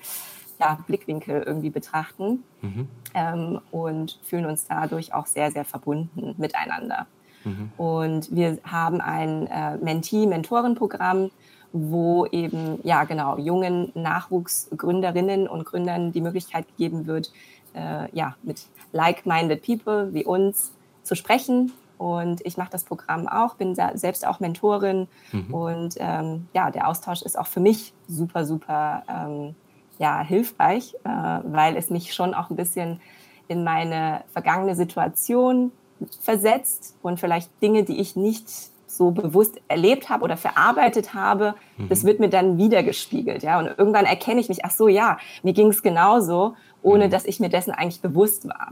ja, 0.60 0.78
Blickwinkel 0.86 1.42
irgendwie 1.42 1.72
betrachten 1.72 2.44
mhm. 2.62 2.88
ähm, 3.16 3.60
und 3.72 4.20
fühlen 4.22 4.46
uns 4.46 4.68
dadurch 4.68 5.16
auch 5.16 5.26
sehr, 5.26 5.50
sehr 5.50 5.66
verbunden 5.66 6.36
miteinander. 6.38 7.08
Mhm. 7.44 7.72
Und 7.76 8.36
wir 8.36 8.60
haben 8.64 9.02
ein 9.02 9.48
äh, 9.48 9.78
Mentee-Mentoren-Programm, 9.78 11.32
wo 11.74 12.28
eben, 12.28 12.80
ja 12.84 13.04
genau, 13.04 13.38
jungen 13.38 13.92
Nachwuchsgründerinnen 13.96 15.48
und 15.48 15.66
Gründern 15.66 16.12
die 16.12 16.22
Möglichkeit 16.22 16.68
gegeben 16.68 17.08
wird, 17.08 17.32
äh, 17.74 18.08
ja, 18.16 18.36
mit 18.44 18.68
like-minded 18.92 19.66
people 19.66 20.14
wie 20.14 20.24
uns 20.24 20.72
zu 21.04 21.16
sprechen. 21.16 21.74
Und 21.98 22.46
ich 22.46 22.58
mache 22.58 22.70
das 22.72 22.84
Programm 22.84 23.28
auch, 23.28 23.56
bin 23.56 23.76
selbst 23.76 24.26
auch 24.26 24.40
Mentorin. 24.40 25.08
Mhm. 25.32 25.54
Und 25.54 25.96
ähm, 25.98 26.48
ja, 26.54 26.70
der 26.70 26.88
Austausch 26.88 27.22
ist 27.24 27.38
auch 27.38 27.48
für 27.48 27.60
mich 27.60 27.94
super, 28.08 28.46
super 28.46 29.04
ähm, 29.10 29.56
ja, 29.98 30.22
hilfreich, 30.22 30.96
äh, 31.04 31.10
weil 31.10 31.76
es 31.76 31.90
mich 31.90 32.14
schon 32.14 32.34
auch 32.34 32.50
ein 32.50 32.56
bisschen 32.56 33.00
in 33.48 33.64
meine 33.64 34.24
vergangene 34.32 34.76
Situation 34.76 35.72
versetzt 36.20 36.96
und 37.02 37.20
vielleicht 37.20 37.50
Dinge, 37.62 37.84
die 37.84 38.00
ich 38.00 38.16
nicht 38.16 38.73
so 38.98 39.12
bewusst 39.12 39.60
erlebt 39.68 40.10
habe 40.10 40.24
oder 40.24 40.38
verarbeitet 40.38 41.14
habe, 41.14 41.56
mhm. 41.78 41.90
das 41.90 42.04
wird 42.04 42.20
mir 42.20 42.30
dann 42.30 42.58
wiedergespiegelt. 42.58 43.44
Ja? 43.44 43.60
Und 43.60 43.68
irgendwann 43.78 44.06
erkenne 44.06 44.40
ich 44.40 44.50
mich, 44.50 44.66
ach 44.66 44.72
so, 44.72 44.88
ja, 44.88 45.18
mir 45.44 45.54
ging 45.54 45.68
es 45.68 45.82
genauso, 45.82 46.56
ohne 46.82 47.08
mhm. 47.08 47.12
dass 47.12 47.26
ich 47.26 47.40
mir 47.40 47.50
dessen 47.50 47.72
eigentlich 47.72 48.02
bewusst 48.02 48.48
war. 48.48 48.72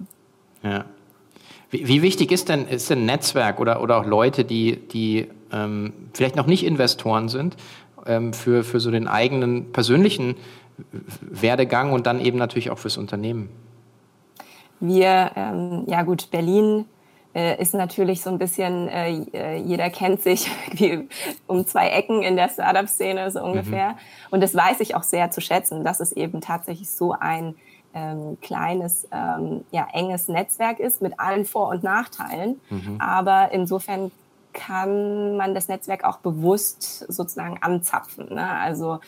Ja. 0.63 0.85
Wie, 1.69 1.87
wie, 1.87 2.01
wichtig 2.01 2.31
ist 2.31 2.49
denn, 2.49 2.67
ist 2.67 2.89
denn 2.89 3.05
Netzwerk 3.05 3.59
oder, 3.59 3.81
oder 3.81 3.97
auch 3.97 4.05
Leute, 4.05 4.43
die, 4.43 4.75
die 4.75 5.29
ähm, 5.53 5.93
vielleicht 6.13 6.35
noch 6.35 6.45
nicht 6.45 6.65
Investoren 6.65 7.29
sind, 7.29 7.55
ähm, 8.05 8.33
für, 8.33 8.63
für 8.63 8.79
so 8.79 8.91
den 8.91 9.07
eigenen 9.07 9.71
persönlichen 9.71 10.35
Werdegang 11.21 11.93
und 11.93 12.07
dann 12.07 12.19
eben 12.19 12.37
natürlich 12.37 12.71
auch 12.71 12.77
fürs 12.77 12.97
Unternehmen? 12.97 13.49
Wir, 14.79 15.31
ähm, 15.35 15.83
ja 15.87 16.01
gut, 16.01 16.31
Berlin 16.31 16.85
äh, 17.33 17.61
ist 17.61 17.73
natürlich 17.73 18.21
so 18.21 18.29
ein 18.29 18.37
bisschen, 18.37 18.87
äh, 18.87 19.23
äh 19.33 19.57
jeder 19.57 19.89
kennt 19.89 20.21
sich 20.21 20.49
wie 20.71 21.07
um 21.47 21.65
zwei 21.65 21.89
Ecken 21.89 22.23
in 22.23 22.35
der 22.35 22.49
Startup-Szene 22.49 23.31
so 23.31 23.41
ungefähr. 23.43 23.89
Mhm. 23.89 23.97
Und 24.31 24.41
das 24.41 24.55
weiß 24.55 24.79
ich 24.79 24.95
auch 24.95 25.03
sehr 25.03 25.31
zu 25.31 25.41
schätzen, 25.41 25.83
dass 25.83 25.99
es 25.99 26.11
eben 26.11 26.41
tatsächlich 26.41 26.89
so 26.89 27.13
ein 27.13 27.55
ähm, 27.93 28.37
kleines, 28.41 29.07
ähm, 29.11 29.65
ja, 29.71 29.87
enges 29.91 30.27
Netzwerk 30.27 30.79
ist 30.79 31.01
mit 31.01 31.19
allen 31.19 31.45
Vor- 31.45 31.69
und 31.69 31.83
Nachteilen. 31.83 32.59
Mhm. 32.69 32.97
Aber 32.99 33.51
insofern 33.51 34.11
kann 34.53 35.37
man 35.37 35.53
das 35.55 35.67
Netzwerk 35.67 36.03
auch 36.03 36.17
bewusst 36.17 37.05
sozusagen 37.11 37.57
anzapfen. 37.61 38.33
Ne? 38.33 38.49
Also 38.49 38.99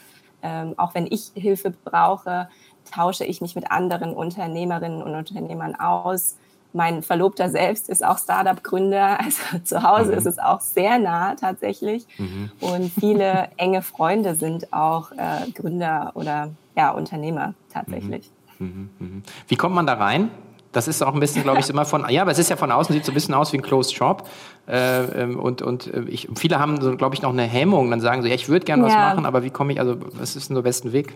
ähm, 0.42 0.74
auch 0.78 0.94
wenn 0.96 1.08
ich 1.08 1.32
Hilfe 1.36 1.72
brauche, 1.72 2.50
tausche 2.90 3.26
ich 3.26 3.42
mich 3.42 3.56
mit 3.56 3.72
anderen 3.72 4.14
Unternehmerinnen 4.14 5.02
und 5.02 5.16
Unternehmern 5.16 5.76
aus. 5.76 6.38
Mein 6.74 7.04
Verlobter 7.04 7.50
selbst 7.50 7.90
ist 7.90 8.04
auch 8.04 8.18
Startup-Gründer, 8.18 9.20
also 9.24 9.42
zu 9.64 9.84
Hause 9.84 10.12
mhm. 10.12 10.18
ist 10.18 10.26
es 10.26 10.40
auch 10.40 10.62
sehr 10.62 11.00
nah 11.00 11.36
tatsächlich. 11.36 12.06
Mhm. 12.18 12.52
Und 12.60 12.92
viele 12.92 13.50
enge 13.58 13.82
Freunde 13.82 14.36
sind 14.36 14.74
auch 14.74 15.12
äh, 15.12 15.50
Gründer 15.54 16.12
oder 16.16 16.50
ja, 16.76 16.92
Unternehmer 16.92 17.54
tatsächlich. 17.72 18.30
Mhm. 18.60 18.68
mhm. 18.68 18.90
mhm. 19.00 19.24
Wie 19.48 19.56
kommt 19.56 19.76
man 19.76 19.88
da 19.88 19.94
rein? 19.94 20.32
Das 20.72 20.88
ist 20.88 21.04
auch 21.04 21.14
ein 21.14 21.20
bisschen, 21.20 21.44
glaube 21.44 21.60
ich, 21.60 21.70
immer 21.70 21.86
von, 21.86 22.10
ja, 22.10 22.24
aber 22.24 22.32
es 22.32 22.40
ist 22.40 22.50
ja 22.50 22.56
von 22.56 22.72
außen, 22.72 22.94
sieht 22.94 23.06
so 23.06 23.12
ein 23.12 23.14
bisschen 23.14 23.36
aus 23.36 23.54
wie 23.54 23.58
ein 23.58 23.62
Closed 23.62 23.94
Shop. 23.94 24.28
Äh, 24.68 25.04
ähm, 25.22 25.40
und 25.40 25.62
und 25.62 25.88
äh, 25.88 26.04
ich, 26.08 26.28
viele 26.36 26.60
haben, 26.60 26.82
so, 26.82 26.98
glaube 26.98 27.16
ich, 27.16 27.22
noch 27.22 27.32
eine 27.32 27.44
Hemmung. 27.44 27.92
Dann 27.92 28.02
sagen 28.02 28.22
so, 28.24 28.28
ja, 28.28 28.36
ich 28.36 28.50
würde 28.50 28.66
gerne 28.66 28.84
ja. 28.84 28.90
was 28.90 28.96
machen, 28.96 29.26
aber 29.26 29.44
wie 29.44 29.52
komme 29.52 29.74
ich, 29.74 29.80
also 29.80 29.98
was 30.14 30.36
ist 30.36 30.50
denn 30.50 30.56
der 30.56 30.64
besten 30.64 30.92
Weg? 30.92 31.14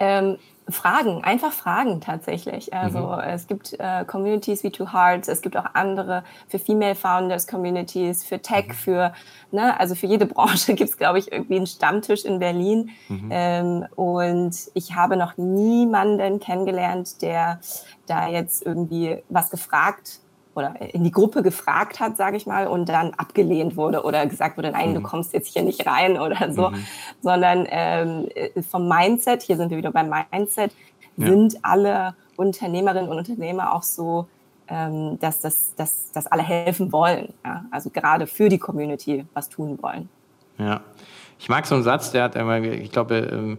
Ähm, 0.00 0.36
Fragen, 0.70 1.24
einfach 1.24 1.52
Fragen 1.52 2.00
tatsächlich. 2.00 2.74
Also 2.74 2.98
mhm. 2.98 3.20
es 3.20 3.46
gibt 3.46 3.74
äh, 3.78 4.04
Communities 4.04 4.62
wie 4.64 4.70
Two 4.70 4.92
Hearts, 4.92 5.28
es 5.28 5.40
gibt 5.40 5.56
auch 5.56 5.66
andere 5.74 6.24
für 6.48 6.58
Female 6.58 6.94
Founders 6.94 7.46
Communities, 7.46 8.24
für 8.24 8.40
Tech, 8.40 8.68
mhm. 8.68 8.72
für, 8.72 9.12
ne, 9.50 9.78
also 9.78 9.94
für 9.94 10.06
jede 10.06 10.26
Branche 10.38 10.74
gibt 10.74 10.90
es, 10.90 10.96
glaube 10.96 11.18
ich, 11.18 11.32
irgendwie 11.32 11.56
einen 11.56 11.66
Stammtisch 11.66 12.24
in 12.24 12.38
Berlin. 12.38 12.90
Mhm. 13.08 13.28
Ähm, 13.30 13.86
und 13.96 14.54
ich 14.74 14.94
habe 14.94 15.16
noch 15.16 15.36
niemanden 15.36 16.40
kennengelernt, 16.40 17.22
der 17.22 17.60
da 18.06 18.28
jetzt 18.28 18.64
irgendwie 18.64 19.22
was 19.28 19.50
gefragt 19.50 20.20
oder 20.58 20.74
in 20.80 21.04
die 21.04 21.10
Gruppe 21.10 21.42
gefragt 21.42 22.00
hat, 22.00 22.16
sage 22.16 22.36
ich 22.36 22.46
mal, 22.46 22.66
und 22.66 22.88
dann 22.88 23.14
abgelehnt 23.14 23.76
wurde 23.76 24.02
oder 24.02 24.26
gesagt 24.26 24.56
wurde, 24.56 24.70
nein, 24.72 24.90
mhm. 24.90 24.94
du 24.96 25.00
kommst 25.02 25.32
jetzt 25.32 25.48
hier 25.48 25.62
nicht 25.62 25.86
rein 25.86 26.18
oder 26.18 26.52
so, 26.52 26.70
mhm. 26.70 26.86
sondern 27.22 27.66
ähm, 27.70 28.28
vom 28.68 28.88
Mindset, 28.88 29.42
hier 29.42 29.56
sind 29.56 29.70
wir 29.70 29.78
wieder 29.78 29.92
beim 29.92 30.12
Mindset, 30.30 30.72
ja. 31.16 31.26
sind 31.26 31.58
alle 31.62 32.14
Unternehmerinnen 32.36 33.08
und 33.08 33.18
Unternehmer 33.18 33.74
auch 33.74 33.82
so, 33.82 34.26
ähm, 34.68 35.18
dass, 35.20 35.40
dass, 35.40 35.74
dass, 35.76 36.12
dass 36.12 36.26
alle 36.26 36.42
helfen 36.42 36.92
wollen, 36.92 37.32
ja? 37.44 37.64
also 37.70 37.90
gerade 37.90 38.26
für 38.26 38.48
die 38.48 38.58
Community 38.58 39.24
was 39.34 39.48
tun 39.48 39.78
wollen. 39.80 40.08
Ja, 40.58 40.80
ich 41.38 41.48
mag 41.48 41.66
so 41.66 41.76
einen 41.76 41.84
Satz, 41.84 42.10
der 42.10 42.24
hat 42.24 42.36
einmal, 42.36 42.64
ich 42.64 42.90
glaube, 42.90 43.16
ähm, 43.16 43.58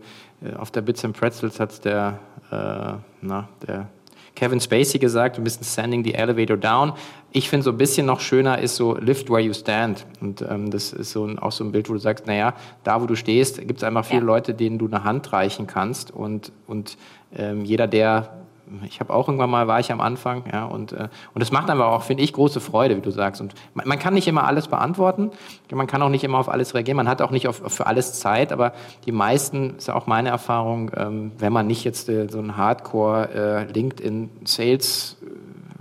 auf 0.57 0.71
der 0.71 0.81
Bits 0.81 1.03
and 1.03 1.17
Pretzels 1.17 1.59
hat 1.59 1.83
der, 1.83 2.19
äh, 2.51 2.93
na, 3.21 3.49
der 3.65 3.87
Kevin 4.35 4.59
Spacey 4.59 4.99
gesagt, 4.99 5.37
ein 5.37 5.43
bisschen 5.43 5.63
Sending 5.63 6.03
the 6.03 6.13
Elevator 6.13 6.57
Down. 6.57 6.93
Ich 7.31 7.49
finde 7.49 7.63
so 7.63 7.71
ein 7.71 7.77
bisschen 7.77 8.05
noch 8.05 8.19
schöner 8.19 8.59
ist 8.59 8.75
so 8.75 8.95
Lift 8.95 9.29
where 9.29 9.41
you 9.41 9.53
stand. 9.53 10.05
Und 10.21 10.41
ähm, 10.41 10.71
das 10.71 10.93
ist 10.93 11.11
so 11.11 11.25
ein, 11.25 11.39
auch 11.39 11.51
so 11.51 11.63
ein 11.63 11.71
Bild, 11.71 11.89
wo 11.89 11.93
du 11.93 11.99
sagst, 11.99 12.27
naja, 12.27 12.53
da 12.83 13.01
wo 13.01 13.05
du 13.05 13.15
stehst, 13.15 13.59
gibt 13.59 13.77
es 13.77 13.83
einfach 13.83 14.05
viele 14.05 14.21
ja. 14.21 14.25
Leute, 14.25 14.53
denen 14.53 14.79
du 14.79 14.87
eine 14.87 15.03
Hand 15.03 15.31
reichen 15.33 15.67
kannst. 15.67 16.11
Und, 16.11 16.51
und 16.67 16.97
ähm, 17.35 17.63
jeder, 17.65 17.87
der 17.87 18.39
ich 18.85 18.99
habe 18.99 19.13
auch 19.13 19.27
irgendwann 19.27 19.49
mal, 19.49 19.67
war 19.67 19.79
ich 19.79 19.91
am 19.91 20.01
Anfang, 20.01 20.43
ja, 20.51 20.65
und, 20.65 20.91
äh, 20.91 21.09
und 21.33 21.39
das 21.39 21.51
macht 21.51 21.69
einfach 21.69 21.87
auch, 21.87 22.03
finde 22.03 22.23
ich, 22.23 22.33
große 22.33 22.59
Freude, 22.59 22.95
wie 22.97 23.01
du 23.01 23.11
sagst. 23.11 23.41
Und 23.41 23.53
man, 23.73 23.87
man, 23.87 23.99
kann 23.99 24.13
nicht 24.13 24.27
immer 24.27 24.45
alles 24.45 24.67
beantworten, 24.67 25.31
man 25.71 25.87
kann 25.87 26.01
auch 26.01 26.09
nicht 26.09 26.23
immer 26.23 26.37
auf 26.37 26.49
alles 26.49 26.73
reagieren, 26.73 26.97
man 26.97 27.07
hat 27.07 27.21
auch 27.21 27.31
nicht 27.31 27.47
auf, 27.47 27.61
für 27.65 27.87
alles 27.87 28.19
Zeit, 28.19 28.51
aber 28.51 28.73
die 29.05 29.11
meisten, 29.11 29.77
ist 29.77 29.87
ja 29.87 29.95
auch 29.95 30.07
meine 30.07 30.29
Erfahrung, 30.29 30.91
ähm, 30.95 31.31
wenn 31.37 31.53
man 31.53 31.67
nicht 31.67 31.83
jetzt 31.83 32.09
äh, 32.09 32.27
so 32.29 32.39
ein 32.39 32.57
Hardcore 32.57 33.29
äh, 33.33 33.71
LinkedIn 33.71 34.29
Sales 34.45 35.17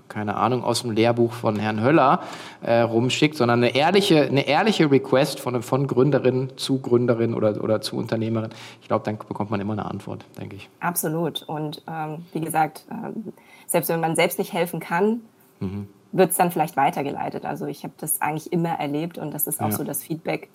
keine 0.09 0.37
Ahnung, 0.37 0.65
aus 0.65 0.83
dem 0.83 0.93
Lehrbuch 0.93 1.33
von 1.33 1.59
Herrn 1.59 1.83
Höller 1.83 2.23
äh, 2.63 2.81
rumschickt, 2.81 3.37
sondern 3.37 3.63
eine 3.63 3.75
ehrliche, 3.75 4.23
eine 4.23 4.47
ehrliche 4.47 4.91
Request 4.91 5.41
von, 5.41 5.63
von 5.63 5.87
Gründerin 5.87 6.51
zu 6.57 6.81
Gründerin 6.81 7.35
oder, 7.35 7.63
oder 7.63 7.81
zu 7.81 7.97
Unternehmerin. 7.97 8.51
Ich 8.81 8.89
glaube, 8.89 9.05
dann 9.05 9.19
bekommt 9.19 9.51
man 9.51 9.61
immer 9.61 9.75
eine 9.75 9.85
Antwort, 9.85 10.25
denke 10.39 10.57
ich. 10.57 10.69
Absolut. 10.81 11.43
Und 11.43 11.83
ähm, 11.89 12.25
wie 12.33 12.41
gesagt, 12.41 12.85
ähm, 12.91 13.33
selbst 13.67 13.89
wenn 13.89 14.01
man 14.01 14.17
selbst 14.17 14.39
nicht 14.39 14.53
helfen 14.53 14.81
kann, 14.81 15.21
mhm. 15.61 15.89
wird 16.13 16.31
es 16.31 16.37
dann 16.37 16.51
vielleicht 16.51 16.77
weitergeleitet. 16.77 17.45
Also 17.45 17.67
ich 17.67 17.85
habe 17.85 17.95
das 17.99 18.21
eigentlich 18.21 18.53
immer 18.53 18.71
erlebt 18.71 19.19
und 19.19 19.33
das 19.33 19.47
ist 19.47 19.61
auch 19.61 19.71
ja. 19.71 19.77
so 19.77 19.85
das 19.85 20.03
Feedback, 20.03 20.49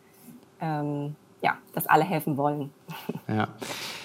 ähm, 0.62 1.16
ja, 1.42 1.58
dass 1.74 1.88
alle 1.88 2.04
helfen 2.04 2.38
wollen. 2.38 2.72
Ja. 3.28 3.50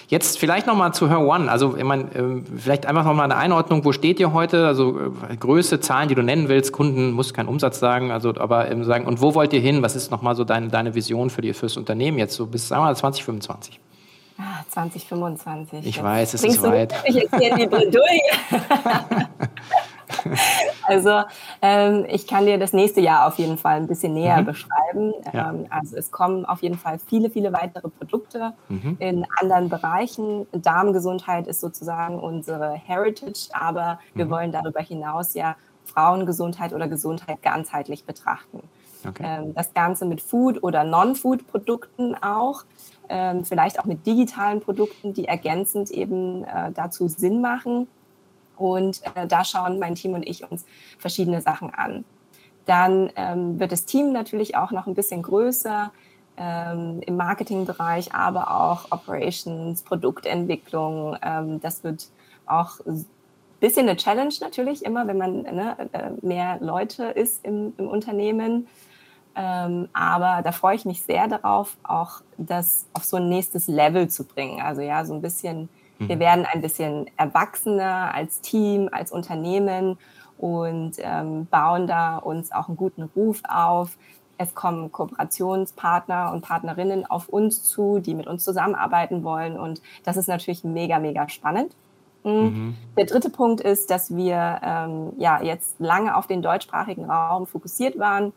Jetzt 0.09 0.39
vielleicht 0.39 0.65
nochmal 0.65 0.91
zu 0.91 1.07
Her 1.07 1.19
One. 1.19 1.51
Also, 1.51 1.77
ich 1.77 1.83
meine, 1.83 2.05
ähm, 2.15 2.43
vielleicht 2.57 2.87
einfach 2.87 3.03
nochmal 3.03 3.25
eine 3.25 3.37
Einordnung. 3.37 3.85
Wo 3.85 3.91
steht 3.91 4.19
ihr 4.19 4.33
heute? 4.33 4.65
Also, 4.65 4.99
äh, 5.29 5.37
Größe, 5.37 5.79
Zahlen, 5.81 6.09
die 6.09 6.15
du 6.15 6.23
nennen 6.23 6.49
willst. 6.49 6.73
Kunden, 6.73 7.11
muss 7.11 7.31
kein 7.31 7.47
Umsatz 7.47 7.79
sagen. 7.79 8.11
Also, 8.11 8.33
aber 8.35 8.71
ähm, 8.71 8.83
sagen, 8.83 9.05
und 9.05 9.21
wo 9.21 9.35
wollt 9.35 9.53
ihr 9.53 9.59
hin? 9.59 9.83
Was 9.83 9.95
ist 9.95 10.09
nochmal 10.09 10.35
so 10.35 10.43
deine, 10.43 10.69
deine 10.69 10.95
Vision 10.95 11.29
für 11.29 11.41
die, 11.41 11.53
fürs 11.53 11.77
Unternehmen 11.77 12.17
jetzt 12.17 12.33
so 12.33 12.47
bis, 12.47 12.67
sagen 12.67 12.81
wir 12.81 12.87
mal, 12.87 12.95
2025? 12.95 13.79
Ah, 14.39 14.63
2025. 14.69 15.85
Ich 15.85 16.01
weiß, 16.01 16.33
es 16.33 16.43
ist 16.43 16.63
weit. 16.63 16.95
Ich 17.05 17.13
jetzt 17.13 17.35
hier 17.37 17.55
die 17.55 17.67
Bredouille. 17.67 18.21
also 20.87 21.21
ähm, 21.61 22.05
ich 22.09 22.27
kann 22.27 22.45
dir 22.45 22.57
das 22.57 22.73
nächste 22.73 23.01
Jahr 23.01 23.27
auf 23.27 23.37
jeden 23.37 23.57
Fall 23.57 23.77
ein 23.77 23.87
bisschen 23.87 24.13
näher 24.13 24.41
mhm. 24.41 24.45
beschreiben. 24.45 25.13
Ja. 25.33 25.51
Ähm, 25.51 25.67
also 25.69 25.95
es 25.95 26.11
kommen 26.11 26.45
auf 26.45 26.61
jeden 26.61 26.77
Fall 26.77 26.99
viele, 26.99 27.29
viele 27.29 27.53
weitere 27.53 27.89
Produkte 27.89 28.53
mhm. 28.69 28.97
in 28.99 29.25
anderen 29.39 29.69
Bereichen. 29.69 30.47
Darmgesundheit 30.51 31.47
ist 31.47 31.61
sozusagen 31.61 32.19
unsere 32.19 32.73
Heritage, 32.73 33.49
aber 33.51 33.99
wir 34.13 34.25
mhm. 34.25 34.29
wollen 34.29 34.51
darüber 34.51 34.81
hinaus 34.81 35.33
ja 35.33 35.55
Frauengesundheit 35.85 36.73
oder 36.73 36.87
Gesundheit 36.87 37.41
ganzheitlich 37.41 38.05
betrachten. 38.05 38.61
Okay. 39.07 39.23
Ähm, 39.25 39.53
das 39.53 39.73
Ganze 39.73 40.05
mit 40.05 40.21
Food- 40.21 40.61
oder 40.63 40.83
Non-Food-Produkten 40.83 42.15
auch. 42.15 42.65
Ähm, 43.07 43.43
vielleicht 43.43 43.79
auch 43.79 43.85
mit 43.85 44.05
digitalen 44.05 44.59
Produkten, 44.59 45.13
die 45.13 45.25
ergänzend 45.25 45.89
eben 45.89 46.43
äh, 46.43 46.71
dazu 46.73 47.07
Sinn 47.07 47.41
machen. 47.41 47.87
Und 48.59 49.01
äh, 49.15 49.25
da 49.25 49.43
schauen 49.43 49.79
mein 49.79 49.95
Team 49.95 50.13
und 50.13 50.27
ich 50.27 50.49
uns 50.49 50.65
verschiedene 50.97 51.41
Sachen 51.41 51.73
an. 51.73 52.03
Dann 52.65 53.09
ähm, 53.15 53.59
wird 53.59 53.71
das 53.71 53.85
Team 53.85 54.11
natürlich 54.11 54.55
auch 54.55 54.71
noch 54.71 54.85
ein 54.85 54.93
bisschen 54.93 55.23
größer 55.23 55.91
ähm, 56.37 57.01
im 57.05 57.17
Marketingbereich, 57.17 58.13
aber 58.13 58.51
auch 58.51 58.91
Operations, 58.91 59.81
Produktentwicklung. 59.81 61.17
Ähm, 61.21 61.59
das 61.61 61.83
wird 61.83 62.09
auch 62.45 62.79
ein 62.85 63.05
bisschen 63.59 63.87
eine 63.87 63.97
Challenge 63.97 64.33
natürlich 64.41 64.85
immer, 64.85 65.07
wenn 65.07 65.17
man 65.17 65.41
ne, 65.41 65.89
äh, 65.93 66.11
mehr 66.21 66.59
Leute 66.61 67.05
ist 67.05 67.45
im, 67.45 67.73
im 67.77 67.87
Unternehmen. 67.87 68.67
Ähm, 69.35 69.89
aber 69.93 70.41
da 70.43 70.51
freue 70.51 70.75
ich 70.75 70.85
mich 70.85 71.03
sehr 71.03 71.27
darauf, 71.27 71.77
auch 71.83 72.21
das 72.37 72.85
auf 72.93 73.05
so 73.05 73.17
ein 73.17 73.29
nächstes 73.29 73.67
Level 73.67 74.09
zu 74.09 74.25
bringen. 74.25 74.61
Also 74.61 74.81
ja, 74.81 75.05
so 75.05 75.13
ein 75.13 75.21
bisschen 75.21 75.69
wir 75.99 76.15
mhm. 76.15 76.19
werden 76.19 76.45
ein 76.45 76.61
bisschen 76.61 77.09
erwachsener 77.17 78.13
als 78.13 78.41
Team, 78.41 78.89
als 78.91 79.11
Unternehmen 79.11 79.97
und 80.37 80.93
ähm, 80.99 81.45
bauen 81.47 81.85
da 81.85 82.17
uns 82.17 82.51
auch 82.51 82.69
einen 82.69 82.77
guten 82.77 83.03
Ruf 83.03 83.41
auf. 83.47 83.97
Es 84.37 84.55
kommen 84.55 84.91
Kooperationspartner 84.91 86.31
und 86.31 86.41
Partnerinnen 86.41 87.05
auf 87.05 87.27
uns 87.27 87.63
zu, 87.63 87.99
die 87.99 88.15
mit 88.15 88.25
uns 88.25 88.45
zusammenarbeiten 88.45 89.25
wollen. 89.25 89.59
Und 89.59 89.81
das 90.05 90.15
ist 90.15 90.27
natürlich 90.27 90.63
mega, 90.63 90.99
mega 90.99 91.27
spannend. 91.27 91.75
Mhm. 92.23 92.31
mhm. 92.31 92.77
Der 92.97 93.05
dritte 93.05 93.29
Punkt 93.29 93.59
ist, 93.59 93.91
dass 93.91 94.15
wir 94.15 94.61
ähm, 94.63 95.11
ja 95.17 95.41
jetzt 95.43 95.79
lange 95.79 96.15
auf 96.15 96.27
den 96.27 96.41
deutschsprachigen 96.41 97.05
Raum 97.05 97.45
fokussiert 97.45 97.99
waren 97.99 98.31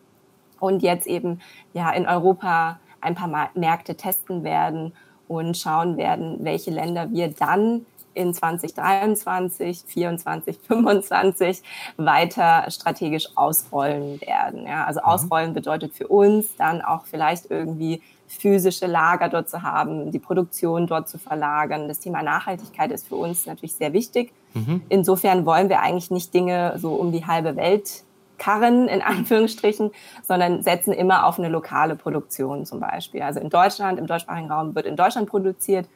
und 0.58 0.82
jetzt 0.82 1.06
eben 1.06 1.40
ja 1.72 1.90
in 1.90 2.06
Europa 2.06 2.80
ein 3.00 3.14
paar 3.14 3.50
Märkte 3.54 3.96
testen 3.96 4.42
werden 4.42 4.92
und 5.36 5.56
schauen 5.56 5.96
werden, 5.96 6.38
welche 6.40 6.70
Länder 6.70 7.10
wir 7.10 7.28
dann 7.28 7.86
in 8.14 8.34
2023, 8.34 9.86
2024, 9.86 10.62
2025 10.62 11.62
weiter 11.96 12.70
strategisch 12.70 13.28
ausrollen 13.34 14.20
werden. 14.20 14.66
Ja, 14.66 14.84
also 14.84 15.00
mhm. 15.00 15.06
ausrollen 15.06 15.54
bedeutet 15.54 15.94
für 15.94 16.08
uns 16.08 16.56
dann 16.56 16.82
auch 16.82 17.06
vielleicht 17.06 17.50
irgendwie 17.50 18.02
physische 18.26 18.86
Lager 18.86 19.28
dort 19.28 19.48
zu 19.50 19.62
haben, 19.62 20.10
die 20.10 20.18
Produktion 20.18 20.86
dort 20.86 21.08
zu 21.08 21.18
verlagern. 21.18 21.88
Das 21.88 22.00
Thema 22.00 22.22
Nachhaltigkeit 22.22 22.90
ist 22.90 23.08
für 23.08 23.16
uns 23.16 23.46
natürlich 23.46 23.74
sehr 23.74 23.92
wichtig. 23.92 24.32
Mhm. 24.54 24.82
Insofern 24.88 25.44
wollen 25.46 25.68
wir 25.68 25.80
eigentlich 25.80 26.10
nicht 26.10 26.32
Dinge 26.32 26.74
so 26.78 26.94
um 26.94 27.12
die 27.12 27.26
halbe 27.26 27.56
Welt 27.56 28.04
karren, 28.42 28.88
in 28.88 29.02
Anführungsstrichen, 29.02 29.90
sondern 30.22 30.62
setzen 30.62 30.92
immer 30.92 31.26
auf 31.26 31.38
eine 31.38 31.48
lokale 31.48 31.96
Produktion 31.96 32.66
zum 32.66 32.80
Beispiel. 32.80 33.22
Also 33.22 33.40
in 33.40 33.50
Deutschland, 33.50 33.98
im 33.98 34.06
deutschsprachigen 34.06 34.50
Raum 34.50 34.74
wird 34.74 34.86
in 34.86 34.96
Deutschland 34.96 35.28
produziert. 35.28 35.88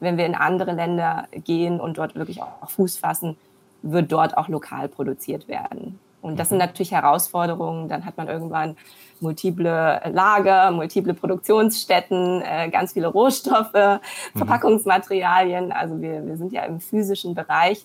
Wenn 0.00 0.18
wir 0.18 0.26
in 0.26 0.34
andere 0.34 0.72
Länder 0.72 1.28
gehen 1.32 1.80
und 1.80 1.98
dort 1.98 2.14
wirklich 2.14 2.42
auch 2.42 2.68
Fuß 2.68 2.98
fassen, 2.98 3.36
wird 3.82 4.12
dort 4.12 4.36
auch 4.36 4.48
lokal 4.48 4.88
produziert 4.88 5.48
werden. 5.48 5.98
Und 6.20 6.38
das 6.38 6.48
sind 6.48 6.58
mhm. 6.58 6.64
natürlich 6.64 6.92
Herausforderungen. 6.92 7.88
Dann 7.88 8.04
hat 8.04 8.16
man 8.16 8.28
irgendwann 8.28 8.76
multiple 9.20 10.00
Lager, 10.10 10.70
multiple 10.70 11.14
Produktionsstätten, 11.14 12.42
äh, 12.42 12.70
ganz 12.70 12.94
viele 12.94 13.08
Rohstoffe, 13.08 13.72
mhm. 13.74 14.38
Verpackungsmaterialien. 14.38 15.70
Also 15.70 16.00
wir, 16.00 16.26
wir 16.26 16.36
sind 16.36 16.52
ja 16.52 16.62
im 16.62 16.80
physischen 16.80 17.34
Bereich 17.34 17.84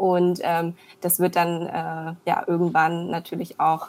und 0.00 0.40
ähm, 0.42 0.74
das 1.02 1.20
wird 1.20 1.36
dann 1.36 1.66
äh, 1.66 2.14
ja 2.24 2.42
irgendwann 2.46 3.08
natürlich 3.10 3.60
auch 3.60 3.88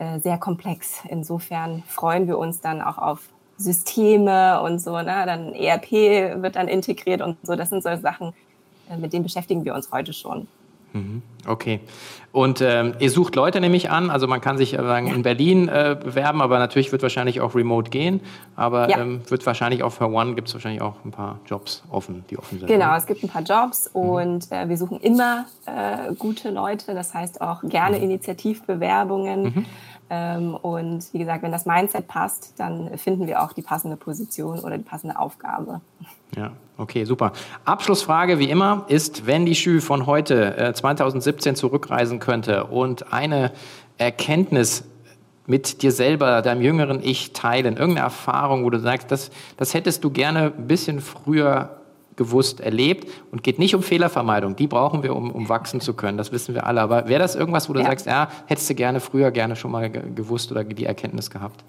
äh, 0.00 0.18
sehr 0.18 0.36
komplex. 0.36 1.00
Insofern 1.08 1.84
freuen 1.86 2.26
wir 2.26 2.38
uns 2.38 2.60
dann 2.60 2.82
auch 2.82 2.98
auf 2.98 3.20
Systeme 3.56 4.60
und 4.62 4.80
so. 4.80 4.96
Ne? 4.96 5.22
Dann 5.24 5.54
ERP 5.54 6.42
wird 6.42 6.56
dann 6.56 6.66
integriert 6.66 7.22
und 7.22 7.36
so. 7.44 7.54
Das 7.54 7.70
sind 7.70 7.84
solche 7.84 8.02
Sachen, 8.02 8.34
äh, 8.90 8.96
mit 8.96 9.12
denen 9.12 9.22
beschäftigen 9.22 9.64
wir 9.64 9.76
uns 9.76 9.92
heute 9.92 10.12
schon. 10.12 10.48
Mhm. 10.96 11.22
Okay. 11.46 11.80
Und 12.32 12.60
ähm, 12.60 12.94
ihr 12.98 13.10
sucht 13.10 13.34
Leute 13.34 13.60
nämlich 13.60 13.90
an, 13.90 14.10
also 14.10 14.26
man 14.26 14.40
kann 14.40 14.58
sich 14.58 14.74
äh, 14.74 14.98
in 14.98 15.22
Berlin 15.22 15.68
äh, 15.68 15.96
bewerben, 15.98 16.42
aber 16.42 16.58
natürlich 16.58 16.92
wird 16.92 17.02
wahrscheinlich 17.02 17.40
auch 17.40 17.54
remote 17.54 17.90
gehen. 17.90 18.20
Aber 18.56 18.90
ja. 18.90 18.98
ähm, 18.98 19.22
wird 19.28 19.46
wahrscheinlich 19.46 19.82
auch 19.82 19.92
für 19.92 20.10
One 20.10 20.34
gibt 20.34 20.48
es 20.48 20.54
wahrscheinlich 20.54 20.82
auch 20.82 20.96
ein 21.04 21.12
paar 21.12 21.38
Jobs 21.46 21.82
offen, 21.90 22.24
die 22.28 22.38
offen 22.38 22.58
sind. 22.58 22.68
Genau, 22.68 22.88
oder? 22.88 22.96
es 22.96 23.06
gibt 23.06 23.22
ein 23.22 23.28
paar 23.28 23.42
Jobs 23.42 23.90
mhm. 23.94 24.00
und 24.00 24.52
äh, 24.52 24.68
wir 24.68 24.76
suchen 24.76 25.00
immer 25.00 25.46
äh, 25.66 26.14
gute 26.14 26.50
Leute, 26.50 26.94
das 26.94 27.14
heißt 27.14 27.40
auch 27.40 27.62
gerne 27.62 27.96
mhm. 27.98 28.04
Initiativbewerbungen. 28.04 29.42
Mhm. 29.42 29.66
Ähm, 30.08 30.54
und 30.54 31.12
wie 31.12 31.18
gesagt, 31.18 31.42
wenn 31.42 31.52
das 31.52 31.66
Mindset 31.66 32.06
passt, 32.06 32.54
dann 32.58 32.96
finden 32.98 33.26
wir 33.26 33.42
auch 33.42 33.52
die 33.52 33.62
passende 33.62 33.96
Position 33.96 34.60
oder 34.60 34.76
die 34.76 34.84
passende 34.84 35.18
Aufgabe. 35.18 35.80
Ja, 36.36 36.52
okay, 36.78 37.04
super. 37.04 37.32
Abschlussfrage 37.64 38.38
wie 38.38 38.50
immer 38.50 38.84
ist, 38.88 39.26
wenn 39.26 39.46
die 39.46 39.54
Schü 39.54 39.80
von 39.80 40.06
heute 40.06 40.56
äh, 40.56 40.72
2017 40.72 41.56
zurückreisen 41.56 42.18
könnte 42.18 42.64
und 42.64 43.12
eine 43.12 43.52
Erkenntnis 43.98 44.84
mit 45.46 45.82
dir 45.82 45.92
selber, 45.92 46.42
deinem 46.42 46.60
jüngeren 46.60 47.02
Ich 47.02 47.32
teilen, 47.32 47.76
irgendeine 47.76 48.06
Erfahrung, 48.06 48.64
wo 48.64 48.70
du 48.70 48.80
sagst, 48.80 49.10
das, 49.10 49.30
das 49.56 49.74
hättest 49.74 50.02
du 50.02 50.10
gerne 50.10 50.52
ein 50.56 50.66
bisschen 50.66 51.00
früher 51.00 51.76
gewusst 52.16 52.60
erlebt 52.60 53.08
und 53.30 53.42
geht 53.42 53.58
nicht 53.58 53.74
um 53.74 53.82
Fehlervermeidung. 53.82 54.56
Die 54.56 54.66
brauchen 54.66 55.02
wir, 55.02 55.14
um, 55.14 55.30
um 55.30 55.48
wachsen 55.48 55.80
zu 55.80 55.94
können. 55.94 56.18
Das 56.18 56.32
wissen 56.32 56.54
wir 56.54 56.66
alle. 56.66 56.80
Aber 56.80 57.08
wäre 57.08 57.20
das 57.20 57.36
irgendwas, 57.36 57.68
wo 57.68 57.74
du 57.74 57.80
ja. 57.80 57.86
sagst, 57.86 58.06
ja, 58.06 58.28
hättest 58.46 58.68
du 58.70 58.74
gerne 58.74 59.00
früher 59.00 59.30
gerne 59.30 59.54
schon 59.54 59.70
mal 59.70 59.90
gewusst 59.90 60.50
oder 60.50 60.64
die 60.64 60.86
Erkenntnis 60.86 61.30
gehabt? 61.30 61.62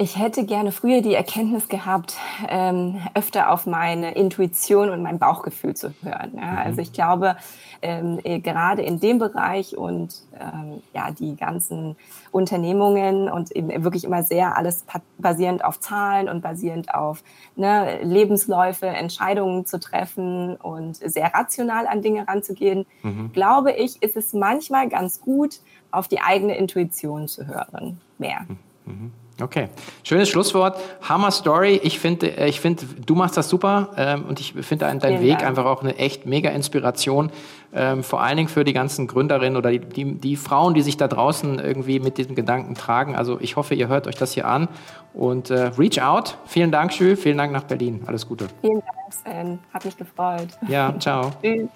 Ich 0.00 0.16
hätte 0.16 0.44
gerne 0.44 0.70
früher 0.70 1.02
die 1.02 1.14
Erkenntnis 1.14 1.68
gehabt, 1.68 2.14
ähm, 2.48 3.00
öfter 3.14 3.50
auf 3.50 3.66
meine 3.66 4.14
Intuition 4.14 4.90
und 4.90 5.02
mein 5.02 5.18
Bauchgefühl 5.18 5.74
zu 5.74 5.92
hören. 6.02 6.34
Ja? 6.36 6.52
Mhm. 6.52 6.58
Also 6.58 6.82
ich 6.82 6.92
glaube, 6.92 7.36
ähm, 7.82 8.20
eh, 8.22 8.38
gerade 8.38 8.82
in 8.82 9.00
dem 9.00 9.18
Bereich 9.18 9.76
und 9.76 10.22
ähm, 10.38 10.84
ja, 10.94 11.10
die 11.10 11.34
ganzen 11.34 11.96
Unternehmungen 12.30 13.28
und 13.28 13.50
eben 13.50 13.82
wirklich 13.82 14.04
immer 14.04 14.22
sehr 14.22 14.56
alles 14.56 14.84
basierend 15.18 15.64
auf 15.64 15.80
Zahlen 15.80 16.28
und 16.28 16.42
basierend 16.42 16.94
auf 16.94 17.24
ne, 17.56 18.00
Lebensläufe, 18.04 18.86
Entscheidungen 18.86 19.66
zu 19.66 19.80
treffen 19.80 20.54
und 20.54 20.94
sehr 20.94 21.34
rational 21.34 21.88
an 21.88 22.02
Dinge 22.02 22.28
ranzugehen, 22.28 22.86
mhm. 23.02 23.32
glaube 23.32 23.72
ich, 23.72 24.00
ist 24.00 24.16
es 24.16 24.32
manchmal 24.32 24.88
ganz 24.88 25.20
gut, 25.20 25.58
auf 25.90 26.06
die 26.06 26.20
eigene 26.20 26.56
Intuition 26.56 27.26
zu 27.26 27.48
hören. 27.48 28.00
Mehr. 28.16 28.46
Mhm. 28.86 29.10
Okay, 29.40 29.68
schönes 30.02 30.28
Schlusswort. 30.28 30.78
Hammer 31.08 31.30
Story. 31.30 31.80
Ich 31.84 32.00
finde, 32.00 32.36
äh, 32.36 32.48
ich 32.48 32.60
finde, 32.60 32.84
du 33.06 33.14
machst 33.14 33.36
das 33.36 33.48
super 33.48 33.90
ähm, 33.96 34.24
und 34.28 34.40
ich 34.40 34.52
finde 34.52 34.86
deinen 34.86 35.00
Vielen 35.00 35.22
Weg 35.22 35.38
Dank. 35.38 35.46
einfach 35.46 35.64
auch 35.64 35.82
eine 35.82 35.96
echt 35.96 36.26
mega 36.26 36.50
Inspiration. 36.50 37.30
Ähm, 37.72 38.02
vor 38.02 38.22
allen 38.22 38.36
Dingen 38.36 38.48
für 38.48 38.64
die 38.64 38.72
ganzen 38.72 39.06
Gründerinnen 39.06 39.56
oder 39.56 39.70
die, 39.70 39.78
die, 39.80 40.14
die, 40.14 40.36
Frauen, 40.36 40.74
die 40.74 40.82
sich 40.82 40.96
da 40.96 41.06
draußen 41.06 41.58
irgendwie 41.58 42.00
mit 42.00 42.18
diesem 42.18 42.34
Gedanken 42.34 42.74
tragen. 42.74 43.14
Also 43.14 43.38
ich 43.40 43.56
hoffe, 43.56 43.74
ihr 43.74 43.88
hört 43.88 44.06
euch 44.06 44.16
das 44.16 44.32
hier 44.32 44.48
an 44.48 44.68
und 45.14 45.50
äh, 45.50 45.70
reach 45.78 46.02
out. 46.02 46.38
Vielen 46.46 46.72
Dank, 46.72 46.92
Schül. 46.92 47.16
Vielen 47.16 47.38
Dank 47.38 47.52
nach 47.52 47.64
Berlin. 47.64 48.02
Alles 48.06 48.26
Gute. 48.26 48.48
Vielen 48.62 48.80
Dank, 48.80 49.12
Sven. 49.12 49.58
Hat 49.72 49.84
mich 49.84 49.96
gefreut. 49.96 50.48
Ja, 50.66 50.94
ciao. 50.98 51.30
Tschüss. 51.42 51.68